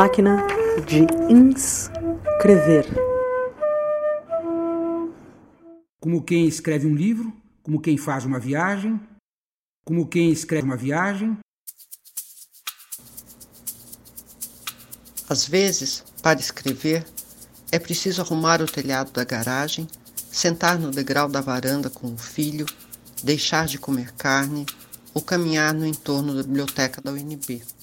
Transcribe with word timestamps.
Máquina 0.00 0.46
de 0.86 1.04
inscrever. 1.28 2.86
Como 6.00 6.22
quem 6.22 6.46
escreve 6.46 6.86
um 6.86 6.94
livro, 6.94 7.32
como 7.64 7.80
quem 7.80 7.98
faz 7.98 8.24
uma 8.24 8.38
viagem, 8.38 9.00
como 9.84 10.06
quem 10.06 10.30
escreve 10.30 10.66
uma 10.66 10.76
viagem. 10.76 11.36
Às 15.28 15.48
vezes, 15.48 16.04
para 16.22 16.38
escrever, 16.38 17.04
é 17.72 17.78
preciso 17.80 18.22
arrumar 18.22 18.62
o 18.62 18.66
telhado 18.66 19.10
da 19.10 19.24
garagem, 19.24 19.88
sentar 20.30 20.78
no 20.78 20.92
degrau 20.92 21.28
da 21.28 21.40
varanda 21.40 21.90
com 21.90 22.14
o 22.14 22.16
filho, 22.16 22.66
deixar 23.24 23.66
de 23.66 23.80
comer 23.80 24.12
carne 24.12 24.64
ou 25.12 25.20
caminhar 25.20 25.74
no 25.74 25.84
entorno 25.84 26.36
da 26.36 26.44
biblioteca 26.44 27.02
da 27.02 27.10
UNB. 27.10 27.77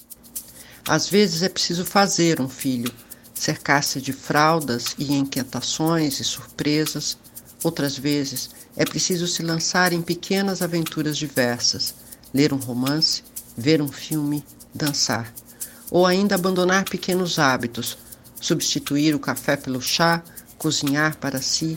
Às 0.88 1.08
vezes 1.08 1.42
é 1.42 1.48
preciso 1.48 1.84
fazer 1.84 2.40
um 2.40 2.48
filho, 2.48 2.92
cercar-se 3.34 4.00
de 4.00 4.12
fraldas 4.12 4.94
e 4.96 5.12
inquietações 5.12 6.20
e 6.20 6.24
surpresas. 6.24 7.18
Outras 7.64 7.98
vezes 7.98 8.50
é 8.76 8.84
preciso 8.84 9.26
se 9.26 9.42
lançar 9.42 9.92
em 9.92 10.00
pequenas 10.00 10.62
aventuras 10.62 11.18
diversas, 11.18 11.92
ler 12.32 12.52
um 12.52 12.58
romance, 12.58 13.24
ver 13.56 13.82
um 13.82 13.88
filme, 13.88 14.44
dançar. 14.72 15.32
Ou 15.90 16.06
ainda 16.06 16.36
abandonar 16.36 16.84
pequenos 16.84 17.38
hábitos, 17.38 17.98
substituir 18.40 19.12
o 19.12 19.18
café 19.18 19.56
pelo 19.56 19.82
chá, 19.82 20.22
cozinhar 20.56 21.16
para 21.16 21.42
si, 21.42 21.76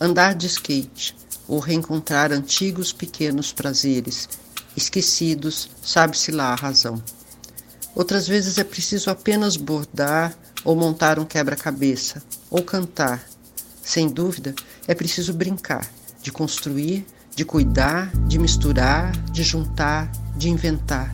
andar 0.00 0.34
de 0.34 0.46
skate, 0.46 1.14
ou 1.46 1.58
reencontrar 1.58 2.32
antigos 2.32 2.90
pequenos 2.90 3.52
prazeres, 3.52 4.28
esquecidos, 4.74 5.68
sabe-se 5.82 6.32
lá 6.32 6.52
a 6.52 6.56
razão. 6.56 7.02
Outras 7.96 8.28
vezes 8.28 8.58
é 8.58 8.64
preciso 8.64 9.08
apenas 9.08 9.56
bordar 9.56 10.34
ou 10.62 10.76
montar 10.76 11.18
um 11.18 11.24
quebra-cabeça, 11.24 12.22
ou 12.50 12.62
cantar. 12.62 13.24
Sem 13.82 14.06
dúvida, 14.06 14.54
é 14.86 14.94
preciso 14.94 15.32
brincar, 15.32 15.88
de 16.20 16.30
construir, 16.30 17.06
de 17.34 17.42
cuidar, 17.42 18.14
de 18.28 18.38
misturar, 18.38 19.16
de 19.32 19.42
juntar, 19.42 20.12
de 20.36 20.50
inventar. 20.50 21.10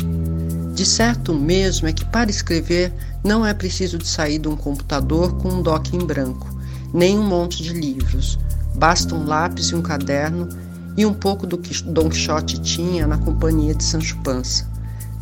De 0.75 0.85
certo 0.85 1.33
mesmo 1.33 1.87
é 1.87 1.93
que 1.93 2.05
para 2.05 2.31
escrever 2.31 2.93
não 3.23 3.47
é 3.47 3.55
preciso 3.55 3.97
de 3.97 4.09
sair 4.09 4.41
de 4.41 4.49
um 4.49 4.57
computador 4.57 5.37
com 5.37 5.51
um 5.51 5.63
dock 5.63 5.95
em 5.95 6.05
branco, 6.05 6.53
nem 6.93 7.17
um 7.17 7.23
monte 7.23 7.63
de 7.63 7.73
livros. 7.73 8.41
Basta 8.75 9.15
um 9.15 9.25
lápis 9.25 9.67
e 9.67 9.77
um 9.77 9.83
caderno 9.83 10.49
e 10.97 11.07
um 11.07 11.15
pouco 11.15 11.47
do 11.47 11.59
que 11.59 11.81
Dom 11.85 12.09
Quixote 12.09 12.61
tinha 12.61 13.07
na 13.07 13.19
companhia 13.19 13.73
de 13.73 13.85
Sancho 13.85 14.19
Panza 14.25 14.72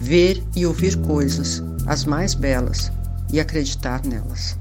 ver 0.00 0.42
e 0.56 0.64
ouvir 0.64 0.96
coisas, 0.96 1.62
as 1.86 2.04
mais 2.06 2.34
belas, 2.34 2.90
e 3.30 3.38
acreditar 3.38 4.04
nelas. 4.04 4.56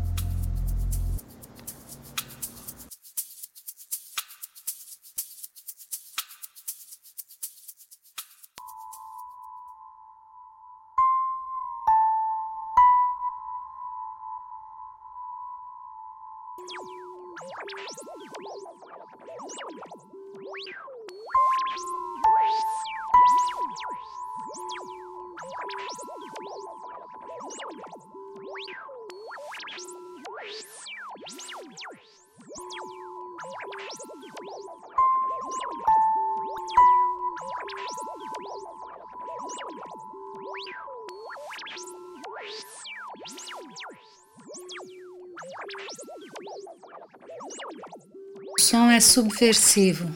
Subversivo. 49.10 50.08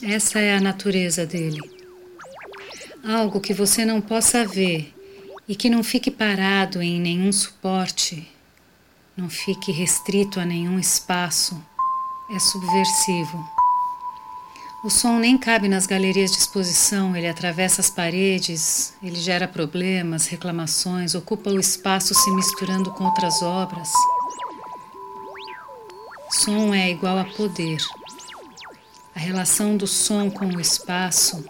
Essa 0.00 0.38
é 0.38 0.56
a 0.56 0.60
natureza 0.60 1.26
dele. 1.26 1.60
Algo 3.04 3.40
que 3.40 3.52
você 3.52 3.84
não 3.84 4.00
possa 4.00 4.46
ver 4.46 4.94
e 5.48 5.56
que 5.56 5.68
não 5.68 5.82
fique 5.82 6.08
parado 6.08 6.80
em 6.80 7.00
nenhum 7.00 7.32
suporte, 7.32 8.30
não 9.16 9.28
fique 9.28 9.72
restrito 9.72 10.38
a 10.38 10.44
nenhum 10.44 10.78
espaço, 10.78 11.60
é 12.32 12.38
subversivo. 12.38 13.44
O 14.84 14.88
som 14.88 15.18
nem 15.18 15.36
cabe 15.36 15.68
nas 15.68 15.84
galerias 15.84 16.30
de 16.30 16.38
exposição, 16.38 17.16
ele 17.16 17.26
atravessa 17.26 17.80
as 17.80 17.90
paredes, 17.90 18.94
ele 19.02 19.16
gera 19.16 19.48
problemas, 19.48 20.28
reclamações, 20.28 21.16
ocupa 21.16 21.50
o 21.50 21.58
espaço 21.58 22.14
se 22.14 22.30
misturando 22.30 22.92
com 22.92 23.04
outras 23.04 23.42
obras. 23.42 23.90
Som 26.44 26.72
é 26.74 26.88
igual 26.90 27.18
a 27.18 27.24
poder. 27.24 27.76
A 29.14 29.18
relação 29.18 29.76
do 29.76 29.86
som 29.86 30.30
com 30.30 30.46
o 30.46 30.58
espaço. 30.58 31.44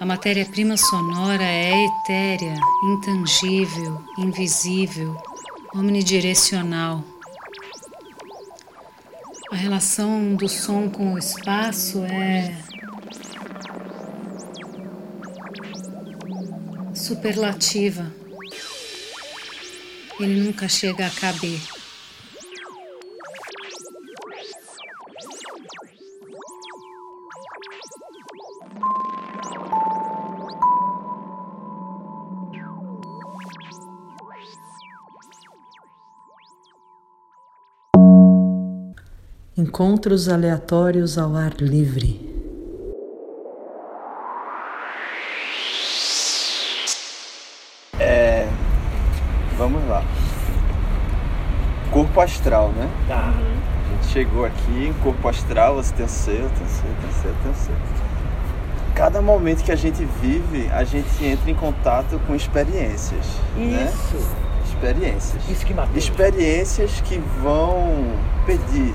A 0.00 0.06
matéria-prima 0.06 0.78
sonora 0.78 1.44
é 1.44 1.84
etérea, 1.84 2.56
intangível, 2.82 4.02
invisível, 4.16 5.20
omnidirecional. 5.74 7.04
A 9.52 9.56
relação 9.56 10.34
do 10.34 10.48
som 10.48 10.88
com 10.88 11.12
o 11.12 11.18
espaço 11.18 12.02
é 12.04 12.56
superlativa 16.94 18.23
ele 20.20 20.40
nunca 20.40 20.68
chega 20.68 21.06
a 21.06 21.10
caber. 21.10 21.60
Encontros 39.56 40.28
aleatórios 40.28 41.16
ao 41.16 41.36
ar 41.36 41.54
livre. 41.60 42.33
Corpo 52.14 52.30
astral, 52.30 52.68
né? 52.68 52.88
Tá. 53.08 53.34
A 53.34 53.92
gente 53.92 54.12
chegou 54.12 54.44
aqui, 54.44 54.94
corpo 55.02 55.28
astral, 55.28 55.74
você 55.74 55.92
tem 55.94 56.06
o 56.06 56.08
seu, 56.08 56.36
tem 56.36 56.44
o 56.44 56.48
seu, 56.48 56.84
tem 57.00 57.10
o 57.10 57.12
seu, 57.12 57.34
tem 57.42 57.50
o 57.50 57.54
seu. 57.56 57.74
Cada 58.94 59.20
momento 59.20 59.64
que 59.64 59.72
a 59.72 59.76
gente 59.76 60.06
vive, 60.22 60.70
a 60.70 60.84
gente 60.84 61.24
entra 61.24 61.50
em 61.50 61.56
contato 61.56 62.20
com 62.24 62.36
experiências. 62.36 63.26
Né? 63.56 63.90
Isso. 63.92 64.14
Né? 64.14 64.28
Experiências. 64.64 65.48
Isso 65.48 65.66
que 65.66 65.74
matou. 65.74 65.96
Experiências 65.96 67.00
que 67.00 67.20
vão 67.42 68.06
pedir 68.46 68.94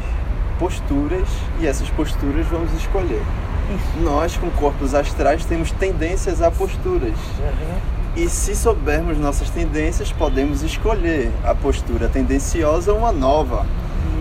posturas 0.57 1.27
e 1.59 1.67
essas 1.67 1.89
posturas 1.89 2.47
vamos 2.47 2.71
escolher. 2.71 3.21
Isso. 3.69 4.01
Nós, 4.01 4.37
com 4.37 4.49
corpos 4.51 4.95
astrais, 4.95 5.43
temos 5.43 5.71
tendências 5.71 6.41
a 6.41 6.49
posturas. 6.49 7.17
Uhum. 7.37 7.98
E 8.19 8.27
se 8.27 8.53
soubermos 8.53 9.17
nossas 9.17 9.49
tendências, 9.49 10.11
podemos 10.11 10.61
escolher 10.61 11.31
a 11.41 11.55
postura 11.55 12.09
tendenciosa 12.09 12.91
ou 12.91 12.99
uma 12.99 13.13
nova. 13.13 13.65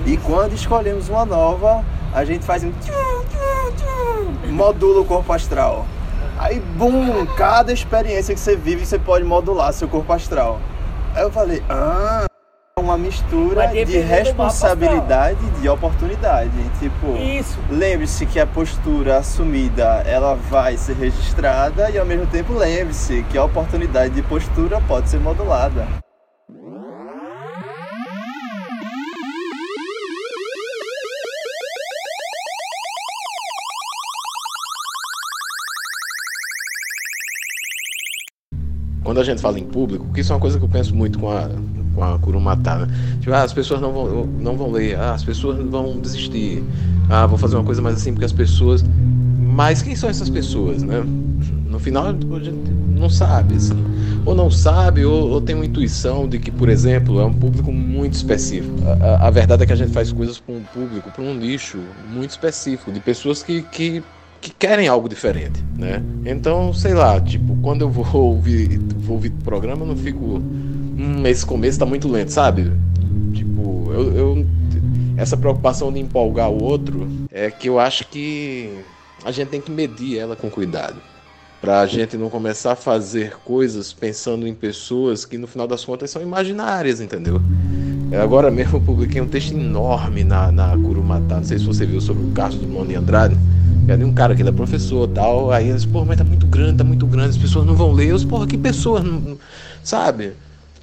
E 0.07 0.17
quando 0.17 0.53
escolhemos 0.53 1.09
uma 1.09 1.25
nova, 1.25 1.85
a 2.15 2.25
gente 2.25 2.45
faz 2.45 2.63
um 2.63 2.73
modula 4.53 5.01
o 5.01 5.05
corpo 5.05 5.33
astral. 5.33 5.85
Aí, 6.39 6.61
bum, 6.61 7.27
cada 7.37 7.73
experiência 7.73 8.33
que 8.33 8.39
você 8.39 8.55
vive, 8.55 8.87
você 8.87 9.01
pode 9.01 9.25
modular 9.25 9.73
seu 9.73 9.89
corpo 9.89 10.13
astral. 10.13 10.61
Aí 11.13 11.25
eu 11.25 11.33
falei, 11.33 11.61
ah, 11.69 12.25
uma 12.89 12.97
mistura 12.97 13.67
de 13.69 13.99
responsabilidade 13.99 15.39
e 15.45 15.61
de 15.61 15.69
oportunidade. 15.69 16.51
Tipo, 16.79 17.07
lembre-se 17.71 18.25
que 18.25 18.41
a 18.41 18.47
postura 18.47 19.19
assumida 19.19 20.03
ela 20.07 20.35
vai 20.35 20.77
ser 20.79 20.97
registrada 20.97 21.91
e 21.91 21.99
ao 21.99 22.07
mesmo 22.07 22.27
tempo 22.27 22.55
lembre-se 22.55 23.23
que 23.25 23.37
a 23.37 23.45
oportunidade 23.45 24.15
de 24.15 24.23
postura 24.23 24.81
pode 24.81 25.11
ser 25.11 25.21
modulada. 25.21 25.87
quando 39.05 39.23
a 39.23 39.25
gente 39.25 39.41
fala 39.41 39.59
em 39.59 39.65
público, 39.65 40.07
que 40.13 40.21
isso 40.21 40.31
é 40.31 40.35
uma 40.35 40.41
coisa 40.41 40.59
que 40.59 40.65
eu 40.67 40.69
penso 40.69 40.95
muito 40.95 41.19
com 41.19 41.31
a, 41.31 41.49
com 41.99 42.05
a 42.05 42.19
Kurumatá, 42.19 42.77
né? 42.77 42.89
Tipo, 43.21 43.33
ah, 43.33 43.43
as 43.43 43.53
pessoas 43.53 43.81
não 43.81 43.93
vão, 43.93 44.27
não 44.27 44.57
vão 44.57 44.71
ler, 44.71 44.97
ah, 44.97 45.15
as 45.15 45.25
pessoas 45.25 45.59
vão 45.59 45.99
desistir, 45.99 46.63
ah, 47.11 47.27
vou 47.27 47.37
fazer 47.37 47.57
uma 47.57 47.65
coisa 47.65 47.83
mais 47.83 47.97
assim 47.97 48.13
porque 48.13 48.25
as 48.25 48.33
pessoas. 48.33 48.85
Mas 49.41 49.83
quem 49.83 49.97
são 49.97 50.09
essas 50.09 50.31
pessoas, 50.31 50.83
né? 50.83 51.03
No 51.67 51.79
final 51.81 52.07
a 52.07 52.13
gente 52.13 52.71
não 52.95 53.11
sabe, 53.11 53.57
assim. 53.57 53.75
Ou 54.25 54.35
não 54.35 54.51
sabe, 54.51 55.05
ou, 55.05 55.29
ou 55.31 55.41
tem 55.41 55.55
uma 55.55 55.67
intuição 55.67 56.29
de 56.29 56.39
que, 56.39 56.51
por 56.51 56.69
exemplo, 56.69 57.21
é 57.21 57.25
um 57.25 57.33
público 57.33 57.73
muito 57.73 58.15
específico. 58.15 58.75
A, 59.03 59.27
a 59.27 59.31
verdade 59.31 59.65
é 59.65 59.67
que 59.67 59.73
a 59.73 59.77
gente 59.77 59.93
faz 59.93 60.13
coisas 60.13 60.39
para 60.39 60.55
um 60.55 60.63
público, 60.63 61.11
para 61.11 61.23
um 61.23 61.35
nicho 61.35 61.79
muito 62.09 62.31
específico, 62.31 62.93
de 62.93 63.01
pessoas 63.01 63.43
que, 63.43 63.63
que 63.63 64.03
que 64.41 64.51
querem 64.53 64.89
algo 64.89 65.09
diferente, 65.09 65.65
né? 65.77 66.03
Então, 66.25 66.73
sei 66.73 66.95
lá, 66.95 67.21
tipo, 67.21 67.57
quando 67.61 67.83
eu 67.83 67.91
vou 67.91 68.35
ouvir, 68.35 68.79
vou 68.79 69.17
ouvir 69.17 69.31
programa, 69.31 69.83
eu 69.83 69.89
não 69.89 69.97
fico. 69.97 70.41
Hum, 70.99 71.25
esse 71.27 71.47
começo 71.47 71.79
tá 71.79 71.87
muito 71.87 72.09
lento, 72.09 72.33
sabe? 72.33 72.73
Tipo, 73.33 73.91
eu, 73.93 74.13
eu, 74.17 74.47
Essa 75.17 75.37
preocupação 75.37 75.93
de 75.93 76.01
empolgar 76.01 76.51
o 76.51 76.63
outro 76.63 77.09
é 77.31 77.51
que 77.51 77.69
eu 77.69 77.79
acho 77.79 78.09
que 78.09 78.85
a 79.25 79.31
gente 79.31 79.49
tem 79.49 79.61
que 79.61 79.71
medir 79.71 80.19
ela 80.19 80.35
com 80.37 80.51
cuidado. 80.51 80.97
Pra 81.61 81.87
gente 81.87 82.17
não 82.17 82.31
começar 82.31 82.73
a 82.73 82.77
fazer 82.77 83.37
coisas 83.45 83.93
pensando 83.93 84.47
em 84.47 84.55
pessoas 84.55 85.25
que 85.25 85.37
no 85.37 85.47
final 85.47 85.67
das 85.67 85.85
contas 85.85 86.11
são 86.11 86.23
imaginárias, 86.23 87.01
entendeu? 87.01 87.41
Agora 88.23 88.51
mesmo 88.51 88.77
eu 88.77 88.81
publiquei 88.81 89.21
um 89.21 89.27
texto 89.27 89.53
enorme 89.53 90.25
na, 90.25 90.51
na 90.51 90.77
Curumatá, 90.77 91.37
não 91.37 91.45
sei 91.45 91.59
se 91.59 91.65
você 91.65 91.85
viu, 91.85 92.01
sobre 92.01 92.25
o 92.25 92.33
caso 92.33 92.59
do 92.59 92.67
Moni 92.67 92.95
Andrade 92.95 93.37
é 93.89 93.97
de 93.97 94.05
um 94.05 94.13
cara 94.13 94.35
que 94.35 94.43
ele 94.43 94.51
é 94.51 94.53
professor 94.53 95.09
tal. 95.09 95.51
Aí 95.51 95.69
eles, 95.69 95.85
pô, 95.85 96.05
mas 96.05 96.19
tá 96.19 96.25
muito 96.25 96.47
grande, 96.47 96.79
tá 96.79 96.85
muito 96.85 97.07
grande, 97.07 97.31
as 97.31 97.39
pessoas 97.39 97.67
não 97.67 97.75
vão 97.75 97.93
ler. 97.93 98.09
Eu 98.09 98.21
porra, 98.27 98.47
que 98.47 98.57
pessoas, 98.57 99.03
sabe? 99.83 100.33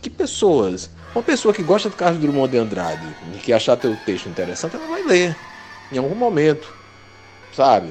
Que 0.05 0.09
pessoas? 0.11 0.87
Uma 1.15 1.23
pessoa 1.23 1.51
que 1.51 1.63
gosta 1.63 1.89
do 1.89 1.95
Carlos 1.95 2.21
Drummond 2.21 2.51
de 2.51 2.59
Andrade 2.59 3.07
e 3.33 3.39
que 3.39 3.51
achar 3.51 3.75
teu 3.75 3.95
texto 4.05 4.29
interessante, 4.29 4.75
ela 4.75 4.85
vai 4.85 5.01
ler 5.01 5.35
em 5.91 5.97
algum 5.97 6.13
momento, 6.13 6.71
sabe? 7.51 7.89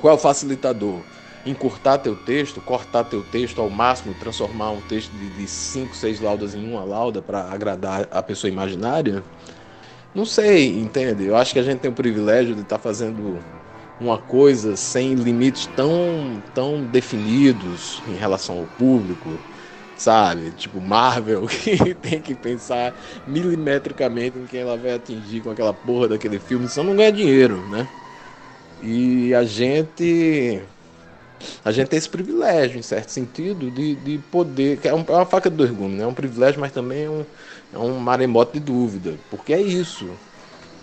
Qual 0.00 0.12
é 0.12 0.14
o 0.14 0.20
facilitador? 0.20 1.00
Encurtar 1.44 1.98
teu 1.98 2.14
texto, 2.14 2.60
cortar 2.60 3.02
teu 3.02 3.24
texto 3.24 3.60
ao 3.60 3.68
máximo, 3.68 4.14
transformar 4.14 4.70
um 4.70 4.80
texto 4.82 5.10
de 5.10 5.48
5, 5.48 5.96
6 5.96 6.20
laudas 6.20 6.54
em 6.54 6.64
uma 6.64 6.84
lauda 6.84 7.20
para 7.20 7.40
agradar 7.50 8.06
a 8.12 8.22
pessoa 8.22 8.48
imaginária? 8.48 9.24
Não 10.14 10.24
sei, 10.24 10.78
entende? 10.78 11.24
Eu 11.24 11.36
acho 11.36 11.52
que 11.52 11.58
a 11.58 11.64
gente 11.64 11.80
tem 11.80 11.90
o 11.90 11.94
privilégio 11.94 12.54
de 12.54 12.60
estar 12.60 12.76
tá 12.76 12.80
fazendo 12.80 13.40
uma 13.98 14.18
coisa 14.18 14.76
sem 14.76 15.14
limites 15.14 15.66
tão, 15.66 16.40
tão 16.54 16.84
definidos 16.84 18.00
em 18.06 18.14
relação 18.14 18.58
ao 18.58 18.66
público, 18.66 19.40
sabe? 20.04 20.50
Tipo 20.50 20.80
Marvel, 20.80 21.46
que 21.48 21.94
tem 21.94 22.20
que 22.20 22.34
pensar 22.34 22.94
milimetricamente 23.26 24.38
em 24.38 24.46
quem 24.46 24.60
ela 24.60 24.76
vai 24.76 24.92
atingir 24.94 25.40
com 25.40 25.50
aquela 25.50 25.72
porra 25.72 26.08
daquele 26.08 26.38
filme, 26.38 26.68
senão 26.68 26.88
não 26.90 26.96
ganha 26.96 27.10
dinheiro, 27.10 27.56
né? 27.68 27.88
E 28.82 29.34
a 29.34 29.44
gente. 29.44 30.60
A 31.64 31.72
gente 31.72 31.88
tem 31.88 31.98
esse 31.98 32.08
privilégio, 32.08 32.78
em 32.78 32.82
certo 32.82 33.10
sentido, 33.10 33.70
de, 33.70 33.94
de 33.96 34.18
poder. 34.30 34.78
É, 34.84 34.88
é 34.88 34.94
uma 34.94 35.26
faca 35.26 35.50
de 35.50 35.56
dois 35.56 35.70
gumes, 35.70 35.96
né? 35.96 36.04
É 36.04 36.06
um 36.06 36.14
privilégio, 36.14 36.60
mas 36.60 36.72
também 36.72 37.04
é 37.04 37.10
um, 37.10 37.24
é 37.72 37.78
um 37.78 37.98
maremoto 37.98 38.52
de 38.54 38.60
dúvida. 38.60 39.18
Porque 39.30 39.52
é 39.54 39.60
isso. 39.60 40.10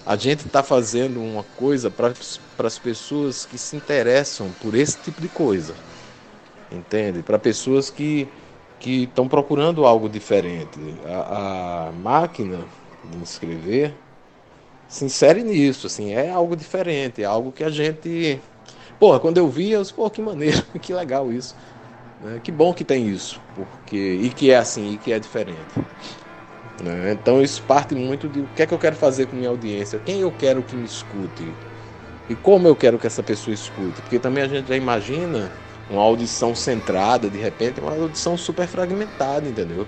A 0.05 0.15
gente 0.15 0.47
está 0.47 0.63
fazendo 0.63 1.21
uma 1.21 1.43
coisa 1.43 1.91
para 1.91 2.13
as 2.67 2.79
pessoas 2.79 3.45
que 3.45 3.57
se 3.57 3.75
interessam 3.75 4.51
por 4.59 4.73
esse 4.75 4.97
tipo 4.97 5.21
de 5.21 5.29
coisa. 5.29 5.75
Entende? 6.71 7.21
Para 7.21 7.37
pessoas 7.37 7.89
que 7.89 8.27
que 8.81 9.03
estão 9.03 9.27
procurando 9.27 9.85
algo 9.85 10.09
diferente. 10.09 10.79
A, 11.05 11.87
a, 11.87 11.91
máquina 11.91 12.59
de 13.05 13.23
escrever 13.23 13.93
se 14.87 15.05
insere 15.05 15.43
nisso, 15.43 15.87
assim, 15.87 16.11
é 16.11 16.31
algo 16.31 16.55
diferente, 16.55 17.21
é 17.21 17.25
algo 17.25 17.51
que 17.51 17.63
a 17.63 17.69
gente. 17.69 18.41
Porra, 18.99 19.19
quando 19.19 19.37
eu 19.37 19.47
vi, 19.47 19.71
eu 19.71 19.81
disse, 19.81 19.93
pô, 19.93 20.09
que 20.09 20.21
maneiro, 20.21 20.63
que 20.81 20.93
legal 20.93 21.31
isso. 21.31 21.55
Né? 22.21 22.41
Que 22.43 22.51
bom 22.51 22.73
que 22.73 22.83
tem 22.83 23.07
isso, 23.07 23.39
porque 23.55 24.19
e 24.21 24.29
que 24.29 24.51
é 24.51 24.57
assim, 24.57 24.93
e 24.93 24.97
que 24.97 25.13
é 25.13 25.19
diferente. 25.19 25.79
Né? 26.83 27.13
Então 27.13 27.41
isso 27.41 27.61
parte 27.63 27.93
muito 27.93 28.27
de 28.27 28.41
o 28.41 28.47
que 28.55 28.63
é 28.63 28.65
que 28.65 28.73
eu 28.73 28.79
quero 28.79 28.95
fazer 28.95 29.27
com 29.27 29.35
minha 29.35 29.49
audiência, 29.49 29.99
quem 29.99 30.21
eu 30.21 30.31
quero 30.31 30.63
que 30.63 30.75
me 30.75 30.85
escute 30.85 31.53
e 32.27 32.35
como 32.35 32.67
eu 32.67 32.75
quero 32.75 32.97
que 32.97 33.05
essa 33.05 33.21
pessoa 33.21 33.53
escute, 33.53 34.01
porque 34.01 34.17
também 34.17 34.43
a 34.43 34.47
gente 34.47 34.67
já 34.67 34.75
imagina 34.75 35.51
uma 35.91 36.01
audição 36.01 36.55
centrada, 36.55 37.29
de 37.29 37.37
repente, 37.37 37.81
uma 37.81 37.91
audição 37.91 38.37
super 38.37 38.65
fragmentada, 38.65 39.47
entendeu? 39.47 39.85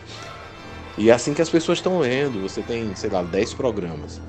E 0.98 1.10
é 1.10 1.14
assim 1.14 1.34
que 1.34 1.42
as 1.42 1.50
pessoas 1.50 1.80
estão 1.80 2.00
lendo, 2.00 2.42
você 2.42 2.62
tem, 2.62 2.94
sei 2.96 3.10
lá, 3.10 3.24
10 3.24 3.54
programas. 3.54 4.22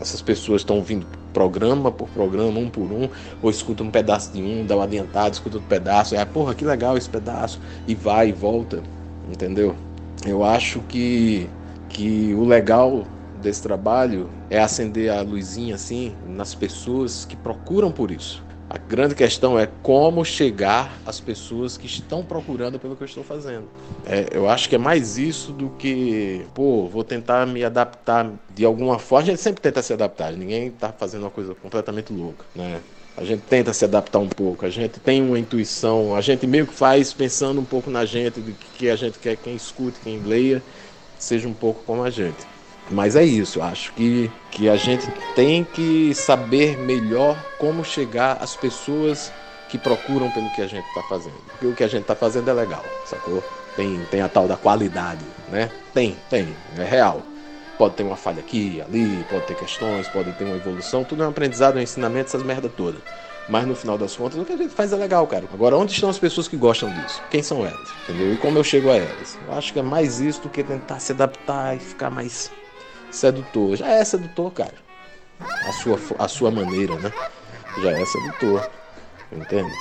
Essas 0.00 0.20
pessoas 0.20 0.60
estão 0.60 0.82
vindo 0.82 1.06
programa 1.32 1.90
por 1.90 2.08
programa, 2.10 2.58
um 2.58 2.68
por 2.68 2.92
um, 2.92 3.08
ou 3.42 3.50
escuta 3.50 3.82
um 3.82 3.90
pedaço 3.90 4.32
de 4.32 4.42
um, 4.42 4.64
dá 4.64 4.76
uma 4.76 4.84
adiantada, 4.84 5.30
escuta 5.30 5.56
outro 5.56 5.68
pedaço, 5.68 6.14
é, 6.14 6.24
porra, 6.24 6.54
que 6.54 6.64
legal 6.64 6.96
esse 6.96 7.08
pedaço, 7.08 7.60
e 7.86 7.94
vai 7.94 8.28
e 8.28 8.32
volta, 8.32 8.82
entendeu? 9.30 9.74
Eu 10.24 10.44
acho 10.44 10.80
que 10.80 11.48
que 11.88 12.34
o 12.34 12.44
legal 12.44 13.06
desse 13.40 13.62
trabalho 13.62 14.28
é 14.50 14.58
acender 14.58 15.10
a 15.10 15.22
luzinha 15.22 15.74
assim 15.74 16.14
nas 16.26 16.54
pessoas 16.54 17.24
que 17.24 17.36
procuram 17.36 17.90
por 17.90 18.10
isso. 18.10 18.45
A 18.68 18.78
grande 18.78 19.14
questão 19.14 19.58
é 19.58 19.68
como 19.82 20.24
chegar 20.24 21.00
às 21.06 21.20
pessoas 21.20 21.76
que 21.76 21.86
estão 21.86 22.24
procurando 22.24 22.80
pelo 22.80 22.96
que 22.96 23.02
eu 23.02 23.06
estou 23.06 23.22
fazendo. 23.22 23.68
É, 24.04 24.28
eu 24.32 24.48
acho 24.48 24.68
que 24.68 24.74
é 24.74 24.78
mais 24.78 25.16
isso 25.16 25.52
do 25.52 25.70
que, 25.70 26.44
pô, 26.52 26.88
vou 26.88 27.04
tentar 27.04 27.46
me 27.46 27.62
adaptar 27.62 28.28
de 28.52 28.64
alguma 28.64 28.98
forma. 28.98 29.22
A 29.22 29.26
gente 29.26 29.40
sempre 29.40 29.60
tenta 29.60 29.80
se 29.82 29.92
adaptar, 29.92 30.32
ninguém 30.32 30.66
está 30.66 30.92
fazendo 30.92 31.22
uma 31.22 31.30
coisa 31.30 31.54
completamente 31.54 32.12
louca, 32.12 32.44
né? 32.54 32.80
A 33.16 33.24
gente 33.24 33.42
tenta 33.42 33.72
se 33.72 33.84
adaptar 33.84 34.18
um 34.18 34.28
pouco, 34.28 34.66
a 34.66 34.68
gente 34.68 35.00
tem 35.00 35.22
uma 35.22 35.38
intuição, 35.38 36.14
a 36.14 36.20
gente 36.20 36.46
meio 36.46 36.66
que 36.66 36.74
faz 36.74 37.12
pensando 37.12 37.60
um 37.60 37.64
pouco 37.64 37.88
na 37.88 38.04
gente, 38.04 38.40
de 38.40 38.52
que 38.52 38.90
a 38.90 38.96
gente 38.96 39.18
quer 39.18 39.36
quem 39.36 39.54
escute, 39.54 40.00
quem 40.00 40.20
leia, 40.20 40.62
seja 41.18 41.48
um 41.48 41.54
pouco 41.54 41.82
como 41.84 42.02
a 42.02 42.10
gente. 42.10 42.55
Mas 42.90 43.16
é 43.16 43.24
isso, 43.24 43.60
acho 43.60 43.92
que, 43.94 44.30
que 44.50 44.68
a 44.68 44.76
gente 44.76 45.06
tem 45.34 45.64
que 45.64 46.14
saber 46.14 46.78
melhor 46.78 47.36
como 47.58 47.84
chegar 47.84 48.38
às 48.40 48.54
pessoas 48.54 49.32
que 49.68 49.76
procuram 49.76 50.30
pelo 50.30 50.48
que 50.50 50.62
a 50.62 50.68
gente 50.68 50.86
está 50.86 51.02
fazendo. 51.02 51.34
Porque 51.50 51.66
o 51.66 51.74
que 51.74 51.82
a 51.82 51.88
gente 51.88 52.02
está 52.02 52.14
fazendo 52.14 52.48
é 52.48 52.52
legal, 52.52 52.84
sacou? 53.04 53.42
Tem, 53.74 54.00
tem 54.10 54.20
a 54.20 54.28
tal 54.28 54.46
da 54.46 54.56
qualidade, 54.56 55.24
né? 55.50 55.70
Tem, 55.92 56.16
tem, 56.30 56.54
é 56.78 56.84
real. 56.84 57.22
Pode 57.76 57.94
ter 57.94 58.04
uma 58.04 58.16
falha 58.16 58.38
aqui, 58.38 58.80
ali, 58.80 59.26
pode 59.28 59.46
ter 59.46 59.56
questões, 59.56 60.08
pode 60.08 60.32
ter 60.32 60.44
uma 60.44 60.56
evolução, 60.56 61.04
tudo 61.04 61.22
é 61.22 61.26
um 61.26 61.30
aprendizado, 61.30 61.76
um 61.76 61.80
ensinamento, 61.80 62.28
essas 62.28 62.42
merda 62.42 62.68
todas. 62.68 63.00
Mas 63.48 63.66
no 63.66 63.76
final 63.76 63.98
das 63.98 64.16
contas, 64.16 64.38
o 64.38 64.44
que 64.44 64.52
a 64.52 64.56
gente 64.56 64.74
faz 64.74 64.92
é 64.92 64.96
legal, 64.96 65.26
cara. 65.26 65.44
Agora, 65.52 65.76
onde 65.76 65.92
estão 65.92 66.08
as 66.08 66.18
pessoas 66.18 66.48
que 66.48 66.56
gostam 66.56 66.88
disso? 66.92 67.22
Quem 67.30 67.42
são 67.42 67.64
elas? 67.64 67.88
Entendeu? 68.04 68.32
E 68.32 68.36
como 68.36 68.58
eu 68.58 68.64
chego 68.64 68.90
a 68.90 68.96
elas? 68.96 69.38
Eu 69.46 69.54
acho 69.54 69.72
que 69.72 69.78
é 69.78 69.82
mais 69.82 70.20
isso 70.20 70.42
do 70.42 70.48
que 70.48 70.64
tentar 70.64 70.98
se 71.00 71.12
adaptar 71.12 71.76
e 71.76 71.78
ficar 71.78 72.10
mais 72.10 72.50
sedutor. 73.10 73.76
Já 73.76 73.88
é 73.88 74.04
sedutor, 74.04 74.52
cara. 74.52 74.74
A 75.40 75.72
sua, 75.72 75.98
a 76.18 76.28
sua 76.28 76.50
maneira, 76.50 76.94
né? 76.96 77.12
Já 77.82 77.90
é 77.90 78.04
sedutor. 78.04 78.70
Entende? 79.32 79.72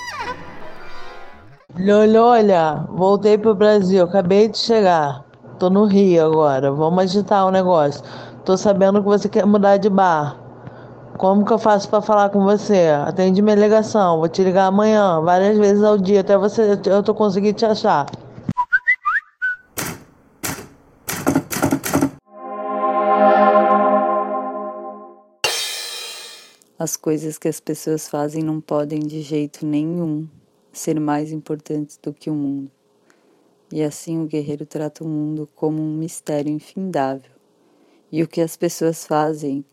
Lolo, 1.77 2.19
olha, 2.19 2.85
voltei 2.89 3.37
pro 3.37 3.53
Brasil, 3.53 4.03
acabei 4.03 4.47
de 4.47 4.57
chegar. 4.57 5.25
Tô 5.59 5.69
no 5.69 5.85
Rio 5.85 6.25
agora. 6.25 6.71
Vamos 6.71 7.03
agitar 7.03 7.45
o 7.45 7.51
negócio. 7.51 8.03
Tô 8.43 8.57
sabendo 8.57 9.01
que 9.01 9.07
você 9.07 9.27
quer 9.27 9.45
mudar 9.45 9.77
de 9.77 9.89
bar. 9.89 10.37
Como 11.17 11.45
que 11.45 11.53
eu 11.53 11.57
faço 11.57 11.89
para 11.89 12.01
falar 12.01 12.29
com 12.29 12.43
você? 12.43 12.89
Atende 13.05 13.41
minha 13.41 13.55
ligação, 13.55 14.17
vou 14.17 14.27
te 14.27 14.43
ligar 14.43 14.65
amanhã, 14.65 15.21
várias 15.21 15.57
vezes 15.57 15.81
ao 15.81 15.97
dia, 15.97 16.19
até 16.19 16.37
você 16.37 16.77
eu 16.85 17.01
tô 17.01 17.15
conseguindo 17.15 17.57
te 17.57 17.65
achar. 17.65 18.05
As 26.85 26.95
coisas 26.95 27.39
que 27.39 27.47
as 27.47 27.59
pessoas 27.59 28.07
fazem 28.07 28.43
não 28.43 28.61
podem 28.61 28.99
de 28.99 29.19
jeito 29.19 29.65
nenhum 29.65 30.27
ser 30.71 30.99
mais 30.99 31.31
importantes 31.31 31.97
do 31.97 32.13
que 32.13 32.29
o 32.29 32.35
mundo. 32.35 32.69
E 33.71 33.81
assim 33.81 34.21
o 34.21 34.27
guerreiro 34.27 34.67
trata 34.67 35.03
o 35.03 35.07
mundo 35.07 35.49
como 35.55 35.81
um 35.81 35.97
mistério 35.97 36.51
infindável. 36.51 37.31
E 38.11 38.21
o 38.21 38.27
que 38.27 38.39
as 38.39 38.55
pessoas 38.55 39.03
fazem 39.03 39.65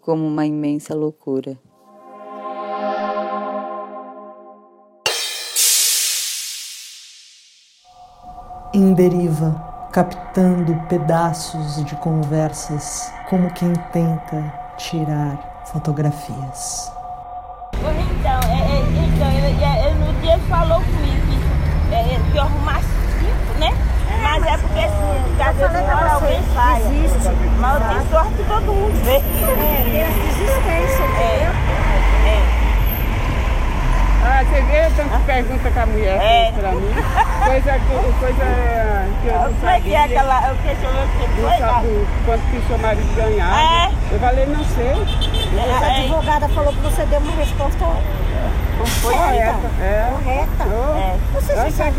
como 0.00 0.26
uma 0.26 0.46
imensa 0.46 0.94
loucura. 0.94 1.58
Em 8.72 8.94
deriva, 8.94 9.52
captando 9.92 10.74
pedaços 10.88 11.84
de 11.84 11.94
conversas, 11.96 13.12
como 13.28 13.52
quem 13.52 13.74
tenta 13.92 14.74
tirar 14.78 15.53
fotografias. 15.66 16.92
Então, 17.74 18.40
é, 18.50 18.60
é, 18.60 18.80
então 19.06 19.30
ele, 19.30 19.52
ele, 19.62 20.04
no 20.04 20.20
dia 20.20 20.38
falou 20.48 20.80
comigo 20.80 21.26
que, 21.88 21.94
é, 21.94 22.20
que 22.30 22.36
eu 22.36 22.42
arrumasse 22.42 22.86
cinco 23.18 23.58
Mas 24.22 24.42
é 24.46 24.58
porque 24.58 24.80
se 24.80 25.36
cada 25.36 25.96
hora 25.96 26.12
alguém 26.12 26.40
sai. 26.54 26.80
Existe. 26.80 27.28
Mas 27.58 27.82
eu 27.82 27.88
tenho 27.88 28.10
sorte 28.10 28.44
todo 28.48 28.72
mundo 28.72 29.04
vê. 29.04 29.16
É, 29.16 29.22
tem 29.22 30.28
desistência, 30.28 31.04
entendeu? 31.04 31.63
É. 34.24 34.28
é. 34.28 34.40
Ah, 34.40 34.44
você 34.44 34.62
vê 34.62 34.90
tanta 34.96 35.18
pergunta 35.20 35.70
que 35.70 35.78
a 35.78 35.86
mulher 35.86 36.16
é. 36.16 36.44
fez 36.44 36.56
pra 36.56 36.72
mim. 36.72 36.94
Coisa 37.44 37.72
que, 37.78 38.20
coisa 38.20 38.44
que 39.20 39.28
eu 39.28 39.34
não 39.34 39.54
Como 39.54 39.68
é 39.68 39.80
que 39.80 39.94
é 39.94 40.04
aquela. 40.04 40.52
O 40.52 40.56
que 40.56 40.68
eu 40.68 40.74
o 40.74 41.34
que 41.34 41.40
Não 41.40 41.58
sabe 41.58 42.06
quanto 42.24 42.42
que 42.50 42.66
seu 42.66 42.78
marido 42.78 43.16
ganhava. 43.16 43.60
É. 43.60 43.90
Eu 44.12 44.20
falei, 44.20 44.46
não 44.46 44.64
sei. 44.64 44.92
A 45.70 45.96
advogada 45.98 46.48
falou 46.48 46.72
que 46.72 46.80
você 46.80 47.04
deu 47.06 47.20
uma 47.20 47.36
resposta 47.36 47.84
Correta. 49.02 49.70
É. 49.80 50.10
correta. 50.10 50.64
É. 50.64 51.16
Você 51.34 51.54
já 51.54 51.70
sabe 51.70 51.96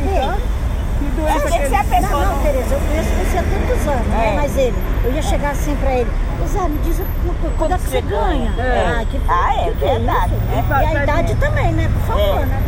que 0.97 1.05
doença 1.21 1.39
Tem 1.41 1.51
que 1.51 1.59
que 1.63 1.69
ser 1.69 1.75
a 1.75 1.79
ele... 1.81 1.89
pessoa. 1.89 2.25
Não, 2.25 2.35
não, 2.35 2.43
Tereza, 2.43 2.73
eu 2.75 2.79
conheço 2.79 3.09
você 3.09 3.37
há 3.37 3.43
tantos 3.43 3.87
anos, 3.87 4.07
né? 4.07 4.27
É. 4.27 4.35
Mas 4.35 4.57
ele, 4.57 4.75
eu 5.03 5.11
ia 5.13 5.21
chegar 5.21 5.49
assim 5.51 5.75
pra 5.75 5.91
ele, 5.93 6.11
Ô 6.43 6.47
Zé, 6.47 6.67
me 6.67 6.77
diz 6.79 6.99
uma 6.99 7.33
coisa, 7.35 7.55
quando 7.57 7.73
é 7.73 7.77
que 7.77 7.83
você 7.83 8.01
ganha? 8.01 8.53
É. 8.57 8.97
Ah, 9.01 9.05
que, 9.05 9.21
Ah, 9.29 9.53
é 9.53 9.71
que 9.71 9.85
é 9.85 9.89
verdade. 9.93 10.33
isso? 10.35 10.73
É. 10.73 10.93
E 10.93 10.97
a 10.97 11.03
idade 11.03 11.35
também, 11.35 11.71
né? 11.73 11.89
Por 11.93 12.07
favor, 12.07 12.41
É. 12.41 12.45
né? 12.45 12.61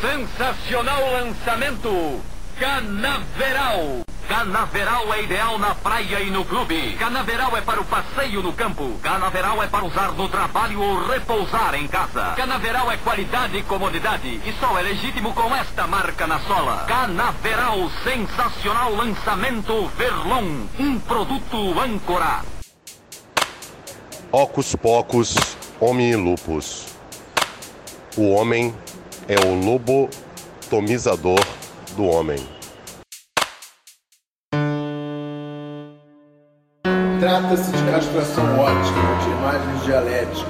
Sensacional 0.00 1.00
lançamento! 1.10 2.20
Canaveral! 2.58 4.07
Canaveral 4.28 5.14
é 5.14 5.22
ideal 5.22 5.58
na 5.58 5.74
praia 5.74 6.20
e 6.20 6.30
no 6.30 6.44
clube. 6.44 6.96
Canaveral 6.98 7.56
é 7.56 7.62
para 7.62 7.80
o 7.80 7.84
passeio 7.86 8.42
no 8.42 8.52
campo. 8.52 8.98
Canaveral 9.02 9.62
é 9.62 9.66
para 9.66 9.86
usar 9.86 10.12
no 10.12 10.28
trabalho 10.28 10.82
ou 10.82 11.06
repousar 11.06 11.74
em 11.74 11.88
casa. 11.88 12.34
Canaveral 12.36 12.92
é 12.92 12.98
qualidade 12.98 13.56
e 13.56 13.62
comodidade. 13.62 14.28
E 14.28 14.54
só 14.60 14.78
é 14.78 14.82
legítimo 14.82 15.32
com 15.32 15.56
esta 15.56 15.86
marca 15.86 16.26
na 16.26 16.38
sola. 16.40 16.84
Canaveral, 16.86 17.90
sensacional 18.04 18.94
lançamento 18.94 19.88
Verlon. 19.96 20.66
Um 20.78 21.00
produto 21.00 21.80
âncora. 21.80 22.42
Ocus 24.30 24.76
pocus, 24.76 25.34
homem 25.80 26.14
lupus. 26.16 26.88
O 28.14 28.28
homem 28.32 28.74
é 29.26 29.36
o 29.46 29.54
lobotomizador 29.64 31.40
do 31.96 32.04
homem. 32.04 32.57
Trata-se 37.28 37.70
de 37.70 37.82
castração 37.90 38.58
ótica 38.58 39.00
de 39.22 39.28
imagens 39.32 39.84
dialéticas. 39.84 40.46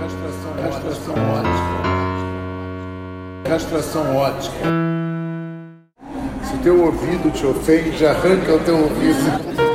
Castração, 0.00 0.52
castração 0.62 1.14
ótica. 1.30 1.76
Castração 3.44 4.16
ótica. 4.16 4.66
Se 6.42 6.56
teu 6.62 6.82
ouvido 6.86 7.30
te 7.34 7.44
ofende, 7.44 8.06
arranca 8.06 8.54
o 8.54 8.60
teu 8.60 8.78
ouvido. 8.78 9.65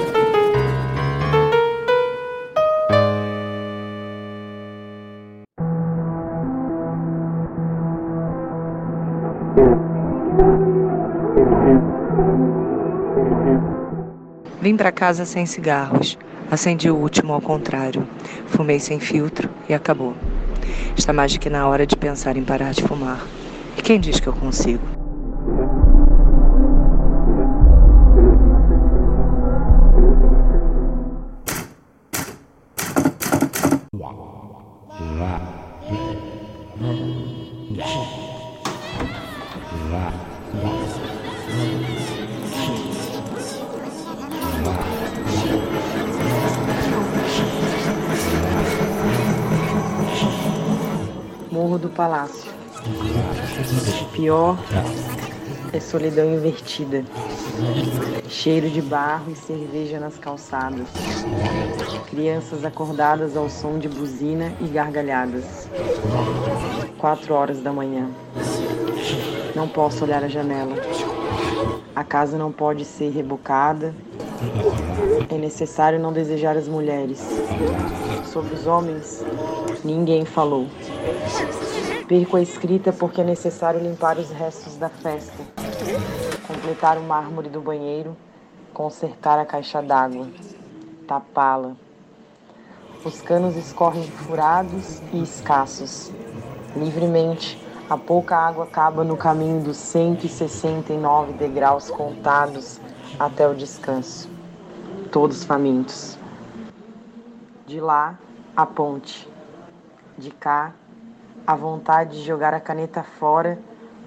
Para 14.82 14.92
casa 14.92 15.26
sem 15.26 15.46
cigarros. 15.46 16.18
Acendi 16.50 16.90
o 16.90 16.96
último 16.96 17.34
ao 17.34 17.40
contrário. 17.40 18.08
Fumei 18.48 18.80
sem 18.80 19.00
filtro 19.00 19.48
e 19.70 19.76
acabou. 19.76 20.16
Está 20.98 21.14
mais 21.14 21.32
do 21.32 21.40
que 21.40 21.52
na 21.52 21.68
hora 21.68 21.86
de 21.86 21.96
pensar 21.96 22.36
em 22.36 22.44
parar 22.44 22.74
de 22.74 22.82
fumar. 22.82 23.24
E 23.78 23.82
quem 23.84 24.00
diz 24.00 24.20
que 24.20 24.26
eu 24.26 24.34
consigo? 24.34 25.01
Pior 54.22 54.56
é 55.74 55.80
solidão 55.80 56.32
invertida. 56.32 57.04
Cheiro 58.30 58.70
de 58.70 58.80
barro 58.80 59.32
e 59.32 59.36
cerveja 59.36 60.00
nas 60.00 60.20
calçadas. 60.20 60.88
Crianças 62.08 62.64
acordadas 62.64 63.36
ao 63.36 63.50
som 63.50 63.80
de 63.80 63.90
buzina 63.90 64.54
e 64.62 64.68
gargalhadas. 64.68 65.68
Quatro 67.00 67.34
horas 67.34 67.64
da 67.64 67.74
manhã. 67.74 68.12
Não 69.56 69.68
posso 69.68 70.04
olhar 70.04 70.24
a 70.24 70.28
janela. 70.28 70.76
A 71.96 72.04
casa 72.04 72.38
não 72.38 72.52
pode 72.52 72.86
ser 72.86 73.10
rebocada. 73.10 73.92
É 75.32 75.36
necessário 75.36 76.00
não 76.00 76.14
desejar 76.14 76.56
as 76.56 76.68
mulheres. 76.68 77.20
Sobre 78.26 78.54
os 78.54 78.68
homens, 78.68 79.26
ninguém 79.84 80.26
falou. 80.26 80.68
Perco 82.12 82.36
a 82.36 82.42
escrita 82.42 82.92
porque 82.92 83.22
é 83.22 83.24
necessário 83.24 83.80
limpar 83.80 84.18
os 84.18 84.30
restos 84.32 84.76
da 84.76 84.90
festa, 84.90 85.42
completar 86.46 86.98
o 86.98 87.04
mármore 87.04 87.48
do 87.48 87.62
banheiro, 87.62 88.18
consertar 88.74 89.40
a 89.40 89.46
caixa 89.46 89.82
d'água, 89.82 90.28
tapá-la. 91.08 91.72
Os 93.06 93.22
canos 93.22 93.56
escorrem 93.56 94.04
furados 94.04 95.02
e 95.14 95.24
escassos. 95.24 96.12
Livremente, 96.76 97.58
a 97.90 97.96
pouca 97.96 98.36
água 98.36 98.66
acaba 98.66 99.06
no 99.06 99.16
caminho 99.16 99.64
dos 99.64 99.78
169 99.78 101.32
degraus 101.32 101.90
contados 101.90 102.82
até 103.18 103.48
o 103.48 103.56
descanso. 103.56 104.30
Todos 105.14 105.46
famintos. 105.46 106.20
De 107.66 107.80
lá, 107.80 108.20
a 108.54 108.66
ponte. 108.66 109.30
De 110.18 110.30
cá, 110.30 110.74
a 111.52 111.56
vontade 111.56 112.18
de 112.18 112.26
jogar 112.26 112.54
a 112.54 112.62
caneta 112.62 113.04
fora 113.04 113.60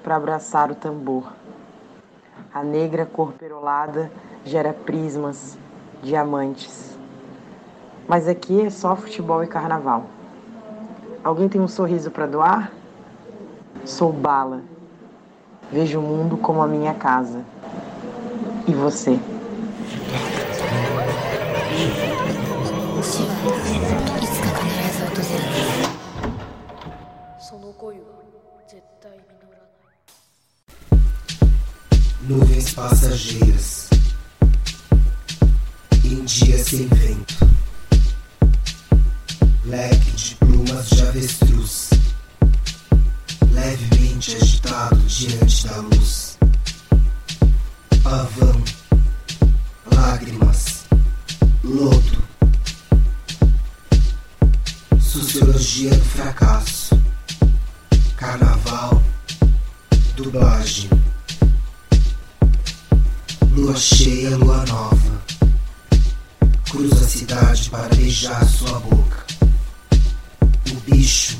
para 0.03 0.17
abraçar 0.17 0.71
o 0.71 0.75
tambor. 0.75 1.31
A 2.55 2.63
negra 2.63 3.05
cor 3.05 3.33
perolada 3.33 4.11
gera 4.47 4.73
prismas, 4.73 5.59
diamantes. 6.03 6.97
Mas 8.09 8.27
aqui 8.29 8.63
é 8.63 8.71
só 8.71 8.97
futebol 8.97 9.45
e 9.45 9.47
carnaval. 9.47 10.07
Alguém 11.23 11.47
tem 11.47 11.61
um 11.61 11.69
sorriso 11.69 12.11
para 12.11 12.25
doar? 12.25 12.73
Sou 13.85 14.11
bala. 14.11 14.63
Vejo 15.71 16.01
o 16.01 16.03
mundo 16.03 16.39
como 16.39 16.63
a 16.63 16.67
minha 16.67 16.95
casa. 16.95 17.45
E 18.67 18.73
você? 18.73 19.21
Nuvens 32.27 32.73
passageiras 32.73 33.91
em 36.03 36.25
dia 36.25 36.65
sem 36.65 36.87
vento, 36.89 37.51
leque 39.67 40.11
de 40.13 40.35
plumas 40.37 40.89
de 40.89 41.03
avestruz, 41.03 41.91
levemente 43.53 44.37
agitado 44.37 44.97
diante 45.01 45.67
da 45.67 45.77
luz, 45.77 46.39
pavão, 48.03 48.65
lágrimas, 49.95 50.87
lodo, 51.63 52.25
sociologia 54.99 55.91
do 55.91 56.05
fracasso, 56.07 56.99
carnaval, 58.17 59.03
dublagem. 60.17 60.89
Lua 63.57 63.77
cheia, 63.77 64.37
lua 64.37 64.65
nova. 64.67 65.23
Cruza 66.69 67.05
a 67.05 67.09
cidade 67.09 67.71
para 67.71 67.95
beijar 67.95 68.45
sua 68.49 68.81
boca. 68.81 69.25
O 70.73 70.91
bicho, 70.91 71.39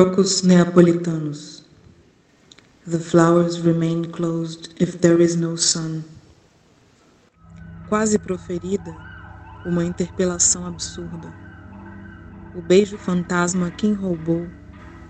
Crocus 0.00 0.42
neapolitanus. 0.42 1.62
The 2.86 2.98
flowers 2.98 3.60
remain 3.60 4.06
closed 4.06 4.72
if 4.80 4.98
there 4.98 5.20
is 5.20 5.36
no 5.36 5.56
sun. 5.56 6.02
Quase 7.86 8.18
proferida, 8.18 8.96
uma 9.66 9.84
interpelação 9.84 10.64
absurda. 10.64 11.30
O 12.54 12.62
beijo 12.62 12.96
fantasma 12.96 13.70
quem 13.70 13.92
roubou, 13.92 14.48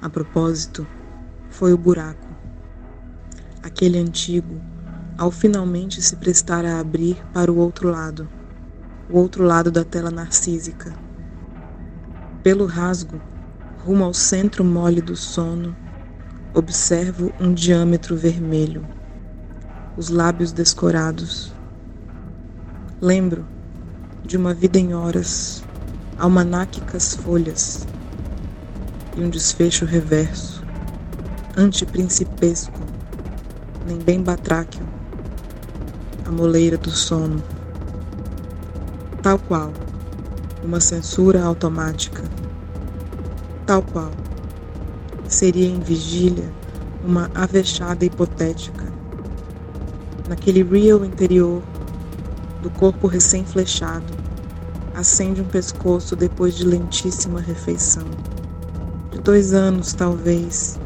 a 0.02 0.10
propósito, 0.10 0.84
foi 1.50 1.72
o 1.72 1.78
buraco. 1.78 2.26
Aquele 3.62 3.96
antigo, 3.96 4.60
ao 5.16 5.30
finalmente 5.30 6.02
se 6.02 6.16
prestar 6.16 6.64
a 6.64 6.80
abrir 6.80 7.24
para 7.32 7.52
o 7.52 7.58
outro 7.58 7.88
lado, 7.88 8.28
o 9.08 9.18
outro 9.18 9.44
lado 9.44 9.70
da 9.70 9.84
tela 9.84 10.10
narcísica. 10.10 10.92
Pelo 12.42 12.66
rasgo, 12.66 13.20
rumo 13.84 14.04
ao 14.04 14.12
centro 14.12 14.62
mole 14.62 15.00
do 15.00 15.16
sono, 15.16 15.74
observo 16.52 17.32
um 17.40 17.54
diâmetro 17.54 18.14
vermelho, 18.14 18.86
os 19.96 20.08
lábios 20.08 20.52
descorados. 20.52 21.52
Lembro 23.00 23.46
de 24.24 24.36
uma 24.36 24.52
vida 24.52 24.78
em 24.78 24.94
horas, 24.94 25.64
almanáquicas 26.18 27.14
folhas 27.14 27.86
e 29.16 29.22
um 29.22 29.30
desfecho 29.30 29.86
reverso, 29.86 30.62
antiprincipesco, 31.56 32.80
nem 33.86 33.96
bem 33.96 34.22
batráquio, 34.22 34.86
a 36.26 36.30
moleira 36.30 36.76
do 36.76 36.90
sono. 36.90 37.42
Tal 39.22 39.38
qual, 39.38 39.72
uma 40.62 40.80
censura 40.80 41.42
automática. 41.42 42.22
Tal 43.70 43.82
qual, 43.82 44.10
seria 45.28 45.68
em 45.68 45.78
vigília 45.78 46.52
uma 47.04 47.30
avexada 47.36 48.04
hipotética. 48.04 48.84
Naquele 50.28 50.64
real 50.64 51.04
interior 51.04 51.62
do 52.64 52.70
corpo 52.70 53.06
recém-flechado, 53.06 54.12
acende 54.92 55.40
um 55.40 55.44
pescoço 55.44 56.16
depois 56.16 56.56
de 56.56 56.64
lentíssima 56.66 57.40
refeição. 57.40 58.02
De 59.12 59.20
dois 59.20 59.54
anos, 59.54 59.92
talvez, 59.92 60.76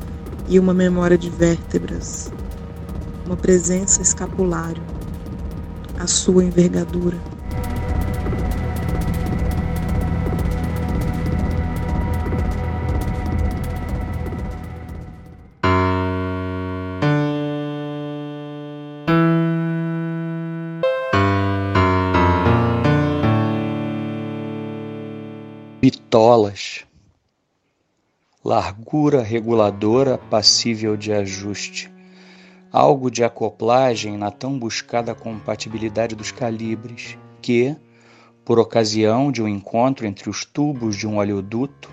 e 0.46 0.58
uma 0.58 0.74
memória 0.74 1.16
de 1.16 1.30
vértebras, 1.30 2.30
uma 3.24 3.34
presença 3.34 4.02
escapulário, 4.02 4.82
a 5.98 6.06
sua 6.06 6.44
envergadura. 6.44 7.16
Largura 28.54 29.20
reguladora 29.20 30.16
passível 30.16 30.96
de 30.96 31.12
ajuste, 31.12 31.92
algo 32.70 33.10
de 33.10 33.24
acoplagem 33.24 34.16
na 34.16 34.30
tão 34.30 34.56
buscada 34.56 35.12
compatibilidade 35.12 36.14
dos 36.14 36.30
calibres, 36.30 37.18
que, 37.42 37.74
por 38.44 38.60
ocasião 38.60 39.32
de 39.32 39.42
um 39.42 39.48
encontro 39.48 40.06
entre 40.06 40.30
os 40.30 40.44
tubos 40.44 40.94
de 40.96 41.04
um 41.04 41.16
oleoduto, 41.16 41.90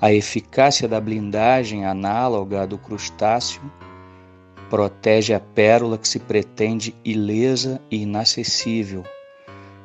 a 0.00 0.10
eficácia 0.10 0.88
da 0.88 0.98
blindagem 0.98 1.84
análoga 1.84 2.62
à 2.62 2.66
do 2.66 2.78
crustáceo 2.78 3.60
protege 4.70 5.34
a 5.34 5.40
pérola 5.40 5.98
que 5.98 6.08
se 6.08 6.18
pretende 6.18 6.94
ilesa 7.04 7.82
e 7.90 8.00
inacessível, 8.04 9.04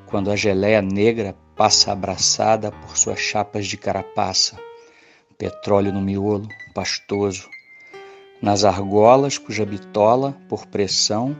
quando 0.06 0.32
a 0.32 0.38
geleia 0.38 0.82
negra 0.82 1.36
passa 1.54 1.91
abraçada 1.91 2.71
por 2.71 2.95
suas 2.95 3.19
chapas 3.19 3.67
de 3.67 3.75
carapaça, 3.75 4.58
petróleo 5.41 5.91
no 5.91 5.99
miolo, 5.99 6.47
pastoso, 6.71 7.49
nas 8.39 8.63
argolas 8.63 9.39
cuja 9.39 9.65
bitola, 9.65 10.38
por 10.47 10.67
pressão, 10.67 11.36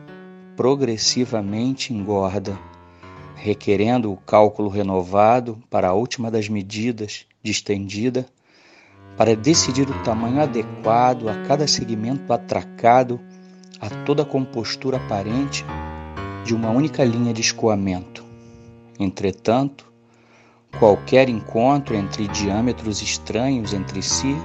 progressivamente 0.56 1.94
engorda, 1.94 2.58
requerendo 3.36 4.12
o 4.12 4.16
cálculo 4.16 4.68
renovado 4.68 5.62
para 5.70 5.90
a 5.90 5.92
última 5.92 6.32
das 6.32 6.48
medidas, 6.48 7.26
distendida, 7.44 8.26
para 9.16 9.36
decidir 9.36 9.88
o 9.88 10.02
tamanho 10.02 10.42
adequado 10.42 11.28
a 11.28 11.40
cada 11.46 11.68
segmento 11.68 12.32
atracado, 12.32 13.20
a 13.80 13.88
toda 14.04 14.24
a 14.24 14.26
compostura 14.26 14.96
aparente 14.96 15.64
de 16.44 16.56
uma 16.56 16.70
única 16.70 17.04
linha 17.04 17.32
de 17.32 17.40
escoamento. 17.40 18.24
Entretanto, 18.98 19.91
Qualquer 20.78 21.28
encontro 21.28 21.94
entre 21.94 22.26
diâmetros 22.28 23.02
estranhos 23.02 23.72
entre 23.72 24.02
si 24.02 24.36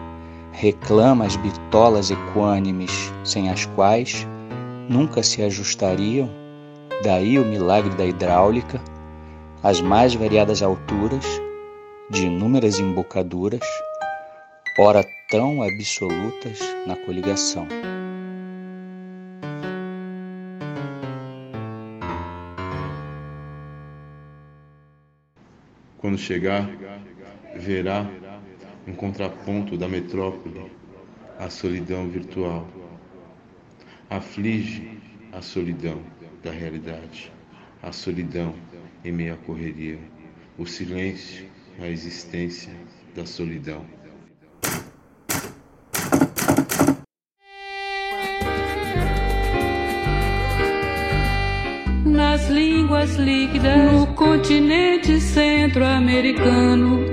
reclama 0.52 1.26
as 1.26 1.36
bitolas 1.36 2.10
equânimes, 2.10 3.12
sem 3.24 3.50
as 3.50 3.66
quais 3.66 4.28
nunca 4.90 5.22
se 5.22 5.42
ajustariam, 5.44 6.30
daí 7.04 7.38
o 7.38 7.46
milagre 7.46 7.96
da 7.96 8.06
hidráulica, 8.06 8.82
as 9.62 9.82
mais 9.82 10.16
variadas 10.16 10.62
alturas, 10.62 11.26
de 12.10 12.26
inúmeras 12.26 12.80
embocaduras, 12.80 13.62
ora 14.80 15.04
tão 15.30 15.62
absolutas 15.62 16.60
na 16.86 16.96
coligação. 16.96 17.68
Quando 25.97 26.17
chegar, 26.17 26.69
verá 27.55 28.05
um 28.86 28.93
contraponto 28.93 29.75
da 29.77 29.88
metrópole, 29.88 30.71
a 31.39 31.49
solidão 31.49 32.07
virtual. 32.07 32.67
Aflige 34.10 34.99
a 35.31 35.41
solidão 35.41 36.01
da 36.43 36.51
realidade, 36.51 37.31
a 37.81 37.91
solidão 37.91 38.53
em 39.03 39.12
meio 39.12 39.33
à 39.33 39.38
correria, 39.38 39.99
o 40.57 40.65
silêncio, 40.65 41.49
a 41.79 41.88
existência 41.88 42.73
da 43.15 43.25
solidão. 43.25 43.86
Líquidas 53.15 53.91
no 53.91 54.08
continente 54.13 55.22
centro-americano. 55.22 57.06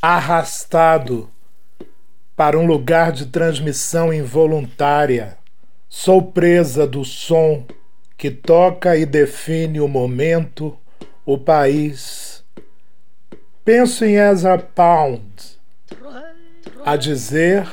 Arrastado 0.00 1.28
para 2.36 2.58
um 2.58 2.66
lugar 2.66 3.12
de 3.12 3.26
transmissão 3.26 4.12
involuntária, 4.12 5.38
sou 5.88 6.22
presa 6.22 6.86
do 6.86 7.04
som 7.04 7.66
que 8.16 8.30
toca 8.30 8.96
e 8.96 9.04
define 9.04 9.80
o 9.80 9.88
momento, 9.88 10.76
o 11.26 11.36
país. 11.36 12.44
Penso 13.64 14.04
em 14.04 14.16
Ezra 14.16 14.58
Pound 14.58 15.24
a 16.84 16.96
dizer 16.96 17.66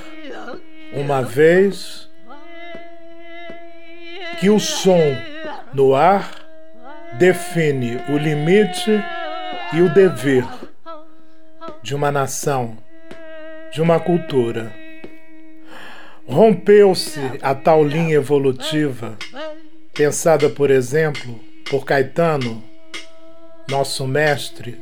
uma 0.93 1.21
vez 1.21 2.10
que 4.41 4.49
o 4.49 4.59
som 4.59 4.99
no 5.71 5.93
ar 5.93 6.31
define 7.19 8.01
o 8.09 8.17
limite 8.17 8.89
e 9.71 9.81
o 9.83 9.93
dever 9.93 10.43
de 11.83 11.93
uma 11.93 12.11
nação, 12.11 12.75
de 13.71 13.83
uma 13.83 13.99
cultura. 13.99 14.73
Rompeu-se 16.27 17.19
a 17.39 17.53
tal 17.53 17.83
linha 17.83 18.15
evolutiva, 18.15 19.15
pensada, 19.93 20.49
por 20.49 20.71
exemplo, 20.71 21.39
por 21.69 21.85
Caetano, 21.85 22.63
nosso 23.69 24.07
mestre, 24.07 24.81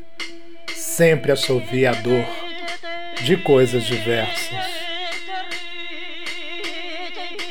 sempre 0.74 1.34
assoviador 1.34 2.24
de 3.26 3.36
coisas 3.36 3.84
diversas 3.84 4.79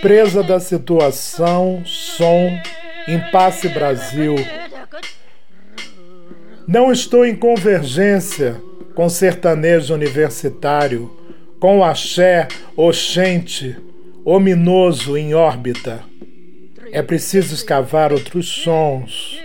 presa 0.00 0.42
da 0.42 0.60
situação, 0.60 1.82
som, 1.84 2.50
impasse 3.08 3.68
Brasil. 3.68 4.34
Não 6.66 6.92
estou 6.92 7.24
em 7.24 7.34
convergência 7.34 8.60
com 8.94 9.08
sertanejo 9.08 9.94
universitário, 9.94 11.10
com 11.58 11.82
axé 11.82 12.46
oxente, 12.76 13.76
ominoso 14.24 15.16
em 15.16 15.34
órbita. 15.34 16.04
É 16.92 17.02
preciso 17.02 17.54
escavar 17.54 18.12
outros 18.12 18.46
sons. 18.48 19.40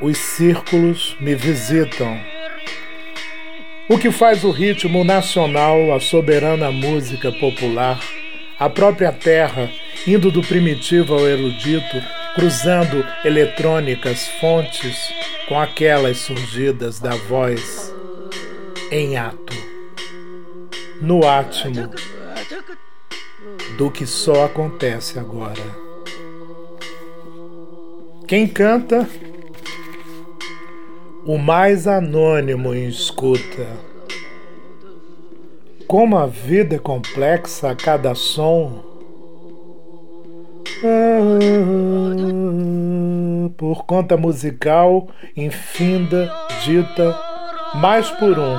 Os 0.00 0.18
círculos 0.18 1.16
me 1.20 1.34
visitam, 1.34 2.18
O 3.88 3.98
que 3.98 4.10
faz 4.10 4.42
o 4.42 4.50
ritmo 4.50 5.04
nacional, 5.04 5.92
a 5.92 6.00
soberana 6.00 6.72
música 6.72 7.30
popular, 7.30 8.00
a 8.62 8.70
própria 8.70 9.10
terra, 9.10 9.68
indo 10.06 10.30
do 10.30 10.40
primitivo 10.40 11.14
ao 11.14 11.26
erudito, 11.26 12.00
cruzando 12.36 13.04
eletrônicas 13.24 14.28
fontes 14.40 15.12
com 15.48 15.58
aquelas 15.58 16.18
surgidas 16.18 17.00
da 17.00 17.10
voz 17.10 17.92
em 18.92 19.16
ato, 19.16 19.52
no 21.00 21.26
átimo 21.26 21.90
do 23.76 23.90
que 23.90 24.06
só 24.06 24.44
acontece 24.44 25.18
agora. 25.18 25.64
Quem 28.28 28.46
canta, 28.46 29.08
o 31.24 31.36
mais 31.36 31.88
anônimo 31.88 32.72
escuta. 32.72 33.91
Como 35.92 36.16
a 36.16 36.24
vida 36.24 36.76
é 36.76 36.78
complexa 36.78 37.70
a 37.70 37.76
cada 37.76 38.14
som. 38.14 38.82
Por 43.58 43.84
conta 43.84 44.16
musical, 44.16 45.08
infinda, 45.36 46.32
dita, 46.64 47.14
mais 47.74 48.08
por 48.08 48.38
um, 48.38 48.56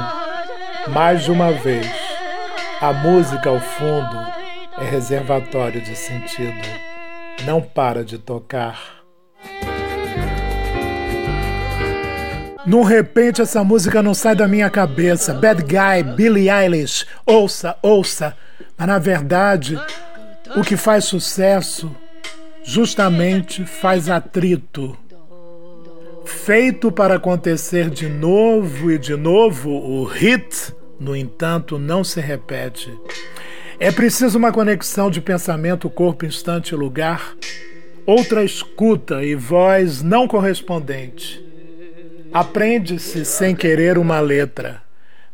mais 0.90 1.24
de 1.24 1.32
uma 1.32 1.52
vez. 1.52 1.92
A 2.80 2.94
música 2.94 3.50
ao 3.50 3.60
fundo 3.60 4.16
é 4.78 4.84
reservatório 4.84 5.82
de 5.82 5.96
sentido. 5.96 6.68
Não 7.48 7.60
para 7.60 8.06
de 8.06 8.20
tocar. 8.20 9.03
Num 12.66 12.82
repente 12.82 13.42
essa 13.42 13.62
música 13.64 14.02
não 14.02 14.14
sai 14.14 14.36
da 14.36 14.48
minha 14.48 14.70
cabeça. 14.70 15.34
Bad 15.34 15.64
Guy, 15.64 16.16
Billie 16.16 16.50
Eilish, 16.50 17.06
ouça, 17.26 17.76
ouça. 17.82 18.36
Mas 18.78 18.88
na 18.88 18.98
verdade, 18.98 19.78
o 20.56 20.62
que 20.62 20.78
faz 20.78 21.04
sucesso 21.04 21.94
justamente 22.64 23.66
faz 23.66 24.10
atrito. 24.10 24.98
Feito 26.26 26.90
para 26.90 27.16
acontecer 27.16 27.90
de 27.90 28.08
novo 28.08 28.90
e 28.90 28.98
de 28.98 29.16
novo, 29.18 29.70
o 29.70 30.06
hit, 30.06 30.74
no 30.98 31.14
entanto, 31.14 31.78
não 31.78 32.02
se 32.02 32.22
repete. 32.22 32.90
É 33.78 33.92
preciso 33.92 34.38
uma 34.38 34.54
conexão 34.54 35.12
de 35.12 35.20
pensamento, 35.20 35.90
corpo, 35.90 36.26
instante 36.26 36.70
e 36.70 36.78
lugar, 36.78 37.36
outra 38.06 38.42
escuta 38.42 39.22
e 39.22 39.36
voz 39.36 40.02
não 40.02 40.30
correspondente. 40.30 41.43
Aprende-se 42.34 43.26
sem 43.26 43.56
querer 43.56 43.98
uma 43.98 44.20
letra. 44.20 44.82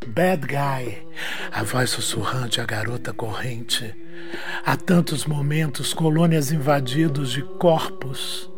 Bad 0.05 0.45
guy, 0.45 1.07
a 1.51 1.63
voz 1.63 1.91
sussurrante, 1.91 2.59
a 2.59 2.65
garota 2.65 3.13
corrente. 3.13 3.95
Há 4.65 4.75
tantos 4.75 5.25
momentos, 5.25 5.93
colônias 5.93 6.51
invadidos 6.51 7.31
de 7.31 7.41
corpos. 7.41 8.51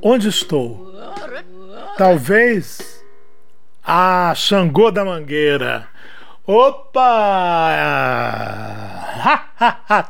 Onde 0.00 0.28
estou? 0.28 0.90
Talvez. 1.98 3.04
Ah, 3.84 4.32
Xangô 4.34 4.90
da 4.90 5.04
Mangueira. 5.04 5.88
Opa! 6.46 7.02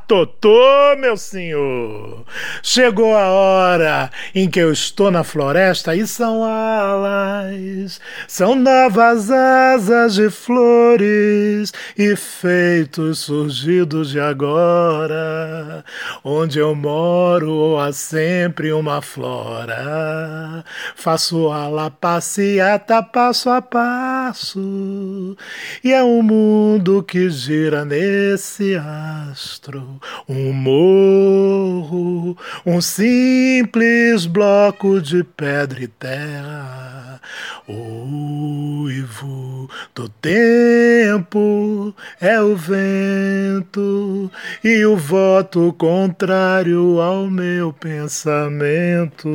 Totô, 0.06 0.96
meu 0.98 1.16
senhor! 1.16 2.26
Chegou 2.62 3.16
a 3.16 3.28
hora 3.28 4.10
em 4.34 4.50
que 4.50 4.58
eu 4.58 4.70
estou 4.70 5.10
na 5.10 5.24
floresta 5.24 5.94
e 5.94 6.06
são 6.06 6.44
alas, 6.44 8.00
são 8.28 8.54
novas 8.54 9.30
asas 9.30 10.16
de 10.16 10.28
flores 10.28 11.72
e 11.96 12.14
feitos 12.16 13.20
surgidos 13.20 14.10
de 14.10 14.20
agora. 14.20 15.84
Onde 16.22 16.58
eu 16.58 16.74
moro 16.74 17.78
há 17.78 17.92
sempre 17.92 18.72
uma 18.72 19.00
flora. 19.00 20.64
Faço 20.96 21.50
ala 21.50 21.90
passeata 21.90 23.02
passo 23.02 23.48
a 23.48 23.62
passo 23.62 25.36
e 25.82 25.92
é 25.92 26.02
um 26.02 26.25
mundo 26.26 27.04
que 27.04 27.30
gira 27.30 27.84
nesse 27.84 28.74
astro, 28.74 30.00
um 30.28 30.52
morro, 30.52 32.36
um 32.66 32.80
simples 32.80 34.26
bloco 34.26 35.00
de 35.00 35.22
pedra 35.22 35.84
e 35.84 35.86
terra. 35.86 37.20
O 37.68 38.82
uivo 38.82 39.70
do 39.94 40.08
tempo 40.08 41.94
é 42.20 42.40
o 42.40 42.56
vento 42.56 44.30
e 44.64 44.84
o 44.84 44.96
voto 44.96 45.72
contrário 45.78 47.00
ao 47.00 47.30
meu 47.30 47.72
pensamento. 47.72 49.28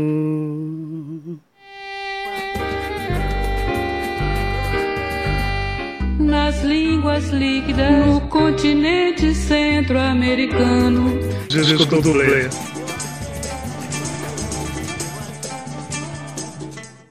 Nas 6.31 6.63
línguas 6.63 7.25
líquidas 7.33 7.91
no 8.07 8.29
continente 8.29 9.35
centro-americano. 9.35 11.19
Disco 11.49 11.97
dublê. 12.01 12.49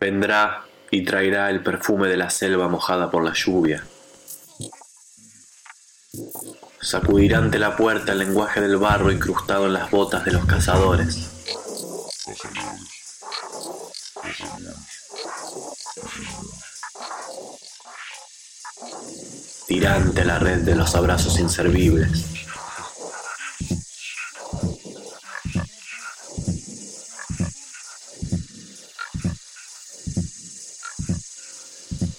Vendrá 0.00 0.64
y 0.90 1.04
traerá 1.04 1.50
el 1.50 1.62
perfume 1.62 2.08
de 2.08 2.16
la 2.16 2.30
selva 2.30 2.68
mojada 2.68 3.10
por 3.10 3.22
la 3.22 3.34
lluvia. 3.34 3.84
Sacudirá 6.80 7.38
ante 7.38 7.58
la 7.58 7.76
puerta 7.76 8.12
el 8.12 8.20
lenguaje 8.20 8.62
del 8.62 8.78
barro 8.78 9.12
incrustado 9.12 9.66
en 9.66 9.74
las 9.74 9.90
botas 9.90 10.24
de 10.24 10.32
los 10.32 10.46
cazadores. 10.46 11.28
Tirante 19.70 20.24
la 20.24 20.36
red 20.40 20.62
de 20.62 20.74
los 20.74 20.96
abrazos 20.96 21.38
inservibles. 21.38 22.24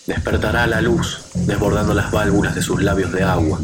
Despertará 0.08 0.66
la 0.66 0.80
luz 0.80 1.26
desbordando 1.46 1.94
las 1.94 2.10
válvulas 2.10 2.56
de 2.56 2.62
sus 2.62 2.82
labios 2.82 3.12
de 3.12 3.24
agua. 3.24 3.60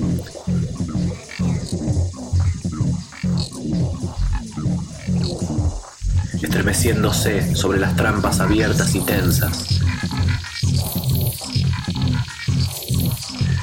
Estremeciéndose 6.42 7.56
sobre 7.56 7.80
las 7.80 7.96
trampas 7.96 8.42
abiertas 8.42 8.94
y 8.96 9.00
tensas. 9.00 9.78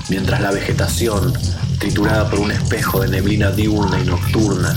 Mientras 0.09 0.41
la 0.41 0.51
vegetación, 0.51 1.33
triturada 1.79 2.29
por 2.29 2.41
un 2.41 2.51
espejo 2.51 3.01
de 3.01 3.09
neblina 3.09 3.51
diurna 3.51 4.01
y 4.01 4.05
nocturna, 4.05 4.77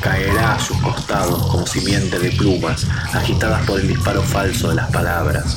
caerá 0.00 0.54
a 0.54 0.60
sus 0.60 0.76
costados 0.78 1.46
como 1.48 1.66
simiente 1.66 2.18
de 2.18 2.30
plumas, 2.32 2.86
agitadas 3.12 3.64
por 3.66 3.80
el 3.80 3.88
disparo 3.88 4.22
falso 4.22 4.68
de 4.68 4.74
las 4.74 4.90
palabras. 4.90 5.56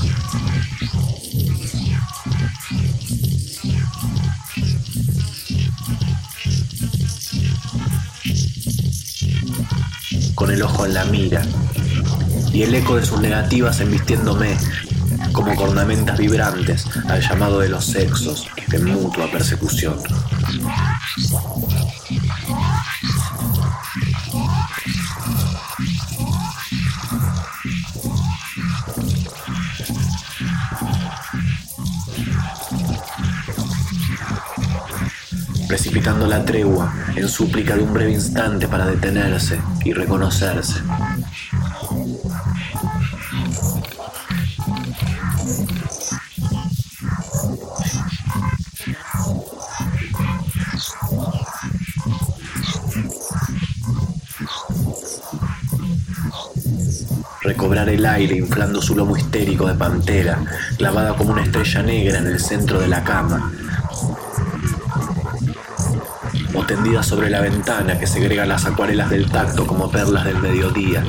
Con 10.36 10.52
el 10.52 10.62
ojo 10.62 10.86
en 10.86 10.94
la 10.94 11.04
mira 11.06 11.42
y 12.54 12.64
el 12.64 12.74
eco 12.74 12.96
de 12.96 13.06
sus 13.06 13.20
negativas 13.20 13.82
embistiéndome 13.82 14.58
como 15.34 15.56
cornamentas 15.56 16.18
vibrantes 16.18 16.86
al 17.08 17.22
llamado 17.22 17.60
de 17.60 17.70
los 17.70 17.86
sexos 17.86 18.48
en 18.72 18.86
mutua 18.86 19.30
persecución. 19.32 19.98
precipitando 35.68 36.26
la 36.26 36.44
tregua 36.44 36.92
en 37.16 37.30
súplica 37.30 37.76
de 37.76 37.84
un 37.84 37.94
breve 37.94 38.12
instante 38.12 38.68
para 38.68 38.88
detenerse 38.88 39.60
y 39.86 39.94
reconocerse. 39.94 40.82
El 57.90 58.06
aire 58.06 58.38
inflando 58.38 58.82
su 58.82 58.96
lomo 58.96 59.18
histérico 59.18 59.68
de 59.68 59.76
pantera, 59.76 60.40
clavada 60.78 61.16
como 61.16 61.34
una 61.34 61.44
estrella 61.44 61.84
negra 61.84 62.20
en 62.20 62.28
el 62.28 62.40
centro 62.40 62.80
de 62.80 62.88
la 62.88 63.04
cama, 63.04 63.52
o 66.54 66.66
tendida 66.66 67.04
sobre 67.04 67.30
la 67.30 67.42
ventana 67.42 68.00
que 68.00 68.08
segrega 68.08 68.46
las 68.46 68.66
acuarelas 68.66 69.10
del 69.10 69.30
tacto 69.30 69.66
como 69.66 69.92
perlas 69.92 70.26
del 70.26 70.38
mediodía. 70.38 71.04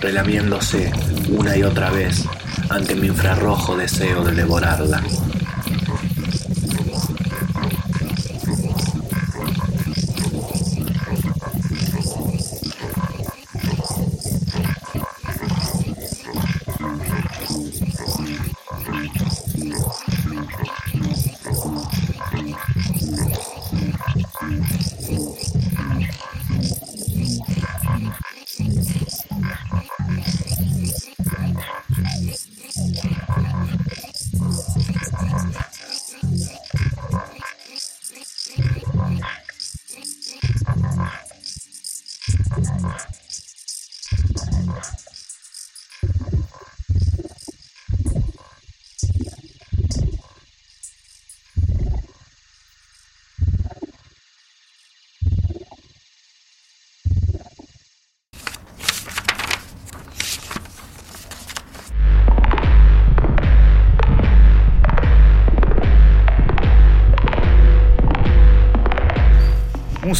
relamiéndose 0.00 0.92
una 1.30 1.56
y 1.56 1.62
otra 1.62 1.88
vez 1.88 2.24
ante 2.68 2.94
mi 2.94 3.06
infrarrojo 3.06 3.74
deseo 3.74 4.22
de 4.22 4.32
devorarla. 4.32 5.02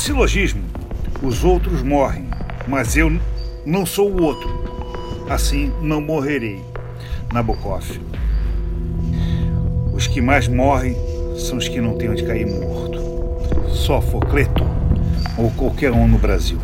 Silogismo. 0.04 0.62
Os 1.22 1.42
outros 1.44 1.82
morrem, 1.82 2.28
mas 2.68 2.94
eu 2.94 3.10
não 3.64 3.86
sou 3.86 4.10
o 4.10 4.22
outro. 4.22 5.24
Assim 5.30 5.72
não 5.80 5.98
morrerei. 5.98 6.62
Nabokov. 7.32 7.82
Os 9.94 10.06
que 10.06 10.20
mais 10.20 10.46
morrem 10.46 10.94
são 11.38 11.56
os 11.56 11.68
que 11.68 11.80
não 11.80 11.96
têm 11.96 12.10
onde 12.10 12.22
cair 12.22 12.46
morto. 12.46 13.02
Sofocleto 13.70 14.64
ou 15.38 15.50
qualquer 15.52 15.90
um 15.90 16.06
no 16.06 16.18
Brasil. 16.18 16.58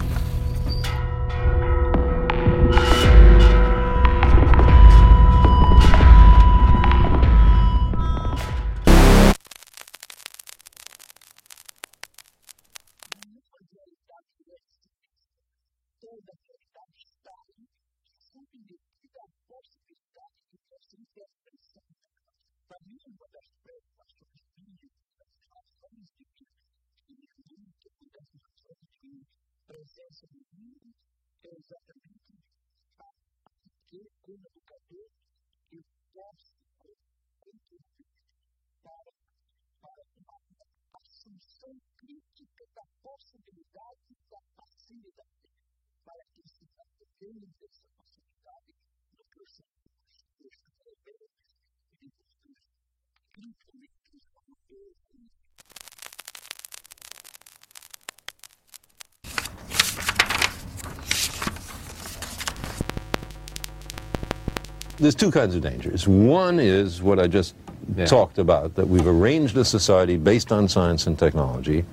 There's 65.00 65.14
two 65.14 65.30
kinds 65.30 65.54
of 65.54 65.62
dangers. 65.62 66.06
One 66.06 66.60
is 66.60 67.02
what 67.02 67.18
I 67.18 67.26
just 67.26 67.54
yeah. 67.96 68.04
talked 68.04 68.38
about, 68.38 68.74
that 68.74 68.86
we've 68.86 69.06
arranged 69.06 69.56
a 69.56 69.64
society 69.64 70.16
based 70.16 70.52
on 70.52 70.68
science 70.68 71.06
and 71.06 71.18
technology, 71.18 71.84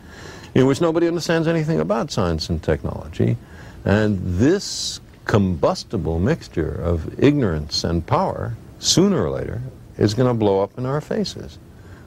in 0.54 0.67
which 0.67 0.82
nobody 0.82 1.08
understands 1.08 1.48
anything 1.48 1.80
about 1.80 2.12
science 2.12 2.50
and 2.50 2.62
technology. 2.62 3.38
And 3.86 4.20
this 4.38 5.00
combustible 5.26 6.20
mixture 6.20 6.74
of 6.82 7.22
ignorance 7.24 7.84
and 7.84 8.06
power, 8.06 8.56
sooner 8.80 9.24
or 9.24 9.30
later, 9.30 9.62
is 9.98 10.13
going 10.13 10.28
to 10.28 10.34
blow 10.34 10.62
up 10.62 10.78
in 10.78 10.86
our 10.86 11.02
faces. 11.02 11.58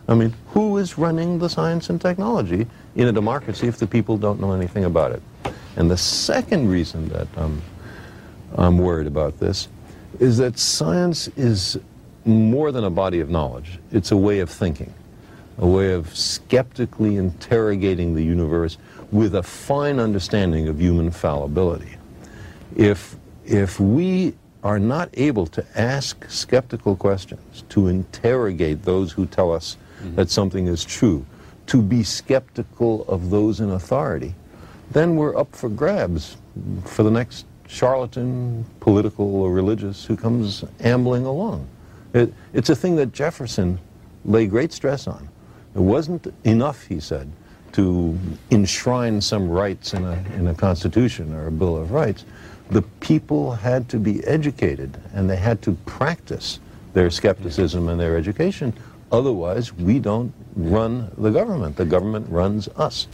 I 0.08 0.14
mean, 0.14 0.34
who 0.48 0.76
is 0.78 0.98
running 0.98 1.38
the 1.38 1.48
science 1.48 1.88
and 1.88 2.00
technology 2.00 2.66
in 2.96 3.08
a 3.08 3.12
democracy 3.12 3.68
if 3.68 3.78
the 3.78 3.86
people 3.86 4.18
don't 4.18 4.40
know 4.40 4.52
anything 4.52 4.84
about 4.84 5.12
it? 5.12 5.22
And 5.76 5.90
the 5.90 5.96
second 5.96 6.68
reason 6.68 7.08
that 7.10 7.28
um, 7.36 7.62
I'm 8.56 8.78
worried 8.78 9.06
about 9.06 9.38
this 9.38 9.68
is 10.18 10.38
that 10.38 10.58
science 10.58 11.28
is 11.36 11.78
more 12.24 12.72
than 12.72 12.84
a 12.84 12.90
body 12.90 13.20
of 13.20 13.30
knowledge. 13.30 13.78
It's 13.92 14.10
a 14.10 14.16
way 14.16 14.40
of 14.40 14.50
thinking, 14.50 14.92
a 15.58 15.66
way 15.66 15.92
of 15.92 16.14
skeptically 16.14 17.16
interrogating 17.16 18.14
the 18.14 18.22
universe 18.22 18.76
with 19.10 19.34
a 19.34 19.42
fine 19.42 19.98
understanding 19.98 20.68
of 20.68 20.80
human 20.80 21.10
fallibility. 21.10 21.96
If, 22.76 23.16
if 23.44 23.80
we 23.80 24.34
are 24.62 24.78
not 24.78 25.08
able 25.14 25.46
to 25.46 25.64
ask 25.74 26.28
skeptical 26.28 26.94
questions, 26.96 27.64
to 27.70 27.88
interrogate 27.88 28.82
those 28.82 29.10
who 29.12 29.26
tell 29.26 29.52
us 29.52 29.76
mm-hmm. 30.00 30.16
that 30.16 30.30
something 30.30 30.66
is 30.66 30.84
true, 30.84 31.24
to 31.66 31.80
be 31.80 32.02
skeptical 32.02 33.04
of 33.08 33.30
those 33.30 33.60
in 33.60 33.70
authority, 33.70 34.34
then 34.90 35.16
we're 35.16 35.36
up 35.36 35.54
for 35.54 35.68
grabs 35.68 36.36
for 36.84 37.02
the 37.02 37.10
next 37.10 37.46
charlatan, 37.70 38.64
political 38.80 39.36
or 39.36 39.52
religious, 39.52 40.04
who 40.04 40.16
comes 40.16 40.64
ambling 40.80 41.24
along. 41.24 41.66
It, 42.12 42.34
it's 42.52 42.68
a 42.68 42.74
thing 42.74 42.96
that 42.96 43.12
Jefferson 43.12 43.78
lay 44.24 44.46
great 44.46 44.72
stress 44.72 45.06
on. 45.06 45.28
It 45.74 45.80
wasn't 45.80 46.26
enough, 46.44 46.84
he 46.86 46.98
said, 46.98 47.30
to 47.72 48.18
enshrine 48.50 49.20
some 49.20 49.48
rights 49.48 49.94
in 49.94 50.04
a, 50.04 50.24
in 50.36 50.48
a 50.48 50.54
constitution 50.54 51.32
or 51.32 51.46
a 51.46 51.52
Bill 51.52 51.76
of 51.76 51.92
Rights. 51.92 52.24
The 52.70 52.82
people 52.82 53.52
had 53.52 53.88
to 53.90 53.98
be 53.98 54.24
educated 54.24 55.00
and 55.14 55.30
they 55.30 55.36
had 55.36 55.62
to 55.62 55.72
practice 55.86 56.58
their 56.92 57.08
skepticism 57.08 57.88
and 57.88 58.00
their 58.00 58.16
education. 58.16 58.74
Otherwise, 59.12 59.72
we 59.72 60.00
don't 60.00 60.32
run 60.56 61.10
the 61.16 61.30
government. 61.30 61.76
The 61.76 61.84
government 61.84 62.28
runs 62.28 62.68
us. 62.76 63.06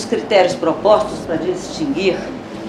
Os 0.00 0.06
critérios 0.06 0.54
propostos 0.54 1.18
para 1.26 1.36
distinguir 1.36 2.16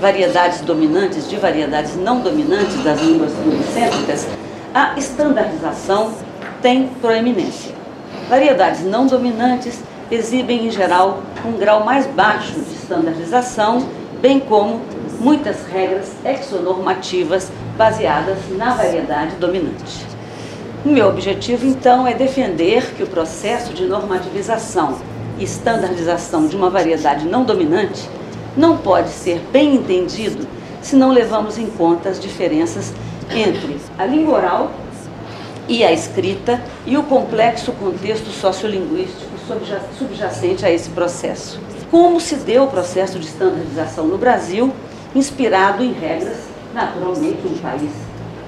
variedades 0.01 0.59
dominantes 0.61 1.29
de 1.29 1.37
variedades 1.37 1.95
não 1.95 2.19
dominantes 2.19 2.83
das 2.83 2.99
línguas 2.99 3.31
pluricêntricas, 3.33 4.27
a 4.73 4.97
estandarização 4.97 6.11
tem 6.61 6.89
proeminência. 6.99 7.73
Variedades 8.29 8.83
não 8.83 9.07
dominantes 9.07 9.79
exibem, 10.09 10.67
em 10.67 10.71
geral, 10.71 11.21
um 11.45 11.53
grau 11.53 11.85
mais 11.85 12.05
baixo 12.07 12.53
de 12.53 12.73
estandarização, 12.73 13.87
bem 14.21 14.39
como 14.39 14.81
muitas 15.19 15.65
regras 15.71 16.11
exonormativas 16.25 17.49
baseadas 17.77 18.39
na 18.57 18.73
variedade 18.73 19.35
dominante. 19.35 20.05
O 20.83 20.89
meu 20.89 21.07
objetivo, 21.07 21.65
então, 21.65 22.05
é 22.05 22.13
defender 22.13 22.93
que 22.95 23.03
o 23.03 23.07
processo 23.07 23.73
de 23.73 23.85
normativização 23.85 24.97
e 25.41 25.43
standardização 25.43 26.45
de 26.45 26.55
uma 26.55 26.69
variedade 26.69 27.25
não 27.25 27.43
dominante 27.43 28.07
não 28.55 28.77
pode 28.77 29.09
ser 29.09 29.41
bem 29.51 29.75
entendido 29.75 30.47
se 30.81 30.95
não 30.95 31.11
levamos 31.11 31.57
em 31.57 31.65
conta 31.65 32.09
as 32.09 32.19
diferenças 32.19 32.93
entre 33.31 33.77
a 33.97 34.05
língua 34.05 34.35
oral 34.35 34.71
e 35.67 35.83
a 35.83 35.91
escrita 35.91 36.61
e 36.85 36.95
o 36.95 37.03
complexo 37.03 37.71
contexto 37.71 38.29
sociolinguístico 38.29 39.31
subjacente 39.97 40.65
a 40.65 40.71
esse 40.71 40.89
processo. 40.89 41.59
Como 41.89 42.19
se 42.19 42.35
deu 42.35 42.63
o 42.63 42.67
processo 42.67 43.17
de 43.19 43.27
estandarização 43.27 44.05
no 44.05 44.17
Brasil, 44.17 44.71
inspirado 45.15 45.83
em 45.83 45.91
regras, 45.91 46.37
naturalmente, 46.73 47.47
um 47.47 47.57
país 47.57 47.91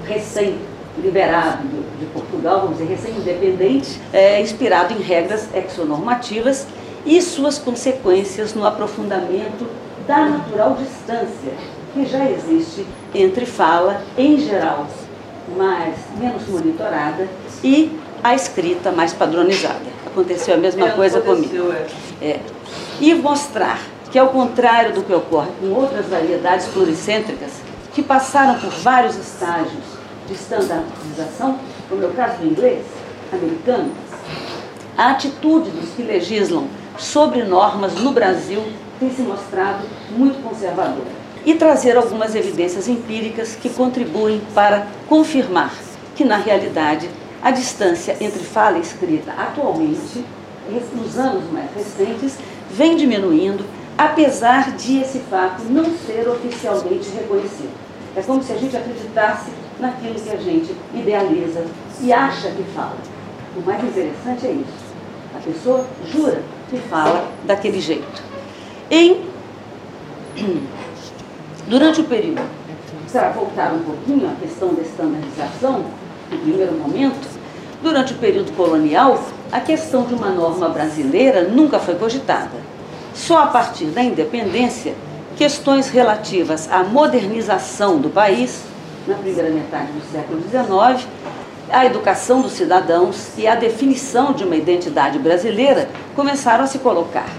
recém-liberado 0.05 1.63
de 1.99 2.05
Portugal, 2.07 2.61
vamos 2.61 2.77
dizer, 2.77 2.93
recém-independente, 2.93 3.99
é, 4.13 4.41
inspirado 4.41 4.93
em 4.93 5.01
regras 5.01 5.47
exonormativas 5.53 6.67
e 7.05 7.21
suas 7.21 7.57
consequências 7.57 8.53
no 8.53 8.65
aprofundamento 8.65 9.67
da 10.07 10.25
natural 10.25 10.75
distância 10.75 11.53
que 11.93 12.05
já 12.05 12.29
existe 12.29 12.85
entre 13.13 13.45
fala, 13.45 14.01
em 14.17 14.37
geral, 14.39 14.87
mais 15.55 15.95
menos 16.17 16.47
monitorada 16.47 17.27
e 17.63 17.97
a 18.23 18.33
escrita 18.33 18.91
mais 18.91 19.13
padronizada. 19.13 19.93
Aconteceu 20.05 20.55
a 20.55 20.57
mesma 20.57 20.87
é, 20.87 20.91
coisa 20.91 21.21
comigo. 21.21 21.71
É. 22.21 22.25
é. 22.25 22.39
E 22.99 23.13
mostrar 23.13 23.79
que, 24.11 24.17
ao 24.17 24.29
contrário 24.29 24.93
do 24.93 25.03
que 25.03 25.13
ocorre 25.13 25.49
com 25.59 25.67
outras 25.71 26.05
variedades 26.07 26.67
pluricêntricas, 26.67 27.51
que 27.93 28.01
passaram 28.01 28.59
por 28.59 28.69
vários 28.69 29.15
estágios 29.15 29.83
de 30.27 30.33
standardização, 30.33 31.59
como 31.89 32.03
é 32.03 32.07
o 32.07 32.13
caso 32.13 32.37
do 32.37 32.47
inglês, 32.47 32.83
americano, 33.31 33.91
a 34.97 35.11
atitude 35.11 35.69
dos 35.71 35.89
que 35.91 36.03
legislam 36.03 36.67
sobre 36.97 37.43
normas 37.43 37.95
no 37.95 38.11
Brasil 38.11 38.63
tem 38.99 39.09
se 39.09 39.21
mostrado 39.21 39.85
muito 40.11 40.41
conservadora 40.43 41.23
e 41.45 41.55
trazer 41.55 41.97
algumas 41.97 42.35
evidências 42.35 42.87
empíricas 42.87 43.55
que 43.55 43.69
contribuem 43.69 44.41
para 44.53 44.87
confirmar 45.09 45.73
que, 46.15 46.23
na 46.23 46.37
realidade, 46.37 47.09
a 47.41 47.51
distância 47.51 48.15
entre 48.21 48.39
fala 48.39 48.77
e 48.77 48.81
escrita 48.81 49.31
atualmente, 49.33 50.23
nos 50.95 51.17
anos 51.17 51.51
mais 51.51 51.69
recentes, 51.75 52.37
vem 52.71 52.95
diminuindo, 52.95 53.65
apesar 53.97 54.71
de 54.71 54.99
esse 54.99 55.19
fato 55.19 55.63
não 55.69 55.85
ser 55.97 56.27
oficialmente 56.29 57.09
reconhecido. 57.09 57.73
É 58.15 58.21
como 58.21 58.41
se 58.41 58.53
a 58.53 58.57
gente 58.57 58.77
acreditasse 58.77 59.51
naquilo 59.79 60.15
que 60.15 60.29
a 60.29 60.37
gente 60.37 60.73
idealiza 60.93 61.65
e 62.01 62.13
acha 62.13 62.49
que 62.51 62.63
fala. 62.75 62.95
O 63.57 63.61
mais 63.61 63.83
interessante 63.83 64.47
é 64.47 64.51
isso. 64.51 64.93
A 65.35 65.39
pessoa 65.39 65.85
jura 66.05 66.41
fala 66.77 67.27
daquele 67.45 67.79
jeito. 67.79 68.21
Em 68.89 69.33
Durante 71.67 72.01
o 72.01 72.03
período, 72.03 72.41
para 73.11 73.29
voltar 73.29 73.71
um 73.71 73.79
pouquinho 73.83 74.29
à 74.29 74.33
questão 74.35 74.73
da 74.73 74.81
estandarização, 74.81 75.85
no 76.29 76.37
primeiro 76.39 76.73
momento, 76.73 77.25
durante 77.81 78.13
o 78.13 78.17
período 78.17 78.51
colonial, 78.51 79.23
a 79.51 79.61
questão 79.61 80.03
de 80.03 80.13
uma 80.13 80.29
norma 80.29 80.67
brasileira 80.67 81.47
nunca 81.47 81.79
foi 81.79 81.95
cogitada. 81.95 82.57
Só 83.13 83.43
a 83.43 83.47
partir 83.47 83.85
da 83.85 84.03
independência, 84.03 84.93
questões 85.37 85.89
relativas 85.89 86.69
à 86.69 86.83
modernização 86.83 87.97
do 87.97 88.09
país, 88.09 88.63
na 89.07 89.15
primeira 89.15 89.49
metade 89.49 89.91
do 89.91 90.11
século 90.11 90.41
XIX, 90.41 91.07
a 91.69 91.85
educação 91.85 92.41
dos 92.41 92.53
cidadãos 92.53 93.37
e 93.37 93.47
a 93.47 93.55
definição 93.55 94.33
de 94.33 94.43
uma 94.43 94.55
identidade 94.55 95.17
brasileira 95.19 95.89
começaram 96.15 96.63
a 96.63 96.67
se 96.67 96.79
colocar. 96.79 97.29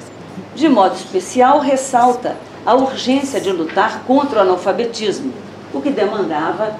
De 0.54 0.68
modo 0.68 0.94
especial, 0.94 1.58
ressalta 1.60 2.36
a 2.64 2.74
urgência 2.74 3.40
de 3.40 3.50
lutar 3.50 4.04
contra 4.06 4.38
o 4.38 4.42
analfabetismo, 4.42 5.32
o 5.72 5.80
que 5.80 5.90
demandava 5.90 6.74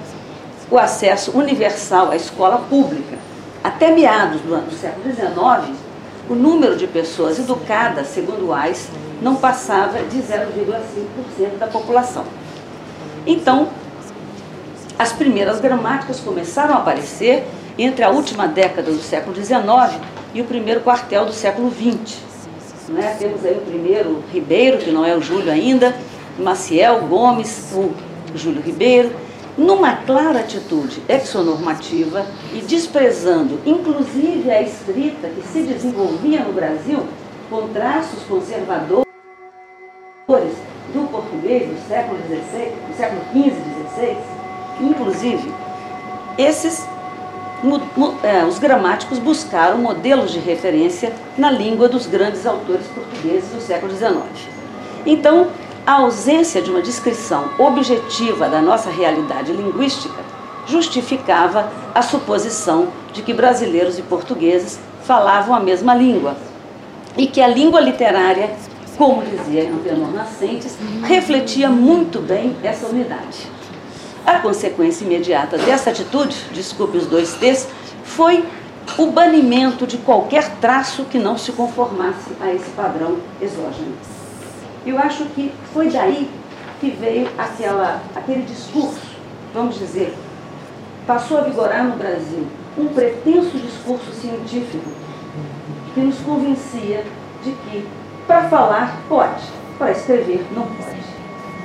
o 0.71 0.77
acesso 0.77 1.31
universal 1.37 2.11
à 2.11 2.15
escola 2.15 2.57
pública. 2.69 3.17
Até 3.63 3.91
meados 3.91 4.41
do, 4.41 4.55
do 4.61 4.75
século 4.75 5.13
XIX, 5.13 5.77
o 6.29 6.33
número 6.33 6.75
de 6.75 6.87
pessoas 6.87 7.37
educadas, 7.37 8.07
segundo 8.07 8.47
o 8.47 8.53
AIS, 8.53 8.89
não 9.21 9.35
passava 9.35 9.99
de 9.99 10.17
0,5% 10.17 11.57
da 11.59 11.67
população. 11.67 12.25
Então, 13.25 13.69
as 14.97 15.11
primeiras 15.11 15.59
gramáticas 15.59 16.19
começaram 16.19 16.75
a 16.75 16.77
aparecer 16.77 17.43
entre 17.77 18.03
a 18.03 18.09
última 18.09 18.47
década 18.47 18.91
do 18.91 19.01
século 19.01 19.35
XIX 19.35 19.99
e 20.33 20.41
o 20.41 20.45
primeiro 20.45 20.81
quartel 20.81 21.25
do 21.25 21.33
século 21.33 21.69
XX. 21.69 22.19
Né? 22.89 23.15
Temos 23.19 23.43
aí 23.43 23.57
o 23.57 23.61
primeiro 23.61 24.23
Ribeiro, 24.31 24.77
que 24.77 24.91
não 24.91 25.05
é 25.05 25.15
o 25.15 25.21
Júlio 25.21 25.51
ainda, 25.51 25.95
Maciel 26.39 27.01
Gomes, 27.07 27.73
o 27.73 27.93
Júlio 28.37 28.61
Ribeiro, 28.61 29.11
numa 29.57 29.95
clara 29.95 30.39
atitude 30.39 31.01
exonormativa 31.07 32.25
e 32.53 32.59
desprezando 32.59 33.59
inclusive 33.65 34.51
a 34.51 34.61
escrita 34.61 35.29
que 35.29 35.41
se 35.47 35.61
desenvolvia 35.61 36.41
no 36.41 36.51
Brasil 36.51 37.05
com 37.49 37.69
traços 37.69 38.23
conservadores 38.23 39.05
do 40.93 41.09
português 41.09 41.69
do 41.69 41.87
século 41.87 42.19
XVI, 42.27 42.71
do 42.87 42.97
século 42.97 43.21
XV 43.31 43.47
e 43.47 43.95
XVI, 43.95 44.34
inclusive 44.79 45.53
esses 46.37 46.87
é, 48.21 48.45
os 48.45 48.59
gramáticos 48.59 49.17
buscaram 49.17 49.77
modelos 49.77 50.31
de 50.31 50.39
referência 50.39 51.13
na 51.37 51.49
língua 51.49 51.89
dos 51.89 52.05
grandes 52.05 52.45
autores 52.45 52.85
portugueses 52.87 53.49
do 53.49 53.61
século 53.61 53.91
XIX. 53.95 54.15
Então, 55.05 55.47
a 55.85 55.93
ausência 55.93 56.61
de 56.61 56.69
uma 56.69 56.81
descrição 56.81 57.49
objetiva 57.57 58.49
da 58.49 58.61
nossa 58.61 58.89
realidade 58.89 59.51
linguística 59.51 60.23
justificava 60.67 61.71
a 61.93 62.01
suposição 62.01 62.89
de 63.13 63.21
que 63.21 63.33
brasileiros 63.33 63.97
e 63.97 64.01
portugueses 64.01 64.79
falavam 65.03 65.55
a 65.55 65.59
mesma 65.59 65.93
língua 65.95 66.35
e 67.17 67.27
que 67.27 67.39
a 67.39 67.47
língua 67.47 67.79
literária, 67.79 68.49
como 68.97 69.23
dizia 69.23 69.69
Antenor 69.69 70.11
Nascentes, 70.11 70.77
refletia 71.03 71.69
muito 71.69 72.19
bem 72.19 72.55
essa 72.63 72.87
unidade. 72.87 73.54
A 74.25 74.39
consequência 74.39 75.05
imediata 75.05 75.57
dessa 75.57 75.91
atitude, 75.91 76.35
desculpe 76.51 76.97
os 76.97 77.05
dois 77.05 77.33
T's, 77.35 77.67
foi 78.03 78.43
o 78.97 79.07
banimento 79.11 79.85
de 79.85 79.97
qualquer 79.97 80.49
traço 80.59 81.05
que 81.05 81.19
não 81.19 81.37
se 81.37 81.51
conformasse 81.51 82.31
a 82.41 82.51
esse 82.51 82.69
padrão 82.71 83.17
exógeno. 83.39 83.93
Eu 84.85 84.97
acho 84.97 85.25
que 85.25 85.51
foi 85.71 85.89
daí 85.89 86.29
que 86.79 86.89
veio 86.89 87.29
aquela, 87.37 88.01
aquele 88.15 88.41
discurso, 88.43 89.01
vamos 89.53 89.77
dizer, 89.77 90.13
passou 91.05 91.37
a 91.37 91.41
vigorar 91.41 91.83
no 91.83 91.95
Brasil 91.95 92.47
um 92.77 92.87
pretenso 92.87 93.57
discurso 93.57 94.11
científico 94.11 94.89
que 95.93 95.99
nos 95.99 96.17
convencia 96.19 97.03
de 97.43 97.51
que 97.51 97.87
para 98.25 98.49
falar 98.49 98.97
pode, 99.07 99.43
para 99.77 99.91
escrever 99.91 100.43
não 100.53 100.63
pode. 100.63 101.05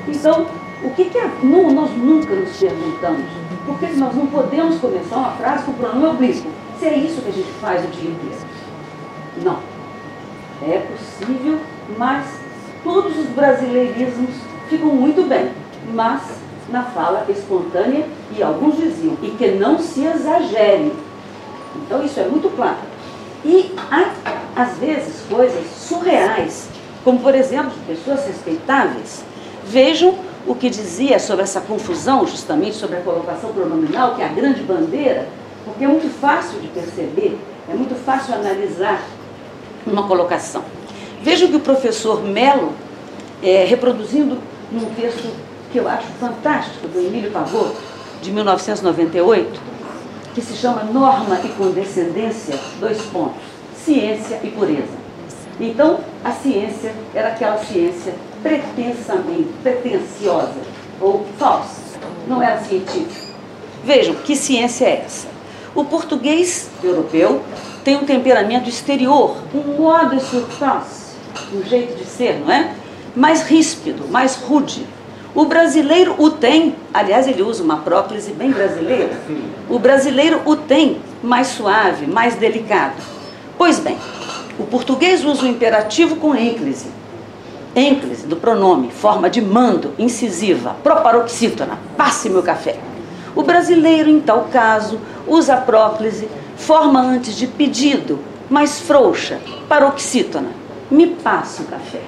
Então, 0.09 0.47
o 0.83 0.91
que, 0.91 1.05
que 1.07 1.18
é, 1.18 1.31
nós 1.43 1.91
nunca 1.97 2.35
nos 2.35 2.57
perguntamos? 2.57 3.26
Por 3.66 3.78
que 3.78 3.87
nós 3.97 4.14
não 4.14 4.26
podemos 4.26 4.78
começar 4.78 5.16
uma 5.16 5.33
frase 5.33 5.64
com 5.64 5.72
o 5.72 5.74
pronome 5.74 6.07
oblíquo? 6.07 6.49
Se 6.78 6.87
é 6.87 6.97
isso 6.97 7.20
que 7.20 7.28
a 7.28 7.33
gente 7.33 7.53
faz 7.61 7.85
o 7.85 7.89
dia 7.89 8.11
inteiro. 8.11 8.37
Não. 9.45 9.59
É 10.66 10.78
possível, 10.78 11.59
mas 11.99 12.26
todos 12.83 13.18
os 13.18 13.26
brasileirismos 13.26 14.31
ficam 14.68 14.89
muito 14.89 15.28
bem, 15.28 15.51
mas 15.93 16.22
na 16.70 16.85
fala 16.85 17.26
espontânea, 17.28 18.07
e 18.37 18.43
alguns 18.43 18.76
diziam, 18.76 19.16
e 19.22 19.31
que 19.31 19.51
não 19.53 19.78
se 19.78 20.05
exagere. 20.05 20.93
Então 21.76 22.05
isso 22.05 22.20
é 22.20 22.24
muito 22.24 22.49
claro. 22.55 22.78
E 23.45 23.74
há, 23.91 24.11
às 24.55 24.78
vezes, 24.78 25.24
coisas 25.28 25.66
surreais, 25.76 26.68
como 27.05 27.18
por 27.20 27.35
exemplo, 27.35 27.72
pessoas 27.87 28.26
respeitáveis. 28.26 29.24
Vejam 29.66 30.14
o 30.51 30.55
que 30.57 30.68
dizia 30.68 31.20
sobre 31.20 31.44
essa 31.44 31.61
confusão, 31.61 32.26
justamente 32.26 32.74
sobre 32.74 32.96
a 32.96 33.01
colocação 33.03 33.53
pronominal, 33.53 34.16
que 34.16 34.22
é 34.22 34.24
a 34.24 34.32
grande 34.32 34.64
bandeira, 34.64 35.28
porque 35.64 35.84
é 35.84 35.86
muito 35.86 36.12
fácil 36.20 36.59
de 36.59 36.66
perceber, 36.66 37.38
é 37.70 37.72
muito 37.72 37.94
fácil 37.94 38.34
analisar 38.34 39.01
uma 39.86 40.09
colocação. 40.09 40.64
Vejam 41.22 41.51
que 41.51 41.55
o 41.55 41.61
professor 41.61 42.24
Melo, 42.24 42.72
é, 43.40 43.64
reproduzindo 43.64 44.38
num 44.72 44.86
texto 44.86 45.32
que 45.70 45.78
eu 45.78 45.86
acho 45.86 46.09
fantástico, 46.18 46.88
do 46.88 46.98
Emílio 46.98 47.30
Pavot, 47.30 47.76
de 48.20 48.32
1998, 48.32 49.61
que 50.34 50.42
se 50.42 50.55
chama 50.55 50.82
Norma 50.82 51.40
e 51.44 51.48
Condescendência, 51.51 52.59
dois 52.80 53.01
pontos, 53.03 53.40
ciência 53.84 54.40
e 54.42 54.48
pureza. 54.48 54.98
Então, 55.61 56.01
a 56.24 56.32
ciência 56.32 56.92
era 57.14 57.28
aquela 57.28 57.59
ciência 57.59 58.14
pretensamente, 58.43 59.49
pretensiosa 59.62 60.61
ou 61.01 61.24
falsa, 61.38 61.99
não 62.26 62.43
era 62.43 62.61
científica. 62.61 63.30
Vejam, 63.84 64.14
que 64.14 64.36
ciência 64.36 64.86
é 64.86 65.03
essa? 65.05 65.28
O 65.74 65.84
português 65.84 66.68
europeu 66.82 67.43
tem 67.84 67.97
um 67.97 68.05
temperamento 68.05 68.68
exterior, 68.68 69.36
um 69.55 69.80
modo 69.80 70.16
de 70.16 70.22
surface, 70.22 71.14
um 71.55 71.62
jeito 71.62 71.97
de 71.97 72.05
ser, 72.05 72.41
não 72.41 72.53
é? 72.53 72.74
mais 73.14 73.43
ríspido, 73.43 74.09
mais 74.09 74.36
rude. 74.36 74.86
O 75.34 75.45
brasileiro 75.45 76.16
o 76.18 76.30
tem, 76.30 76.74
aliás, 76.93 77.28
ele 77.28 77.43
usa 77.43 77.62
uma 77.62 77.78
próclise 77.78 78.32
bem 78.32 78.51
brasileira. 78.51 79.11
O 79.68 79.78
brasileiro 79.78 80.43
o 80.45 80.57
tem 80.57 81.01
mais 81.22 81.49
suave, 81.49 82.07
mais 82.07 82.34
delicado. 82.34 83.01
Pois 83.57 83.78
bem, 83.78 83.97
o 84.59 84.64
português 84.64 85.24
usa 85.24 85.45
o 85.45 85.49
imperativo 85.49 86.16
com 86.16 86.34
ênclise. 86.34 86.86
Ênclise 87.75 88.27
do 88.27 88.37
pronome, 88.37 88.91
forma 88.91 89.31
de 89.31 89.41
mando, 89.41 89.93
incisiva, 89.97 90.75
proparoxítona, 90.83 91.79
passe 91.97 92.29
meu 92.29 92.43
café. 92.43 92.77
O 93.37 93.45
brasileiro, 93.45 94.11
em 94.11 94.21
tal 94.21 94.49
caso, 94.53 94.99
usa 95.25 95.55
a 95.55 95.61
próclise, 95.61 96.29
forma 96.57 97.01
antes 97.01 97.37
de 97.37 97.47
pedido, 97.47 98.18
mais 98.51 98.81
frouxa, 98.81 99.39
paroxítona, 99.68 100.49
me 100.91 101.07
passa 101.07 101.62
o 101.62 101.66
café. 101.66 102.01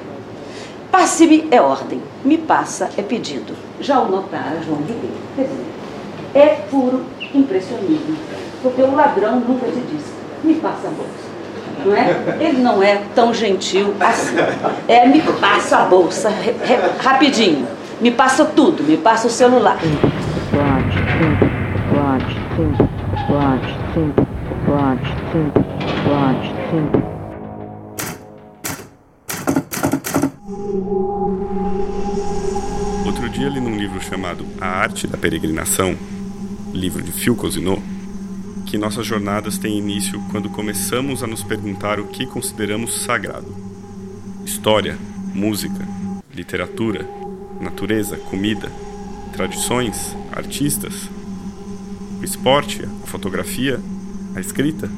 Passe-me 0.90 1.46
é 1.50 1.60
ordem, 1.60 2.02
me 2.24 2.36
passa 2.36 2.90
é 2.96 3.02
pedido. 3.02 3.54
Já 3.80 4.00
o 4.00 4.10
notara 4.10 4.60
João 4.66 4.80
Ribeiro. 4.80 5.14
Quer 5.36 5.42
dizer, 5.42 5.66
é 6.34 6.46
puro 6.68 7.04
impressionismo, 7.32 8.16
porque 8.62 8.82
o 8.82 8.94
ladrão 8.94 9.38
nunca 9.38 9.66
te 9.66 9.80
diz, 9.80 10.04
me 10.42 10.54
passa 10.56 10.88
a 10.88 10.90
bolsa. 10.90 11.31
Não 11.84 11.96
é? 11.96 12.38
Ele 12.40 12.58
não 12.58 12.82
é 12.82 13.02
tão 13.14 13.34
gentil 13.34 13.94
assim. 14.00 14.36
É 14.88 15.06
me 15.06 15.20
passa 15.20 15.78
a 15.78 15.84
bolsa 15.84 16.32
rapidinho. 16.98 17.66
Me 18.00 18.10
passa 18.10 18.44
tudo, 18.44 18.82
me 18.82 18.96
passa 18.96 19.26
o 19.28 19.30
celular. 19.30 19.78
Outro 33.06 33.28
dia 33.28 33.48
li 33.48 33.60
num 33.60 33.76
livro 33.76 34.00
chamado 34.02 34.44
A 34.60 34.66
Arte 34.66 35.06
da 35.06 35.16
Peregrinação, 35.16 35.96
livro 36.72 37.02
de 37.02 37.12
Phil 37.12 37.36
Cousineau, 37.36 37.80
que 38.72 38.78
nossas 38.78 39.04
jornadas 39.04 39.58
têm 39.58 39.76
início 39.76 40.18
quando 40.30 40.48
começamos 40.48 41.22
a 41.22 41.26
nos 41.26 41.44
perguntar 41.44 42.00
o 42.00 42.06
que 42.06 42.24
consideramos 42.24 43.02
sagrado. 43.02 43.54
História, 44.46 44.96
música, 45.34 45.86
literatura, 46.34 47.06
natureza, 47.60 48.16
comida, 48.16 48.72
tradições, 49.34 50.16
artistas, 50.32 50.94
o 52.18 52.24
esporte, 52.24 52.82
a 52.82 53.06
fotografia, 53.06 53.78
a 54.34 54.40
escrita. 54.40 54.88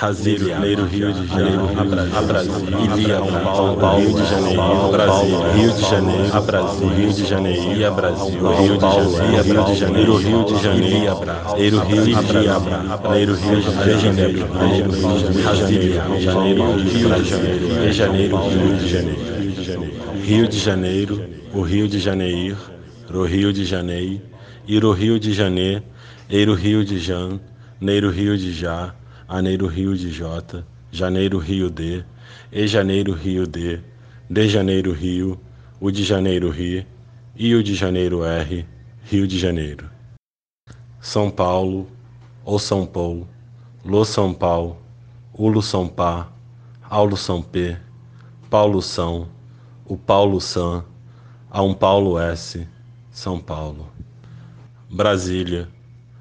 Janeiro, 0.00 0.84
Rio 0.84 1.12
de 1.12 1.26
Janeiro, 1.26 1.68
a 2.14 2.22
Brasília, 2.22 3.16
São 3.16 3.76
Paulo, 3.76 3.98
Rio 3.98 4.14
de 4.14 4.24
Janeiro, 4.30 4.92
Brasil, 4.92 5.42
Rio 5.54 5.72
de 5.72 5.82
Janeiro, 5.82 6.36
a 6.36 6.40
Brasil, 6.40 6.88
Rio 6.88 7.12
de 7.12 7.26
Janeiro, 7.26 7.72
e 7.76 7.84
a 7.84 7.90
Brasil, 7.90 8.52
Rio 8.54 8.78
de 8.78 8.92
Janeiro, 8.94 9.26
Rio 9.26 9.64
de 9.64 9.76
Janeiro, 9.76 10.16
Rio 10.16 10.44
de 10.44 10.62
Janeiro, 10.62 11.20
e 11.58 11.70
Brasil, 11.74 11.82
Rio 11.88 12.06
de 12.06 12.22
Janeiro, 12.22 12.86
Rio 13.34 13.56
de 13.56 13.72
Janeiro, 14.00 14.46
Janeiro, 14.60 14.94
Janeiro, 15.42 16.20
Janeiro, 16.20 16.76
Rio 16.76 17.16
de 17.16 17.28
Janeiro, 17.28 17.66
e 17.82 17.92
Janeiro, 17.92 18.36
Rio 18.36 18.76
de 18.76 18.88
Janeiro, 18.88 19.18
Rio 20.22 20.48
de 20.48 20.58
Janeiro, 20.58 21.24
o 21.52 21.60
Rio 21.62 21.88
de 21.88 21.98
Janeiro, 21.98 22.56
o 23.12 23.24
Rio 23.24 23.52
de 23.52 23.64
Janeiro, 23.64 24.22
ir 24.64 24.84
o 24.84 24.92
Rio 24.92 25.18
de 25.18 25.32
Janeiro, 25.32 25.82
ir 26.30 26.48
o 26.48 26.54
Rio 26.54 26.84
de 26.84 26.98
Jan, 27.00 27.40
Neiro 27.80 28.10
Rio 28.10 28.36
de 28.36 28.52
Já, 28.52 28.94
Aneiro 29.30 29.66
Rio 29.66 29.94
de 29.94 30.10
J, 30.10 30.64
Janeiro 30.90 31.36
Rio 31.36 31.68
D, 31.68 32.02
E 32.50 32.66
Janeiro 32.66 33.12
Rio 33.12 33.46
D, 33.46 33.78
De 34.30 34.48
Janeiro 34.48 34.90
Rio, 34.90 35.38
O 35.78 35.90
de 35.90 36.02
Janeiro 36.02 36.48
Ri, 36.48 36.86
e 37.36 37.54
o 37.54 37.62
de 37.62 37.74
Janeiro 37.74 38.24
R, 38.24 38.66
Rio 39.02 39.28
de 39.28 39.38
Janeiro. 39.38 39.90
São 40.98 41.30
Paulo, 41.30 41.86
ou 42.42 42.58
São 42.58 42.86
Paulo, 42.86 43.28
Lo 43.84 44.02
São 44.06 44.32
Paulo, 44.32 44.78
Ulo 45.34 45.60
São 45.60 45.86
Pá, 45.86 46.32
Aulo 46.88 47.14
São 47.14 47.42
P, 47.42 47.76
Paulo 48.48 48.80
São, 48.80 49.28
o 49.84 49.98
Paulo 49.98 50.40
San, 50.40 50.82
a 51.50 51.60
um 51.60 51.74
Paulo 51.74 52.18
S, 52.18 52.66
São 53.10 53.38
Paulo. 53.38 53.92
Brasília, 54.90 55.68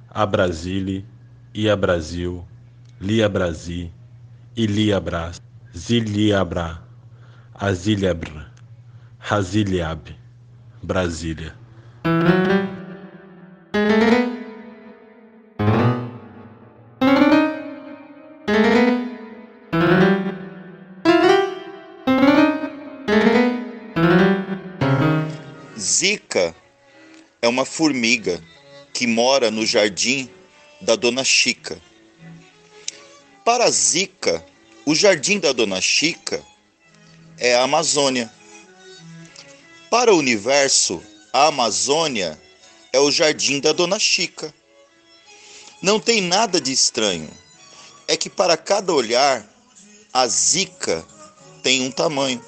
a 0.09 0.25
Brasília 0.25 1.05
e 1.53 1.69
a 1.69 1.75
Brasil, 1.77 2.45
Lia 2.99 3.29
Brasi, 3.29 3.91
Iliabras, 4.55 5.39
Ziliabra, 5.75 6.81
Azilhabra, 7.53 8.51
Raziliab, 9.19 10.15
Brasília. 10.81 11.53
Zika 25.77 26.55
é 27.43 27.47
uma 27.47 27.63
formiga 27.63 28.41
que 28.91 29.05
mora 29.05 29.51
no 29.51 29.63
jardim 29.67 30.27
da 30.81 30.95
Dona 30.95 31.23
Chica. 31.23 31.79
Para 33.47 33.71
Zika, 33.71 34.45
o 34.85 34.93
jardim 34.93 35.39
da 35.39 35.53
Dona 35.53 35.79
Chica 35.79 36.43
é 37.37 37.55
a 37.55 37.63
Amazônia. 37.63 38.29
Para 39.89 40.13
o 40.13 40.17
universo, 40.17 41.01
a 41.31 41.45
Amazônia 41.45 42.37
é 42.91 42.99
o 42.99 43.09
jardim 43.09 43.61
da 43.61 43.71
Dona 43.71 43.97
Chica. 43.99 44.53
Não 45.81 45.97
tem 45.97 46.19
nada 46.19 46.59
de 46.59 46.73
estranho. 46.73 47.29
É 48.05 48.17
que 48.17 48.29
para 48.29 48.57
cada 48.57 48.91
olhar, 48.91 49.47
a 50.11 50.27
Zika 50.27 51.07
tem 51.63 51.87
um 51.87 51.89
tamanho. 51.89 52.43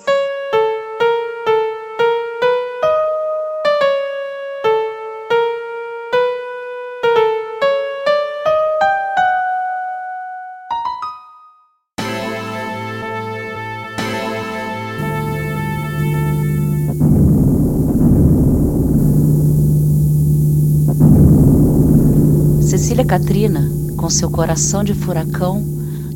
Katrina, 23.10 23.68
com 23.98 24.08
seu 24.08 24.30
coração 24.30 24.84
de 24.84 24.94
furacão, 24.94 25.66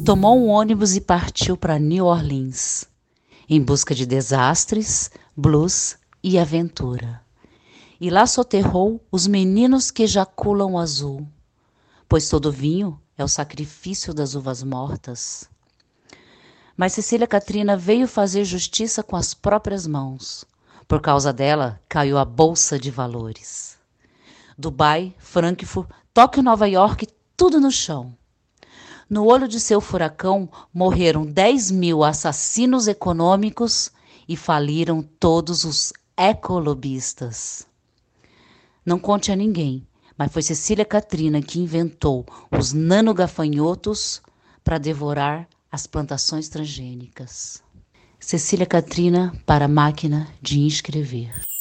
tomou 0.06 0.38
um 0.38 0.48
ônibus 0.50 0.96
e 0.96 1.02
partiu 1.02 1.58
para 1.58 1.80
New 1.80 2.06
Orleans, 2.06 2.86
em 3.50 3.60
busca 3.60 3.96
de 3.96 4.06
desastres, 4.06 5.10
blues 5.36 5.98
e 6.24 6.38
aventura. 6.38 7.20
E 8.00 8.12
lá 8.12 8.28
soterrou 8.28 9.04
os 9.12 9.26
meninos 9.26 9.90
que 9.90 10.06
jaculam 10.06 10.78
azul, 10.78 11.28
pois 12.08 12.30
todo 12.30 12.52
vinho 12.52 13.02
é 13.18 13.24
o 13.24 13.28
sacrifício 13.28 14.14
das 14.14 14.36
uvas 14.36 14.62
mortas. 14.62 15.50
Mas 16.78 16.94
Cecília 16.94 17.26
Katrina 17.26 17.76
veio 17.76 18.08
fazer 18.08 18.46
justiça 18.46 19.02
com 19.02 19.16
as 19.16 19.34
próprias 19.34 19.88
mãos. 19.88 20.46
Por 20.88 21.02
causa 21.02 21.34
dela, 21.34 21.82
caiu 21.90 22.20
a 22.20 22.24
bolsa 22.24 22.78
de 22.78 22.92
valores. 22.92 23.80
Dubai, 24.56 25.16
Frankfurt, 25.18 25.90
Tóquio, 26.14 26.44
Nova 26.44 26.68
York, 26.68 27.08
tudo 27.36 27.60
no 27.60 27.72
chão. 27.72 28.16
No 29.10 29.26
olho 29.26 29.48
de 29.48 29.60
seu 29.60 29.82
furacão 29.82 30.48
morreram 30.72 31.26
10 31.26 31.72
mil 31.72 32.04
assassinos 32.04 32.88
econômicos 32.88 33.92
e 34.30 34.38
faliram 34.38 35.02
todos 35.02 35.64
os 35.64 35.92
ecolobistas. 36.16 37.66
Não 38.86 39.00
conte 39.00 39.32
a 39.32 39.36
ninguém, 39.36 39.88
mas 40.16 40.32
foi 40.32 40.44
Cecília 40.44 40.86
Katrina 40.86 41.42
que 41.42 41.60
inventou 41.60 42.28
os 42.52 42.74
nanogafanhotos 42.74 44.22
para 44.64 44.78
devorar 44.78 45.48
as 45.72 45.88
plantações 45.88 46.48
transgênicas. 46.48 47.64
Cecília 48.20 48.68
Katrina 48.68 49.34
para 49.48 49.66
a 49.66 49.68
máquina 49.68 50.28
de 50.40 50.60
inscrever. 50.60 51.53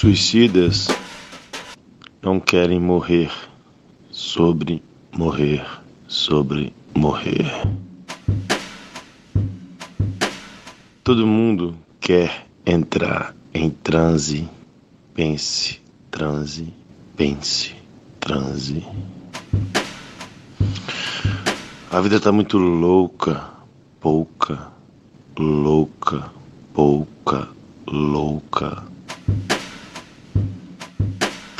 Suicidas 0.00 0.88
não 2.22 2.40
querem 2.40 2.80
morrer 2.80 3.30
sobre 4.10 4.82
morrer 5.12 5.62
sobre 6.08 6.72
morrer. 6.94 7.44
Todo 11.04 11.26
mundo 11.26 11.76
quer 12.00 12.46
entrar 12.64 13.34
Em 13.52 13.68
transe, 13.68 14.48
pense, 15.12 15.82
transe, 16.10 16.72
pense, 17.14 17.74
transe. 18.20 18.86
A 21.90 22.00
vida 22.00 22.20
tá 22.20 22.30
muito 22.32 22.56
louca, 22.56 23.50
pouca, 24.00 24.68
louca, 25.36 26.32
pouca, 26.72 27.48
louca. 27.86 28.90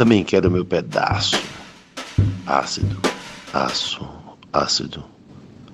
Também 0.00 0.24
quero 0.24 0.50
meu 0.50 0.64
pedaço. 0.64 1.38
Ácido, 2.46 2.98
aço, 3.52 4.08
ácido, 4.50 5.04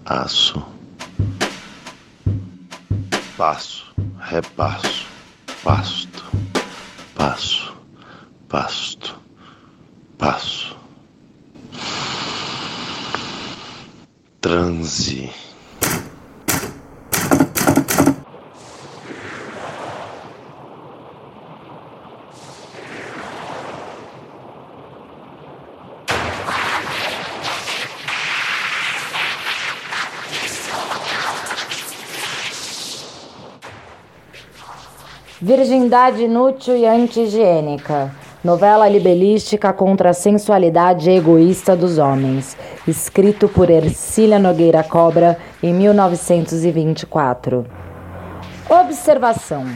aço. 0.04 0.66
Passo, 3.36 3.94
repasso, 4.18 5.06
pasto, 5.62 6.24
passo, 7.14 7.72
pasto, 8.48 9.16
passo. 10.18 10.76
Transe. 14.40 15.45
Virgindade 35.40 36.24
inútil 36.24 36.74
e 36.74 36.86
anti-higiênica. 36.86 38.10
Novela 38.42 38.88
libelística 38.88 39.70
contra 39.70 40.10
a 40.10 40.14
sensualidade 40.14 41.10
egoísta 41.10 41.76
dos 41.76 41.98
homens. 41.98 42.56
Escrito 42.88 43.46
por 43.46 43.68
Ercília 43.68 44.38
Nogueira 44.38 44.82
Cobra 44.82 45.36
em 45.62 45.74
1924. 45.74 47.66
Observação. 48.70 49.66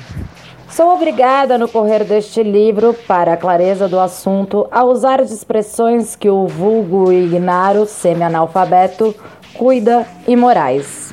Sou 0.71 0.95
obrigada, 0.95 1.59
no 1.59 1.69
correr 1.69 2.05
deste 2.05 2.43
livro, 2.43 2.95
para 3.07 3.35
a 3.35 3.37
clareza 3.37 3.87
do 3.87 4.01
assunto, 4.01 4.67
a 4.71 4.83
usar 4.83 5.21
as 5.21 5.31
expressões 5.31 6.17
que 6.17 6.31
o 6.31 6.47
vulgo 6.47 7.13
ignaro, 7.13 7.85
semi-analfabeto, 7.85 9.15
cuida 9.53 10.07
e 10.27 10.35
morais. 10.35 11.10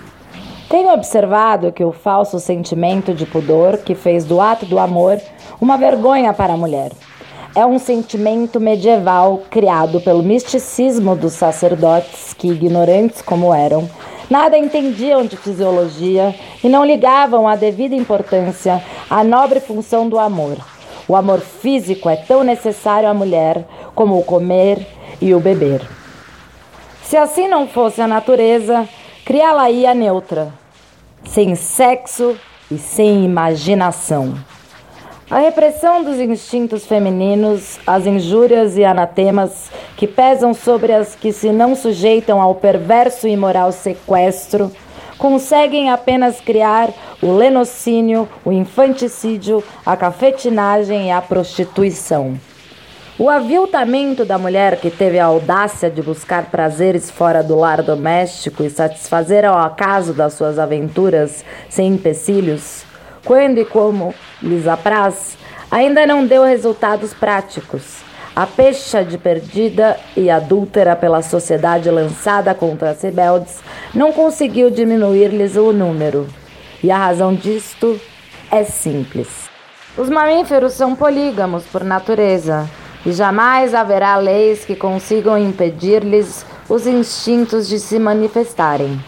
Tenho 0.70 0.94
observado 0.94 1.72
que 1.72 1.84
o 1.84 1.94
falso 1.94 2.40
sentimento 2.42 3.14
de 3.14 3.26
pudor 3.26 3.78
que 3.78 3.96
fez 3.96 4.26
do 4.26 4.42
ato 4.42 4.66
do 4.66 4.78
amor 4.78 5.18
uma 5.62 5.78
vergonha 5.78 6.34
para 6.34 6.54
a 6.54 6.58
mulher 6.58 6.92
é 7.56 7.66
um 7.66 7.80
sentimento 7.80 8.60
medieval 8.60 9.42
criado 9.50 10.02
pelo 10.02 10.22
misticismo 10.22 11.16
dos 11.16 11.34
sacerdotes 11.34 12.34
que, 12.34 12.50
ignorantes 12.50 13.22
como 13.22 13.54
eram, 13.54 13.90
nada 14.30 14.58
entendiam 14.58 15.26
de 15.26 15.38
fisiologia 15.38 16.36
e 16.62 16.68
não 16.68 16.86
ligavam 16.86 17.48
a 17.48 17.56
devida 17.56 17.96
importância 17.96 18.84
à 19.10 19.24
nobre 19.24 19.62
função 19.62 20.08
do 20.10 20.20
amor. 20.20 20.58
O 21.08 21.16
amor 21.16 21.40
físico 21.40 22.10
é 22.10 22.18
tão 22.18 22.44
necessário 22.44 23.08
à 23.10 23.14
mulher 23.14 23.66
como 23.96 24.20
o 24.20 24.24
comer 24.24 24.86
e 25.22 25.34
o 25.34 25.40
beber. 25.40 25.82
Se 27.04 27.16
assim 27.16 27.48
não 27.48 27.68
fosse 27.68 28.02
a 28.02 28.08
natureza, 28.08 28.88
criá-la-ia 29.28 29.94
neutra, 29.94 30.54
sem 31.26 31.54
sexo 31.54 32.38
e 32.72 32.78
sem 32.78 33.26
imaginação. 33.26 34.36
A 35.30 35.40
repressão 35.40 36.02
dos 36.02 36.18
instintos 36.18 36.86
femininos, 36.86 37.78
as 37.86 38.06
injúrias 38.06 38.78
e 38.78 38.86
anatemas 38.86 39.70
que 39.98 40.08
pesam 40.08 40.54
sobre 40.54 40.94
as 40.94 41.14
que 41.14 41.34
se 41.34 41.52
não 41.52 41.76
sujeitam 41.76 42.42
ao 42.42 42.56
perverso 42.56 43.28
e 43.28 43.32
imoral 43.32 43.74
sequestro, 43.74 44.72
conseguem 45.18 45.90
apenas 45.90 46.40
criar 46.40 46.90
o 47.22 47.34
lenocínio, 47.34 48.30
o 48.46 48.54
infanticídio, 48.54 49.62
a 49.86 49.98
cafetinagem 49.98 51.08
e 51.08 51.12
a 51.12 51.22
prostituição. 51.22 52.40
O 53.20 53.32
aviltamento 53.32 54.24
da 54.24 54.38
mulher 54.38 54.80
que 54.80 54.92
teve 54.92 55.18
a 55.18 55.26
audácia 55.26 55.90
de 55.90 56.04
buscar 56.04 56.52
prazeres 56.52 57.10
fora 57.10 57.42
do 57.42 57.56
lar 57.56 57.82
doméstico 57.82 58.64
e 58.64 58.70
satisfazer 58.70 59.44
ao 59.44 59.58
acaso 59.58 60.14
das 60.14 60.34
suas 60.34 60.60
aventuras 60.60 61.44
sem 61.68 61.94
empecilhos, 61.94 62.84
quando 63.26 63.58
e 63.58 63.66
como 63.66 64.14
lhes 64.40 64.68
apraz, 64.68 65.36
ainda 65.72 66.06
não 66.06 66.28
deu 66.28 66.44
resultados 66.44 67.12
práticos. 67.12 68.02
A 68.36 68.46
pecha 68.46 69.04
de 69.04 69.18
perdida 69.18 69.98
e 70.16 70.30
adúltera 70.30 70.96
pela 70.96 71.24
sociedade 71.24 71.90
lançada 71.90 72.54
contra 72.54 72.92
as 72.92 73.02
rebeldes 73.02 73.62
não 73.96 74.14
conseguiu 74.14 74.70
diminuir-lhes 74.70 75.56
o 75.56 75.74
número. 75.74 76.28
E 76.84 76.92
a 76.92 76.98
razão 77.00 77.34
disto 77.34 78.00
é 78.52 78.64
simples. 78.64 79.50
Os 79.98 80.08
mamíferos 80.08 80.74
são 80.74 80.96
polígamos 80.96 81.64
por 81.64 81.84
natureza 81.84 82.70
e 83.06 83.12
jamais 83.12 83.74
haverá 83.74 84.18
leis 84.18 84.66
que 84.66 84.76
consigam 84.76 85.38
impedir-lhes 85.38 86.46
os 86.70 86.86
instintos 86.86 87.68
de 87.68 87.80
se 87.80 88.00
manifestarem. 88.00 89.00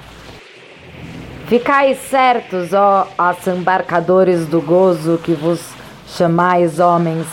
Ficai 1.47 1.95
certos, 1.95 2.73
ó 2.73 3.07
assambarcadores 3.17 4.45
do 4.45 4.61
gozo 4.61 5.19
que 5.23 5.33
vos 5.33 5.59
chamais 6.07 6.79
homens, 6.79 7.27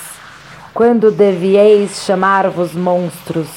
quando 0.72 1.10
devieis 1.10 2.02
chamar-vos 2.04 2.72
monstros. 2.72 3.48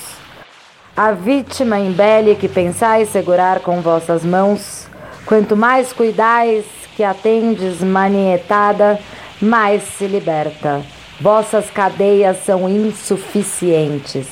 A 0.96 1.12
vítima 1.12 1.80
embele 1.80 2.36
que 2.36 2.50
pensais 2.50 3.10
segurar 3.10 3.62
com 3.62 3.82
vossas 3.82 4.26
mãos, 4.26 4.88
quanto 5.26 5.56
mais 5.56 5.94
cuidais 5.94 6.66
que 6.96 7.04
a 7.04 7.14
tendes 7.14 7.82
manietada, 7.82 9.00
mais 9.42 9.82
se 9.84 10.06
liberta 10.06 10.84
Vossas 11.22 11.70
cadeias 11.70 12.46
são 12.46 12.70
insuficientes. 12.70 14.26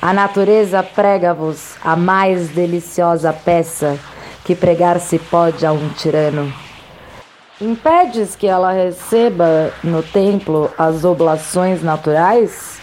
A 0.00 0.14
natureza 0.14 0.82
prega-vos 0.82 1.74
a 1.84 1.96
mais 1.96 2.48
deliciosa 2.48 3.30
peça 3.30 3.98
que 4.42 4.54
pregar-se 4.54 5.18
pode 5.18 5.66
a 5.66 5.72
um 5.72 5.90
tirano. 5.90 6.50
Impedes 7.60 8.34
que 8.34 8.46
ela 8.46 8.72
receba 8.72 9.70
no 9.84 10.02
templo 10.02 10.70
as 10.78 11.04
oblações 11.04 11.82
naturais? 11.82 12.78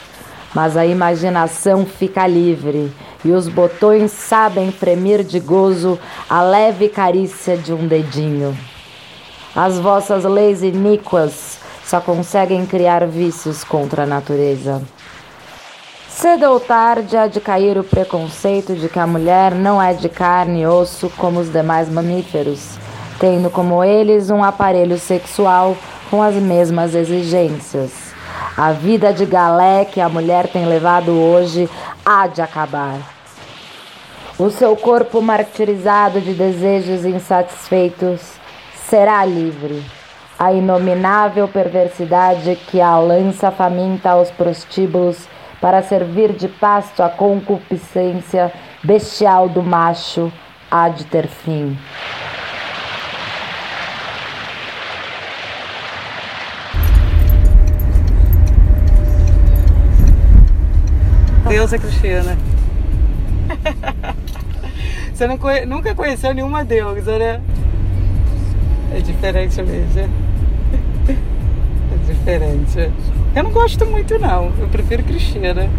Mas 0.53 0.77
a 0.77 0.85
imaginação 0.85 1.83
fica 1.83 2.27
livre 2.27 2.93
e 3.23 3.31
os 3.31 3.47
botões 3.47 4.11
sabem 4.11 4.71
fremir 4.71 5.23
de 5.23 5.39
gozo 5.39 5.97
a 6.29 6.43
leve 6.43 6.89
carícia 6.89 7.57
de 7.57 7.73
um 7.73 7.87
dedinho. 7.87 8.55
As 9.55 9.79
vossas 9.79 10.25
leis 10.25 10.61
iníquas 10.61 11.64
só 11.85 12.01
conseguem 12.01 12.65
criar 12.65 13.05
vícios 13.05 13.63
contra 13.63 14.03
a 14.03 14.07
natureza. 14.07 14.81
Cedo 16.09 16.45
ou 16.45 16.59
tarde 16.59 17.15
há 17.15 17.27
de 17.27 17.39
cair 17.39 17.77
o 17.77 17.83
preconceito 17.83 18.73
de 18.73 18.89
que 18.89 18.97
a 18.97 19.05
mulher 19.05 19.53
não 19.53 19.81
é 19.81 19.93
de 19.93 20.09
carne 20.09 20.61
e 20.61 20.67
osso 20.67 21.11
como 21.17 21.39
os 21.39 21.51
demais 21.51 21.89
mamíferos, 21.89 22.79
tendo 23.19 23.49
como 23.49 23.83
eles 23.83 24.29
um 24.29 24.43
aparelho 24.43 24.97
sexual 24.97 25.77
com 26.09 26.23
as 26.23 26.35
mesmas 26.35 26.95
exigências. 26.95 27.91
A 28.57 28.71
vida 28.71 29.13
de 29.13 29.25
galé 29.25 29.85
que 29.85 30.01
a 30.01 30.09
mulher 30.09 30.47
tem 30.47 30.65
levado 30.65 31.11
hoje 31.11 31.69
há 32.05 32.25
de 32.27 32.41
acabar. 32.41 32.97
O 34.39 34.49
seu 34.49 34.75
corpo 34.75 35.21
martirizado 35.21 36.19
de 36.19 36.33
desejos 36.33 37.05
insatisfeitos 37.05 38.21
será 38.89 39.23
livre 39.25 39.83
a 40.37 40.51
inominável 40.51 41.47
perversidade 41.47 42.55
que 42.67 42.81
a 42.81 42.97
lança 42.99 43.51
faminta 43.51 44.11
aos 44.11 44.29
prostíbulos 44.31 45.27
para 45.61 45.81
servir 45.81 46.33
de 46.33 46.47
pasto 46.47 47.01
à 47.01 47.09
concupiscência 47.09 48.51
bestial 48.83 49.47
do 49.47 49.63
macho 49.63 50.31
há 50.69 50.89
de 50.89 51.05
ter 51.05 51.27
fim. 51.27 51.77
Deus 61.47 61.71
é 61.71 61.77
Cristina. 61.77 62.37
Você 65.13 65.27
não 65.27 65.37
conhe... 65.37 65.65
nunca 65.65 65.95
conheceu 65.95 66.33
nenhuma 66.33 66.65
deusa, 66.65 67.17
né? 67.17 67.41
É 68.93 68.99
diferente 68.99 69.61
mesmo 69.61 70.24
diferente. 72.05 72.91
Eu 73.35 73.43
não 73.43 73.51
gosto 73.51 73.85
muito 73.85 74.17
não, 74.17 74.51
eu 74.59 74.67
prefiro 74.69 75.03
Cristina. 75.03 75.69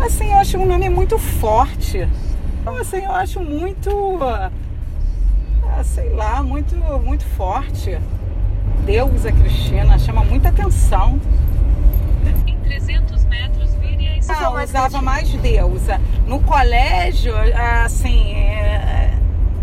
Assim, 0.00 0.30
eu 0.30 0.36
acho 0.36 0.58
um 0.58 0.66
nome 0.66 0.88
muito 0.88 1.18
forte. 1.18 2.08
Assim, 2.80 2.98
eu 2.98 3.12
acho 3.12 3.40
muito, 3.40 3.90
ah, 4.22 4.50
sei 5.82 6.10
lá, 6.10 6.42
muito, 6.42 6.74
muito 7.04 7.24
forte. 7.24 7.98
deusa 8.84 9.32
Cristina, 9.32 9.98
chama 9.98 10.24
muita 10.24 10.48
atenção. 10.48 11.20
Em 12.46 12.56
300 12.58 13.24
metros, 13.26 13.74
vire 13.74 14.06
a 14.08 14.18
esquerda. 14.18 14.42
Não, 14.42 14.62
usava 14.62 15.02
mais 15.02 15.28
deusa. 15.30 16.00
No 16.26 16.40
colégio, 16.40 17.34
assim, 17.84 18.32
é, 18.34 19.14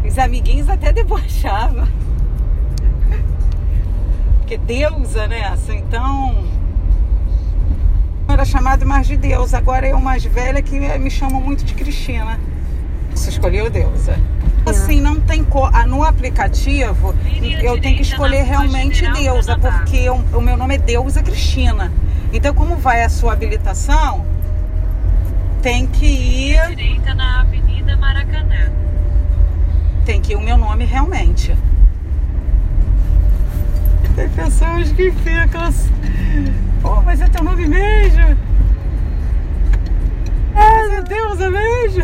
os 0.05 0.17
amiguinhos 0.17 0.69
até 0.69 0.91
debochavam. 0.91 1.87
Porque 4.45 4.57
deusa, 4.59 5.27
né? 5.27 5.43
Assim, 5.45 5.77
então. 5.77 6.45
Era 8.27 8.45
chamado 8.45 8.85
mais 8.85 9.07
de 9.07 9.17
deusa. 9.17 9.57
Agora 9.57 9.87
eu 9.87 9.99
mais 9.99 10.23
velha 10.23 10.61
que 10.61 10.79
me 10.99 11.09
chamam 11.09 11.41
muito 11.41 11.65
de 11.65 11.73
Cristina. 11.73 12.39
Você 13.09 13.31
escolheu 13.31 13.71
deusa. 13.71 14.19
Assim, 14.63 15.01
não 15.01 15.19
tem 15.19 15.43
cor. 15.43 15.71
Ah, 15.73 15.87
No 15.87 16.03
aplicativo, 16.03 17.15
eu 17.63 17.81
tenho 17.81 17.95
que 17.95 18.03
escolher 18.03 18.43
realmente 18.43 19.11
deusa, 19.13 19.57
porque 19.57 20.07
o, 20.11 20.17
o 20.37 20.41
meu 20.41 20.55
nome 20.55 20.75
é 20.75 20.77
Deusa 20.77 21.23
Cristina. 21.23 21.91
Então, 22.31 22.53
como 22.53 22.75
vai 22.75 23.03
a 23.03 23.09
sua 23.09 23.33
habilitação, 23.33 24.23
tem 25.63 25.87
que 25.87 26.05
ir. 26.05 26.67
Direita 26.67 27.15
na 27.15 27.41
Avenida 27.41 27.97
Maracanã. 27.97 28.71
Tem 30.05 30.21
que 30.21 30.33
ir 30.33 30.35
o 30.35 30.41
meu 30.41 30.55
nome 30.55 30.85
realmente. 30.85 31.55
Tem 34.15 34.29
pessoas 34.29 34.91
que 34.93 35.11
ficam 35.11 35.61
assim. 35.65 35.91
Oh, 36.83 37.01
mas 37.01 37.19
é 37.21 37.27
teu 37.27 37.43
nome 37.43 37.67
mesmo? 37.67 38.37
Ah, 40.55 40.87
meu 40.89 41.03
Deus, 41.03 41.39
é 41.41 41.49
mesmo? 41.49 42.03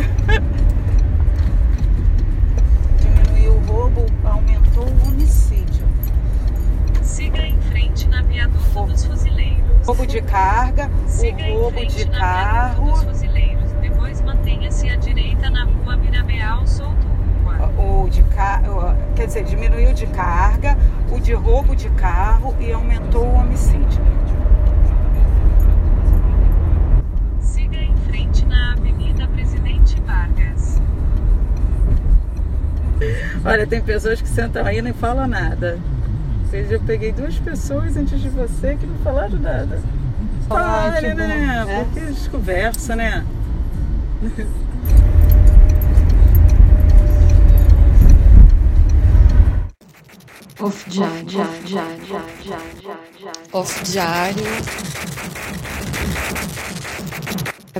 Diminuiu 3.00 3.54
o 3.54 3.60
roubo, 3.66 4.06
aumentou 4.24 4.84
o 4.86 5.08
homicídio. 5.08 5.86
Siga 7.02 7.46
em 7.46 7.58
frente 7.62 8.06
na 8.08 8.22
viaduto 8.22 8.86
dos 8.86 9.04
fuzileiros. 9.06 9.86
Roubo 9.86 10.06
de 10.06 10.20
carga, 10.22 10.90
Siga 11.06 11.36
o 11.38 11.46
em 11.46 11.54
roubo 11.58 11.78
frente 11.78 11.96
de 11.96 12.10
na 12.10 12.18
carro. 12.18 12.84
viaduto 12.84 12.90
dos 13.06 13.14
fuzileiros. 13.14 13.72
Depois 13.80 14.20
mantenha-se 14.20 14.88
à 14.90 14.96
direita 14.96 15.48
na 15.50 15.64
rua 15.64 15.96
Mirabeal 15.96 16.66
Souto 16.66 17.06
Rua. 17.66 18.04
o 18.04 18.08
de 18.08 18.22
quer 19.14 19.26
dizer, 19.26 19.44
diminuiu 19.44 19.92
de 19.92 20.06
carga, 20.08 20.76
o 21.10 21.20
de 21.20 21.32
roubo 21.32 21.76
de 21.76 21.88
carro 21.90 22.54
e 22.58 22.72
aumentou 22.72 23.24
o 23.24 23.34
homicídio. 23.34 24.02
Siga 27.40 27.76
em 27.76 27.96
frente 28.08 28.44
na 28.46 28.72
Avenida 28.72 29.28
Presidente 29.28 30.00
Vargas. 30.02 30.80
Olha, 33.44 33.66
tem 33.66 33.80
pessoas 33.80 34.20
que 34.20 34.28
sentam 34.28 34.64
aí 34.64 34.78
e 34.78 34.82
nem 34.82 34.92
falam 34.92 35.26
nada. 35.26 35.78
Ou 36.42 36.50
seja, 36.50 36.74
eu 36.74 36.80
peguei 36.80 37.12
duas 37.12 37.38
pessoas 37.38 37.96
antes 37.96 38.20
de 38.20 38.28
você 38.28 38.76
que 38.76 38.86
não 38.86 38.96
falaram 38.96 39.38
nada. 39.38 39.80
Olha, 40.50 41.14
né? 41.14 41.64
né? 41.64 41.84
Porque 41.84 42.00
eles 42.00 42.28
conversam, 42.28 42.96
né? 42.96 43.24
Off 50.62 50.88
diário, 50.88 51.40
off 51.40 51.64
diário, 51.64 52.22
off 53.52 53.82
diário. 53.82 54.44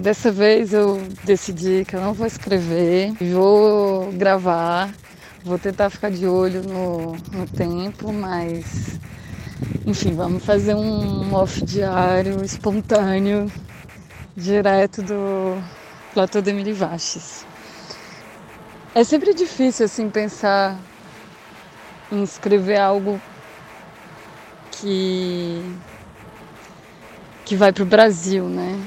Dessa 0.01 0.33
vez 0.33 0.73
eu 0.73 1.01
decidi 1.23 1.85
que 1.85 1.95
eu 1.95 2.01
não 2.01 2.13
vou 2.13 2.27
escrever, 2.27 3.13
vou 3.33 4.11
gravar, 4.15 4.93
vou 5.45 5.61
tentar 5.61 5.91
ficar 5.91 6.11
de 6.11 6.27
olho 6.27 6.65
no, 6.65 7.13
no 7.33 7.47
tempo, 7.47 8.13
mas 8.13 8.99
enfim, 9.87 10.15
vamos 10.17 10.45
fazer 10.45 10.75
um 10.75 11.33
off 11.35 11.63
diário 11.65 12.45
espontâneo, 12.45 13.49
direto 14.37 15.03
do 15.03 15.57
Platô 16.13 16.41
de 16.41 16.51
Emily 16.51 16.73
Vaches. 16.73 17.47
É 18.93 19.05
sempre 19.05 19.33
difícil 19.35 19.87
assim 19.87 20.11
pensar 20.11 20.77
em 22.13 22.23
escrever 22.23 22.79
algo 22.79 23.21
que 24.71 25.63
que 27.45 27.57
vai 27.57 27.73
para 27.73 27.83
o 27.83 27.87
Brasil, 27.87 28.45
né? 28.45 28.79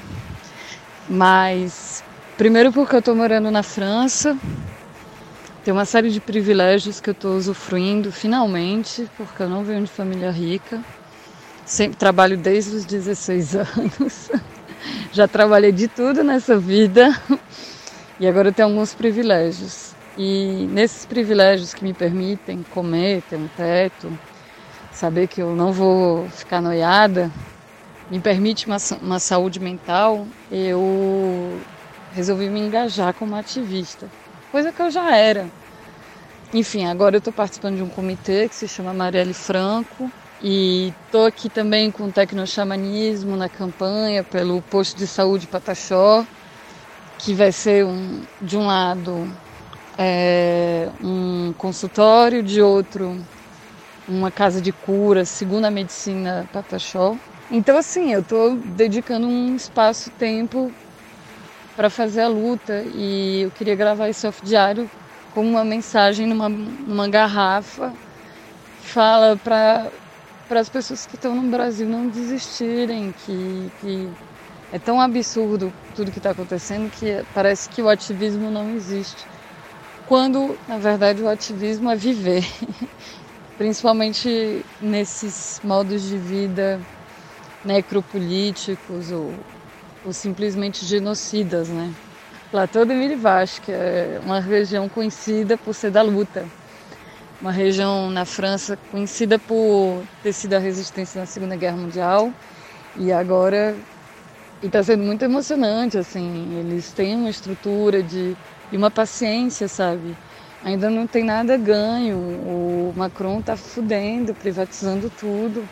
Mas 1.10 2.04
primeiro 2.38 2.72
porque 2.72 2.96
eu 2.96 3.00
estou 3.00 3.16
morando 3.16 3.50
na 3.50 3.64
França, 3.64 4.38
tem 5.64 5.74
uma 5.74 5.86
série 5.86 6.12
de 6.12 6.20
privilégios 6.20 7.00
que 7.00 7.10
eu 7.10 7.14
estou 7.14 7.36
usufruindo 7.36 8.12
finalmente, 8.12 9.10
porque 9.18 9.42
eu 9.42 9.50
não 9.50 9.64
venho 9.64 9.84
de 9.84 9.92
família 9.92 10.30
rica. 10.30 10.80
Sempre 11.66 11.98
trabalho 11.98 12.38
desde 12.38 12.76
os 12.76 12.86
16 12.86 13.56
anos. 13.58 14.30
Já 15.12 15.28
trabalhei 15.28 15.72
de 15.72 15.88
tudo 15.88 16.24
nessa 16.24 16.56
vida 16.58 17.20
e 18.20 18.28
agora 18.28 18.50
eu 18.50 18.54
tenho 18.54 18.68
alguns 18.70 18.94
privilégios. 18.94 19.95
E 20.18 20.68
nesses 20.72 21.06
privilégios 21.06 21.74
que 21.74 21.84
me 21.84 21.94
permitem 21.94 22.64
comer, 22.72 23.22
ter 23.24 23.36
um 23.36 23.48
teto, 23.50 24.18
saber 24.92 25.28
que 25.28 25.42
eu 25.42 25.56
não 25.56 25.74
vou 25.74 26.30
ficar 26.30 26.62
noiada, 26.62 27.30
me 28.10 28.20
permite 28.20 28.66
uma, 28.66 28.78
uma 29.02 29.20
saúde 29.20 29.60
mental, 29.60 30.26
eu 30.50 31.60
resolvi 32.14 32.50
me 32.50 32.62
engajar 32.62 33.14
como 33.14 33.36
ativista, 33.36 34.08
coisa 34.52 34.72
que 34.72 34.82
eu 34.82 34.90
já 34.90 35.14
era. 35.16 35.50
Enfim, 36.54 36.86
agora 36.86 37.18
eu 37.18 37.20
estou 37.20 37.34
participando 37.34 37.76
de 37.76 37.84
um 37.84 37.90
comitê 37.90 38.48
que 38.48 38.56
se 38.56 38.68
chama 38.70 38.94
Marielle 38.94 39.34
Franco 39.34 40.10
e 40.42 40.94
estou 41.06 41.26
aqui 41.26 41.50
também 41.50 41.92
com 41.92 42.04
o 42.06 42.12
tecnoxamanismo 42.12 43.36
na 43.36 43.50
campanha 43.50 44.24
pelo 44.24 44.62
posto 44.62 44.98
de 44.98 45.08
saúde 45.08 45.48
Pataxó, 45.48 46.26
que 47.18 47.34
vai 47.34 47.52
ser 47.52 47.84
um, 47.84 48.22
de 48.42 48.56
um 48.56 48.68
lado 48.68 49.30
é, 49.98 50.90
um 51.04 51.54
consultório, 51.58 52.44
de 52.44 52.62
outro 52.62 53.18
uma 54.08 54.30
casa 54.30 54.62
de 54.62 54.72
cura, 54.72 55.26
segundo 55.26 55.66
a 55.66 55.72
medicina 55.72 56.48
Pataxó. 56.54 57.16
Então 57.52 57.78
assim, 57.78 58.12
eu 58.14 58.22
estou 58.22 58.56
dedicando 58.56 59.28
um 59.28 59.56
espaço-tempo 59.56 60.72
para 61.76 61.90
fazer 61.90 62.22
a 62.22 62.28
luta 62.28 62.84
e 62.96 63.42
eu 63.42 63.52
queria 63.52 63.76
gravar 63.76 64.10
esse 64.10 64.26
off 64.28 64.44
diário 64.46 64.90
com 65.34 65.42
uma 65.42 65.64
mensagem 65.66 66.26
numa, 66.26 66.48
numa 66.48 67.08
garrafa 67.08 67.92
que 68.82 68.88
fala 68.88 69.36
para 69.38 69.92
para 70.48 70.60
as 70.60 70.70
pessoas 70.70 71.08
que 71.08 71.16
estão 71.16 71.36
no 71.36 71.50
Brasil 71.50 71.88
não 71.88 72.08
desistirem, 72.08 73.12
que, 73.26 73.72
que 73.82 74.08
é 74.72 74.78
tão 74.78 75.02
absurdo 75.02 75.74
tudo 75.96 76.12
que 76.12 76.20
está 76.20 76.32
acontecendo 76.32 76.90
que 76.92 77.26
parece 77.34 77.68
que 77.68 77.82
o 77.82 77.90
ativismo 77.90 78.52
não 78.52 78.70
existe. 78.76 79.26
Quando, 80.08 80.56
na 80.68 80.78
verdade, 80.78 81.24
o 81.24 81.28
ativismo 81.28 81.90
é 81.90 81.96
viver, 81.96 82.46
principalmente 83.58 84.64
nesses 84.80 85.60
modos 85.64 86.04
de 86.04 86.18
vida 86.18 86.80
necropolíticos 87.64 89.12
ou, 89.12 89.34
ou 90.06 90.14
simplesmente 90.14 90.86
genocidas, 90.86 91.70
né? 91.70 91.92
Platô 92.52 92.86
de 92.86 92.94
Mirivache, 92.94 93.60
que 93.62 93.72
é 93.72 94.20
uma 94.24 94.40
região 94.40 94.88
conhecida 94.88 95.58
por 95.58 95.74
ser 95.74 95.90
da 95.90 96.04
luta, 96.04 96.46
uma 97.42 97.52
região 97.52 98.12
na 98.12 98.26
França 98.26 98.78
conhecida 98.92 99.40
por 99.40 100.04
ter 100.22 100.34
sido 100.34 100.54
a 100.54 100.60
resistência 100.60 101.20
na 101.20 101.26
Segunda 101.26 101.56
Guerra 101.56 101.78
Mundial 101.78 102.32
e 102.96 103.12
agora 103.12 103.76
está 104.62 104.84
sendo 104.84 105.04
muito 105.04 105.26
emocionante, 105.26 105.98
assim, 105.98 106.60
eles 106.60 106.94
têm 106.94 107.16
uma 107.16 107.30
estrutura 107.30 108.04
de 108.04 108.38
e 108.72 108.78
uma 108.78 108.90
paciência, 108.92 109.68
sabe? 109.68 110.16
Ainda 110.64 110.90
não 110.90 111.06
tem 111.06 111.24
nada 111.24 111.58
ganho. 111.58 112.18
O 112.18 112.94
Macron 112.96 113.42
tá 113.42 113.56
fudendo, 113.56 114.34
privatizando 114.34 115.10
tudo. 115.10 115.64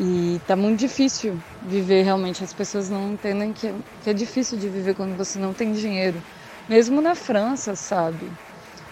E 0.00 0.40
tá 0.46 0.54
muito 0.54 0.78
difícil 0.78 1.42
viver 1.62 2.02
realmente. 2.02 2.44
As 2.44 2.52
pessoas 2.52 2.88
não 2.90 3.12
entendem 3.12 3.52
que 3.52 3.66
é, 3.66 3.74
que 4.02 4.10
é 4.10 4.12
difícil 4.12 4.58
de 4.58 4.68
viver 4.68 4.94
quando 4.94 5.16
você 5.16 5.38
não 5.38 5.52
tem 5.54 5.72
dinheiro. 5.72 6.22
Mesmo 6.68 7.00
na 7.00 7.14
França, 7.14 7.74
sabe? 7.74 8.30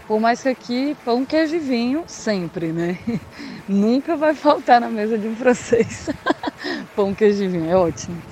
Por 0.08 0.20
mais 0.20 0.40
que 0.40 0.48
aqui 0.48 0.96
pão, 1.04 1.26
queijo 1.26 1.56
e 1.56 1.58
vinho, 1.58 2.04
sempre, 2.06 2.72
né? 2.72 2.96
Nunca 3.68 4.16
vai 4.16 4.34
faltar 4.34 4.80
na 4.80 4.88
mesa 4.88 5.18
de 5.18 5.28
um 5.28 5.36
francês. 5.36 6.08
pão, 6.94 7.14
queijo 7.14 7.44
e 7.44 7.48
vinho, 7.48 7.70
é 7.70 7.76
ótimo. 7.76 8.22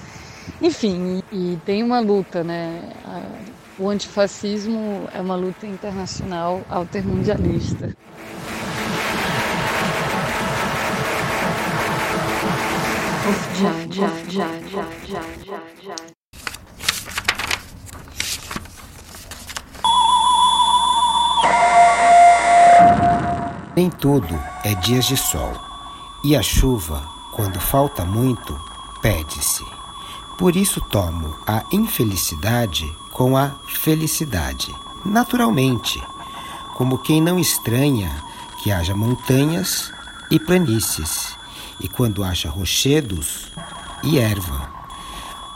Enfim, 0.60 1.20
e, 1.30 1.58
tem 1.64 1.82
uma 1.82 2.00
luta, 2.00 2.42
né? 2.42 2.80
O 3.78 3.88
antifascismo 3.88 5.08
é 5.12 5.20
uma 5.20 5.34
luta 5.34 5.66
internacional 5.66 6.62
altermundialista. 6.68 7.94
Nem 23.76 23.90
tudo 23.90 24.40
é 24.64 24.74
dias 24.76 25.06
de 25.06 25.16
sol. 25.16 25.52
E 26.24 26.36
a 26.36 26.42
chuva, 26.42 27.02
quando 27.34 27.58
falta 27.58 28.04
muito, 28.04 28.58
pede-se. 29.02 29.64
Por 30.38 30.54
isso 30.56 30.80
tomo 30.90 31.34
a 31.46 31.64
infelicidade 31.72 32.84
com 33.14 33.36
a 33.36 33.50
felicidade, 33.66 34.74
naturalmente, 35.04 36.02
como 36.74 36.98
quem 36.98 37.22
não 37.22 37.38
estranha 37.38 38.10
que 38.60 38.72
haja 38.72 38.94
montanhas 38.94 39.92
e 40.30 40.38
planícies, 40.38 41.36
e 41.80 41.88
quando 41.88 42.24
acha 42.24 42.50
rochedos 42.50 43.46
e 44.02 44.18
erva. 44.18 44.68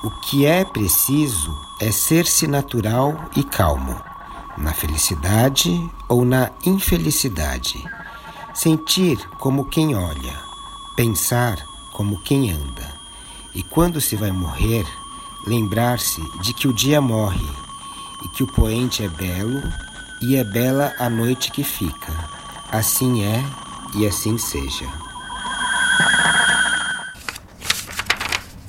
O 0.04 0.10
que 0.10 0.46
é 0.46 0.64
preciso 0.64 1.52
é 1.80 1.90
ser-se 1.90 2.46
natural 2.46 3.28
e 3.34 3.42
calmo, 3.42 4.00
na 4.56 4.72
felicidade 4.72 5.90
ou 6.08 6.24
na 6.24 6.52
infelicidade, 6.64 7.84
sentir 8.54 9.18
como 9.38 9.64
quem 9.64 9.96
olha, 9.96 10.34
pensar 10.94 11.56
como 11.92 12.20
quem 12.22 12.52
anda, 12.52 12.88
e 13.52 13.64
quando 13.64 14.00
se 14.00 14.14
vai 14.14 14.30
morrer, 14.30 14.86
lembrar-se 15.48 16.20
de 16.42 16.52
que 16.52 16.68
o 16.68 16.74
dia 16.74 17.00
morre 17.00 17.48
e 18.22 18.28
que 18.36 18.42
o 18.42 18.46
poente 18.46 19.02
é 19.02 19.08
belo 19.08 19.62
e 20.20 20.36
é 20.36 20.44
bela 20.44 20.94
a 20.98 21.08
noite 21.08 21.50
que 21.50 21.64
fica. 21.64 22.12
Assim 22.70 23.24
é 23.24 23.42
e 23.96 24.06
assim 24.06 24.36
seja. 24.36 24.86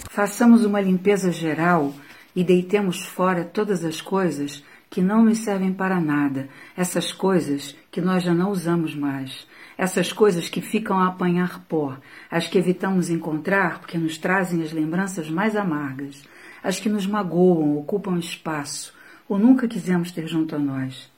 Façamos 0.09 0.63
uma 0.63 0.79
limpeza 0.79 1.33
geral 1.33 1.93
e 2.33 2.45
deitemos 2.45 3.03
fora 3.03 3.43
todas 3.43 3.83
as 3.83 3.99
coisas 3.99 4.63
que 4.89 5.01
não 5.01 5.23
nos 5.23 5.39
servem 5.39 5.73
para 5.73 5.99
nada, 5.99 6.47
essas 6.75 7.11
coisas 7.11 7.75
que 7.91 7.99
nós 8.01 8.23
já 8.23 8.33
não 8.33 8.51
usamos 8.51 8.95
mais, 8.95 9.45
essas 9.77 10.11
coisas 10.11 10.49
que 10.49 10.61
ficam 10.61 10.97
a 10.97 11.07
apanhar 11.07 11.63
pó, 11.67 11.95
as 12.31 12.47
que 12.47 12.57
evitamos 12.57 13.09
encontrar 13.09 13.79
porque 13.79 13.97
nos 13.97 14.17
trazem 14.17 14.63
as 14.63 14.71
lembranças 14.71 15.29
mais 15.29 15.55
amargas, 15.55 16.23
as 16.63 16.79
que 16.79 16.89
nos 16.89 17.05
magoam, 17.05 17.77
ocupam 17.77 18.17
espaço 18.17 18.93
ou 19.27 19.37
nunca 19.37 19.67
quisemos 19.67 20.11
ter 20.11 20.27
junto 20.27 20.55
a 20.55 20.59
nós. 20.59 21.11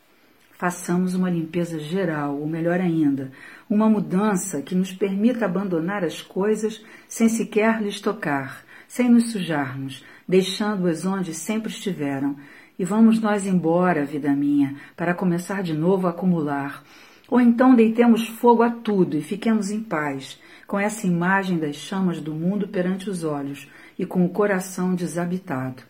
Façamos 0.52 1.16
uma 1.16 1.30
limpeza 1.30 1.80
geral, 1.80 2.38
ou 2.38 2.46
melhor 2.46 2.80
ainda, 2.80 3.32
uma 3.68 3.90
mudança 3.90 4.62
que 4.62 4.76
nos 4.76 4.92
permita 4.92 5.46
abandonar 5.46 6.04
as 6.04 6.22
coisas 6.22 6.84
sem 7.08 7.28
sequer 7.30 7.82
lhes 7.82 8.00
tocar, 8.00 8.64
sem 8.88 9.10
nos 9.10 9.32
sujarmos, 9.32 10.06
deixando-as 10.28 11.04
onde 11.06 11.34
sempre 11.34 11.72
estiveram. 11.72 12.36
E 12.78 12.86
vamos 12.86 13.20
nós 13.20 13.48
embora, 13.48 14.06
vida 14.06 14.34
minha, 14.34 14.76
para 14.96 15.16
começar 15.16 15.64
de 15.64 15.74
novo 15.74 16.06
a 16.06 16.12
acumular. 16.12 16.84
Ou 17.28 17.40
então 17.40 17.74
deitemos 17.74 18.28
fogo 18.28 18.62
a 18.62 18.70
tudo 18.70 19.18
e 19.18 19.22
fiquemos 19.22 19.72
em 19.72 19.82
paz, 19.82 20.40
com 20.68 20.78
essa 20.78 21.08
imagem 21.08 21.58
das 21.58 21.76
chamas 21.76 22.20
do 22.20 22.34
mundo 22.34 22.68
perante 22.68 23.10
os 23.10 23.24
olhos 23.24 23.68
e 24.02 24.06
com 24.08 24.26
o 24.26 24.30
coração 24.30 24.96
desabitado. 24.96 25.84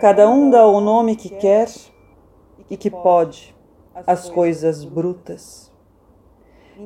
Cada 0.00 0.30
um 0.30 0.50
dá 0.50 0.64
o 0.64 0.80
nome 0.80 1.16
que 1.16 1.28
quer 1.28 1.68
e 2.70 2.76
que 2.76 2.88
pode 2.88 3.56
às 4.06 4.30
coisas 4.30 4.84
brutas. 4.84 5.71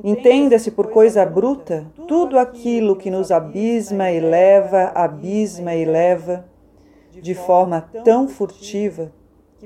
Entenda-se 0.03 0.71
por 0.71 0.91
coisa 0.91 1.25
bruta 1.25 1.87
tudo 2.07 2.37
aquilo 2.37 2.95
que 2.95 3.09
nos 3.09 3.31
abisma 3.31 4.11
e 4.11 4.19
leva, 4.19 4.91
abisma 4.93 5.73
e 5.75 5.85
leva, 5.85 6.45
de 7.11 7.33
forma 7.33 7.89
tão 8.03 8.27
furtiva 8.27 9.11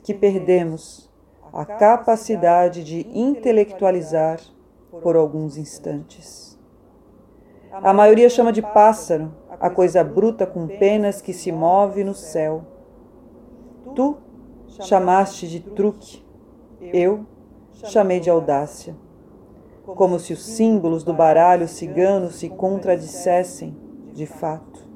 que 0.03 0.13
perdemos 0.13 1.09
a 1.51 1.65
capacidade 1.65 2.83
de 2.83 3.07
intelectualizar 3.13 4.39
por 5.01 5.15
alguns 5.15 5.57
instantes. 5.57 6.57
A 7.71 7.93
maioria 7.93 8.29
chama 8.29 8.51
de 8.51 8.61
pássaro 8.61 9.33
a 9.61 9.69
coisa 9.69 10.03
bruta 10.03 10.45
com 10.47 10.67
penas 10.67 11.21
que 11.21 11.33
se 11.33 11.51
move 11.51 12.03
no 12.03 12.15
céu. 12.15 12.63
Tu 13.95 14.17
chamaste 14.81 15.47
de 15.47 15.59
truque, 15.59 16.25
eu 16.81 17.25
chamei 17.83 18.19
de 18.19 18.29
audácia. 18.29 18.95
Como 19.83 20.19
se 20.19 20.33
os 20.33 20.43
símbolos 20.43 21.03
do 21.03 21.13
baralho 21.13 21.67
cigano 21.67 22.29
se 22.29 22.49
contradissessem, 22.49 23.75
de 24.13 24.25
fato. 24.25 24.87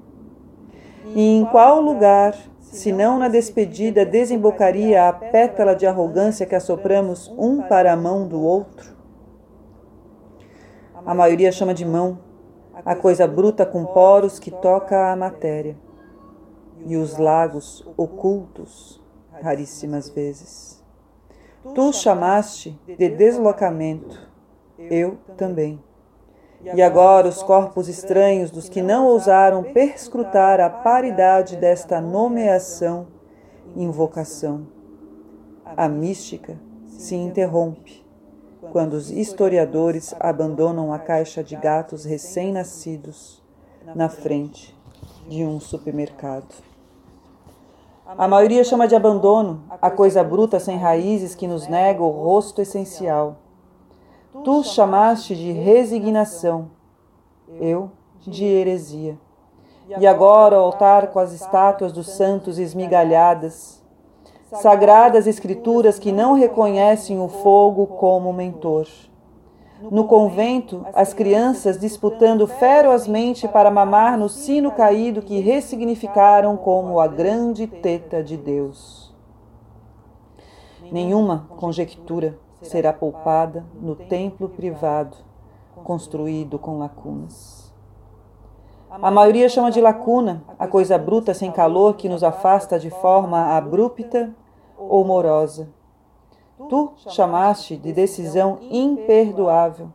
E 1.15 1.37
em 1.37 1.45
qual 1.45 1.81
lugar, 1.81 2.35
se 2.59 2.91
não 2.91 3.17
na 3.17 3.27
despedida, 3.27 4.05
desembocaria 4.05 5.07
a 5.07 5.13
pétala 5.13 5.75
de 5.75 5.85
arrogância 5.85 6.45
que 6.45 6.55
assopramos 6.55 7.33
um 7.37 7.61
para 7.61 7.93
a 7.93 7.97
mão 7.97 8.27
do 8.27 8.41
outro? 8.41 8.95
A 11.05 11.13
maioria 11.13 11.51
chama 11.51 11.73
de 11.73 11.85
mão 11.85 12.19
a 12.83 12.95
coisa 12.95 13.27
bruta 13.27 13.65
com 13.65 13.85
poros 13.85 14.39
que 14.39 14.51
toca 14.51 15.11
a 15.11 15.15
matéria 15.15 15.77
e 16.85 16.97
os 16.97 17.17
lagos 17.17 17.87
ocultos, 17.95 19.01
raríssimas 19.41 20.09
vezes. 20.09 20.83
Tu 21.73 21.93
chamaste 21.93 22.79
de 22.85 23.09
deslocamento, 23.09 24.29
eu 24.77 25.17
também. 25.37 25.79
E 26.73 26.81
agora 26.81 27.27
os 27.27 27.43
corpos 27.43 27.87
estranhos 27.87 28.49
dos 28.49 28.67
que 28.67 28.81
não 28.81 29.05
ousaram 29.05 29.63
perscrutar 29.63 30.59
a 30.59 30.69
paridade 30.69 31.55
desta 31.57 32.01
nomeação, 32.01 33.07
invocação. 33.75 34.67
A 35.77 35.87
mística 35.87 36.57
se 36.87 37.15
interrompe 37.15 38.03
quando 38.71 38.93
os 38.93 39.11
historiadores 39.11 40.15
abandonam 40.19 40.91
a 40.91 40.97
caixa 40.97 41.43
de 41.43 41.55
gatos 41.55 42.03
recém-nascidos 42.03 43.43
na 43.93 44.09
frente 44.09 44.75
de 45.27 45.43
um 45.43 45.59
supermercado. 45.59 46.53
A 48.05 48.27
maioria 48.27 48.63
chama 48.63 48.87
de 48.87 48.95
abandono 48.95 49.63
a 49.81 49.89
coisa 49.89 50.23
bruta 50.23 50.59
sem 50.59 50.77
raízes 50.77 51.35
que 51.35 51.47
nos 51.47 51.67
nega 51.67 52.01
o 52.01 52.09
rosto 52.09 52.61
essencial. 52.61 53.37
Tu 54.43 54.63
chamaste 54.63 55.35
de 55.35 55.51
resignação, 55.51 56.71
eu 57.59 57.91
de 58.21 58.43
heresia. 58.43 59.17
E 59.99 60.05
agora 60.05 60.57
o 60.57 60.63
altar 60.63 61.07
com 61.07 61.19
as 61.19 61.31
estátuas 61.31 61.91
dos 61.91 62.09
santos 62.09 62.57
esmigalhadas, 62.57 63.83
sagradas 64.51 65.27
escrituras 65.27 65.99
que 65.99 66.11
não 66.11 66.33
reconhecem 66.33 67.19
o 67.19 67.27
fogo 67.27 67.85
como 67.87 68.33
mentor. 68.33 68.87
No 69.91 70.05
convento, 70.05 70.85
as 70.93 71.13
crianças 71.13 71.79
disputando 71.79 72.47
ferozmente 72.47 73.47
para 73.47 73.69
mamar 73.69 74.17
no 74.17 74.29
sino 74.29 74.71
caído 74.71 75.21
que 75.21 75.39
ressignificaram 75.39 76.57
como 76.57 76.99
a 76.99 77.07
grande 77.07 77.67
teta 77.67 78.23
de 78.23 78.37
Deus. 78.37 79.13
Nenhuma 80.91 81.47
conjectura 81.57 82.39
será 82.65 82.91
poupada 82.91 83.65
no 83.79 83.95
templo 83.95 84.49
privado, 84.49 85.15
construído 85.83 86.59
com 86.59 86.77
lacunas. 86.77 87.73
A 88.89 89.11
maioria 89.11 89.49
chama 89.49 89.71
de 89.71 89.81
lacuna 89.81 90.43
a 90.57 90.67
coisa 90.67 90.97
bruta 90.97 91.33
sem 91.33 91.51
calor 91.51 91.95
que 91.95 92.09
nos 92.09 92.23
afasta 92.23 92.79
de 92.79 92.89
forma 92.89 93.55
abrupta 93.55 94.33
ou 94.77 95.03
morosa 95.03 95.69
Tu 96.69 96.93
chamaste 97.09 97.75
de 97.75 97.91
decisão 97.91 98.59
imperdoável. 98.61 99.89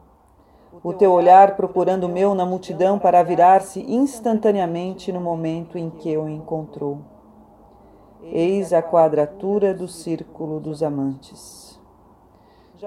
O 0.84 0.92
teu 0.92 1.10
olhar 1.10 1.56
procurando 1.56 2.04
o 2.04 2.08
meu 2.08 2.34
na 2.34 2.44
multidão 2.44 2.98
para 2.98 3.22
virar-se 3.22 3.80
instantaneamente 3.80 5.10
no 5.10 5.20
momento 5.20 5.78
em 5.78 5.88
que 5.88 6.16
o 6.16 6.28
encontrou. 6.28 6.98
Eis 8.22 8.74
a 8.74 8.82
quadratura 8.82 9.72
do 9.72 9.88
círculo 9.88 10.60
dos 10.60 10.82
amantes. 10.82 11.69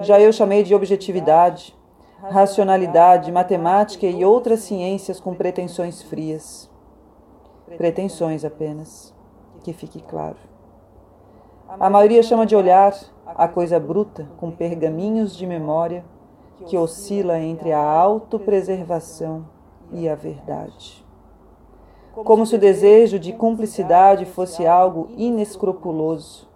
Já 0.00 0.20
eu 0.20 0.32
chamei 0.32 0.62
de 0.62 0.74
objetividade, 0.74 1.76
racionalidade, 2.20 3.30
matemática 3.30 4.06
e 4.06 4.24
outras 4.24 4.60
ciências 4.60 5.20
com 5.20 5.34
pretensões 5.34 6.02
frias. 6.02 6.70
Pretensões 7.76 8.44
apenas, 8.44 9.14
que 9.62 9.72
fique 9.72 10.02
claro. 10.02 10.36
A 11.68 11.88
maioria 11.88 12.22
chama 12.22 12.44
de 12.44 12.56
olhar, 12.56 12.94
a 13.24 13.48
coisa 13.48 13.78
bruta 13.78 14.28
com 14.36 14.50
pergaminhos 14.50 15.36
de 15.36 15.46
memória 15.46 16.04
que 16.66 16.76
oscila 16.76 17.38
entre 17.38 17.72
a 17.72 17.80
autopreservação 17.80 19.46
e 19.92 20.08
a 20.08 20.14
verdade. 20.14 21.04
Como 22.12 22.46
se 22.46 22.54
o 22.54 22.58
desejo 22.58 23.18
de 23.18 23.32
cumplicidade 23.32 24.24
fosse 24.24 24.66
algo 24.66 25.08
inescrupuloso. 25.16 26.48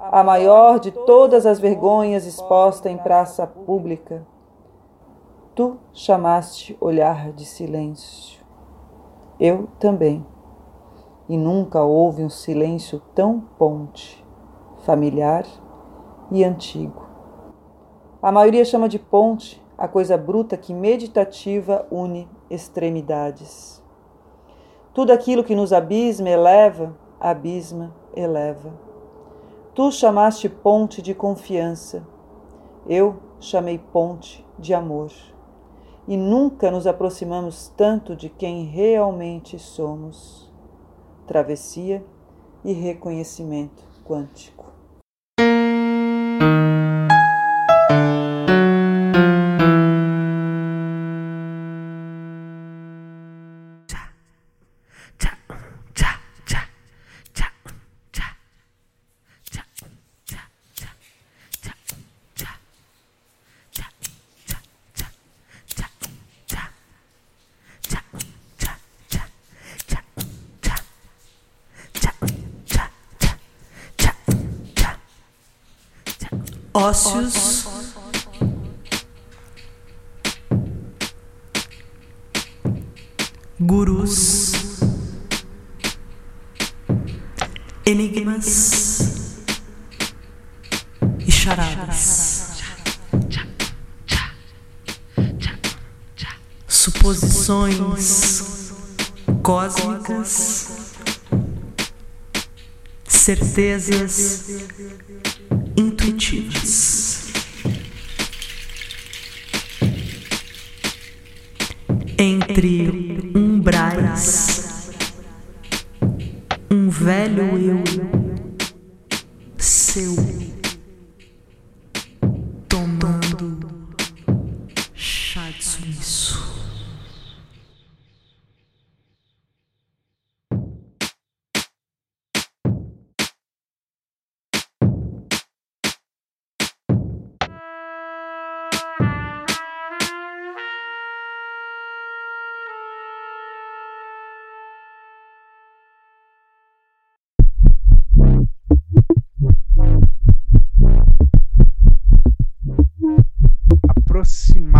A 0.00 0.24
maior 0.24 0.80
de 0.80 0.90
todas 0.90 1.44
as 1.44 1.60
vergonhas 1.60 2.24
exposta 2.24 2.88
em 2.88 2.96
praça 2.96 3.46
pública. 3.46 4.26
Tu 5.54 5.76
chamaste 5.92 6.76
olhar 6.80 7.32
de 7.32 7.44
silêncio. 7.44 8.40
Eu 9.38 9.68
também. 9.78 10.24
E 11.28 11.36
nunca 11.36 11.82
houve 11.82 12.24
um 12.24 12.30
silêncio 12.30 13.00
tão 13.14 13.40
ponte, 13.58 14.24
familiar 14.84 15.44
e 16.30 16.42
antigo. 16.42 17.06
A 18.22 18.32
maioria 18.32 18.64
chama 18.64 18.88
de 18.88 18.98
ponte 18.98 19.62
a 19.76 19.86
coisa 19.86 20.16
bruta 20.16 20.56
que 20.56 20.74
meditativa 20.74 21.86
une 21.90 22.28
extremidades. 22.48 23.82
Tudo 24.92 25.12
aquilo 25.12 25.44
que 25.44 25.54
nos 25.54 25.72
abisma 25.72 26.28
eleva, 26.28 26.96
abisma, 27.20 27.94
eleva. 28.14 28.89
Tu 29.80 29.90
chamaste 29.92 30.46
ponte 30.46 31.00
de 31.00 31.14
confiança, 31.14 32.06
eu 32.86 33.16
chamei 33.40 33.78
ponte 33.78 34.44
de 34.58 34.74
amor. 34.74 35.10
E 36.06 36.18
nunca 36.18 36.70
nos 36.70 36.86
aproximamos 36.86 37.68
tanto 37.78 38.14
de 38.14 38.28
quem 38.28 38.64
realmente 38.66 39.58
somos. 39.58 40.52
Travessia 41.26 42.04
e 42.62 42.74
reconhecimento 42.74 43.82
quântico. 44.04 44.70
Ócios, 76.72 77.66
gurus, 83.58 84.52
enigmas. 87.84 88.88
E 91.26 91.32
charadas, 91.32 92.62
suposições 96.66 98.72
cósmicas, 99.42 100.94
certezas 103.06 104.44
intuitivas. 105.76 106.59
Entre 112.62 113.32
umbrais, 113.34 114.90
um 116.70 116.90
velho 116.90 117.56
eu 117.56 118.19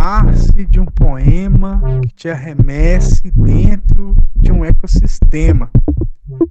aproximar-se 0.01 0.65
de 0.65 0.81
um 0.81 0.87
poema 0.87 2.01
que 2.01 2.15
te 2.15 2.29
arremesse 2.31 3.31
dentro 3.33 4.17
de 4.35 4.51
um 4.51 4.65
ecossistema, 4.65 5.71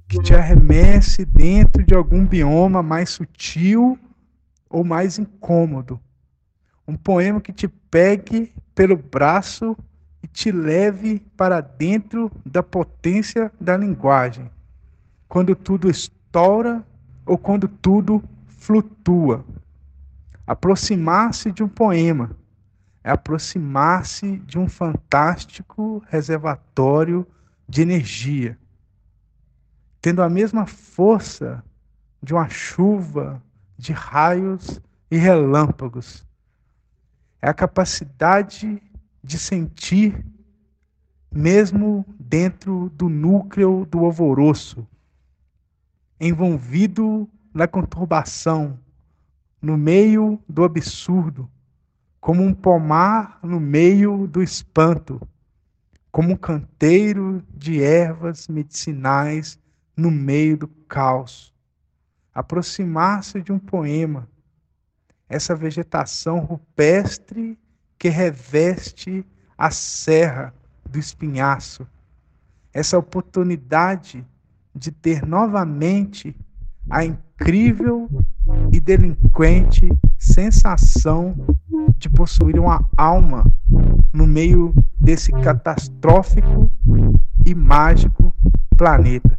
que 0.08 0.22
te 0.22 0.32
arremesse 0.32 1.24
dentro 1.24 1.82
de 1.82 1.92
algum 1.92 2.24
bioma 2.24 2.80
mais 2.80 3.10
sutil 3.10 3.98
ou 4.68 4.84
mais 4.84 5.18
incômodo. 5.18 5.98
Um 6.86 6.96
poema 6.96 7.40
que 7.40 7.52
te 7.52 7.66
pegue 7.66 8.52
pelo 8.72 8.96
braço 8.96 9.76
e 10.22 10.28
te 10.28 10.52
leve 10.52 11.20
para 11.36 11.60
dentro 11.60 12.30
da 12.46 12.62
potência 12.62 13.50
da 13.60 13.76
linguagem, 13.76 14.48
quando 15.28 15.56
tudo 15.56 15.90
estoura 15.90 16.84
ou 17.26 17.36
quando 17.36 17.66
tudo 17.66 18.22
flutua. 18.46 19.44
Aproximar-se 20.46 21.50
de 21.50 21.64
um 21.64 21.68
poema 21.68 22.38
é 23.02 23.10
aproximar-se 23.10 24.38
de 24.38 24.58
um 24.58 24.68
fantástico 24.68 26.02
reservatório 26.08 27.26
de 27.68 27.82
energia, 27.82 28.58
tendo 30.00 30.22
a 30.22 30.28
mesma 30.28 30.66
força 30.66 31.64
de 32.22 32.34
uma 32.34 32.48
chuva 32.48 33.42
de 33.78 33.92
raios 33.92 34.80
e 35.10 35.16
relâmpagos. 35.16 36.26
É 37.40 37.48
a 37.48 37.54
capacidade 37.54 38.82
de 39.22 39.38
sentir, 39.38 40.24
mesmo 41.32 42.04
dentro 42.18 42.90
do 42.90 43.08
núcleo 43.08 43.86
do 43.86 44.04
alvoroço, 44.04 44.86
envolvido 46.20 47.28
na 47.54 47.66
conturbação, 47.66 48.78
no 49.60 49.76
meio 49.76 50.38
do 50.46 50.64
absurdo 50.64 51.50
como 52.20 52.42
um 52.42 52.52
pomar 52.52 53.38
no 53.42 53.58
meio 53.58 54.26
do 54.26 54.42
espanto, 54.42 55.20
como 56.12 56.32
um 56.32 56.36
canteiro 56.36 57.42
de 57.54 57.82
ervas 57.82 58.46
medicinais 58.46 59.58
no 59.96 60.10
meio 60.10 60.58
do 60.58 60.68
caos. 60.68 61.54
Aproximar-se 62.34 63.40
de 63.40 63.52
um 63.52 63.58
poema, 63.58 64.28
essa 65.28 65.54
vegetação 65.54 66.40
rupestre 66.40 67.58
que 67.98 68.08
reveste 68.08 69.24
a 69.56 69.70
serra 69.70 70.54
do 70.88 70.98
espinhaço, 70.98 71.86
essa 72.72 72.98
oportunidade 72.98 74.26
de 74.74 74.90
ter 74.90 75.24
novamente 75.24 76.36
a 76.88 77.04
incrível 77.04 78.08
e 78.72 78.80
delinquente 78.80 79.88
sensação 80.18 81.34
de 81.98 82.08
possuir 82.08 82.58
uma 82.58 82.84
alma 82.96 83.44
no 84.12 84.26
meio 84.26 84.74
desse 84.98 85.32
catastrófico 85.32 86.70
e 87.46 87.54
mágico 87.54 88.34
planeta. 88.76 89.34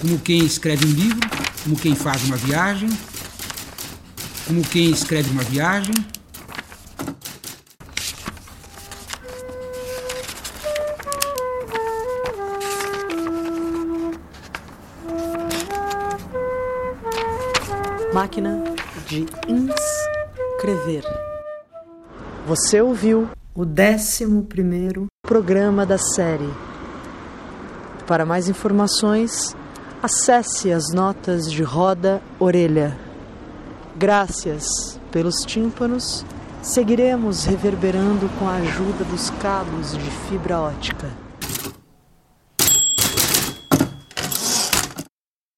Como 0.00 0.18
quem 0.24 0.44
escreve 0.44 0.86
um 0.86 0.90
livro, 0.90 1.28
como 1.62 1.76
quem 1.76 1.94
faz 1.94 2.24
uma 2.24 2.36
viagem, 2.36 2.88
como 4.46 4.62
quem 4.62 4.90
escreve 4.90 5.30
uma 5.30 5.42
viagem, 5.42 5.94
Máquina 18.12 18.69
de 19.10 19.26
inscrever. 19.48 21.02
Você 22.46 22.80
ouviu 22.80 23.28
o 23.52 23.62
11 23.62 25.08
programa 25.20 25.84
da 25.84 25.98
série. 25.98 26.48
Para 28.06 28.24
mais 28.24 28.48
informações, 28.48 29.56
acesse 30.00 30.72
as 30.72 30.92
notas 30.94 31.50
de 31.50 31.64
roda 31.64 32.22
orelha. 32.38 32.96
Graças 33.96 34.64
pelos 35.10 35.44
tímpanos, 35.44 36.24
seguiremos 36.62 37.44
reverberando 37.44 38.28
com 38.38 38.48
a 38.48 38.54
ajuda 38.58 39.02
dos 39.04 39.28
cabos 39.30 39.98
de 39.98 40.10
fibra 40.28 40.60
ótica. 40.60 41.29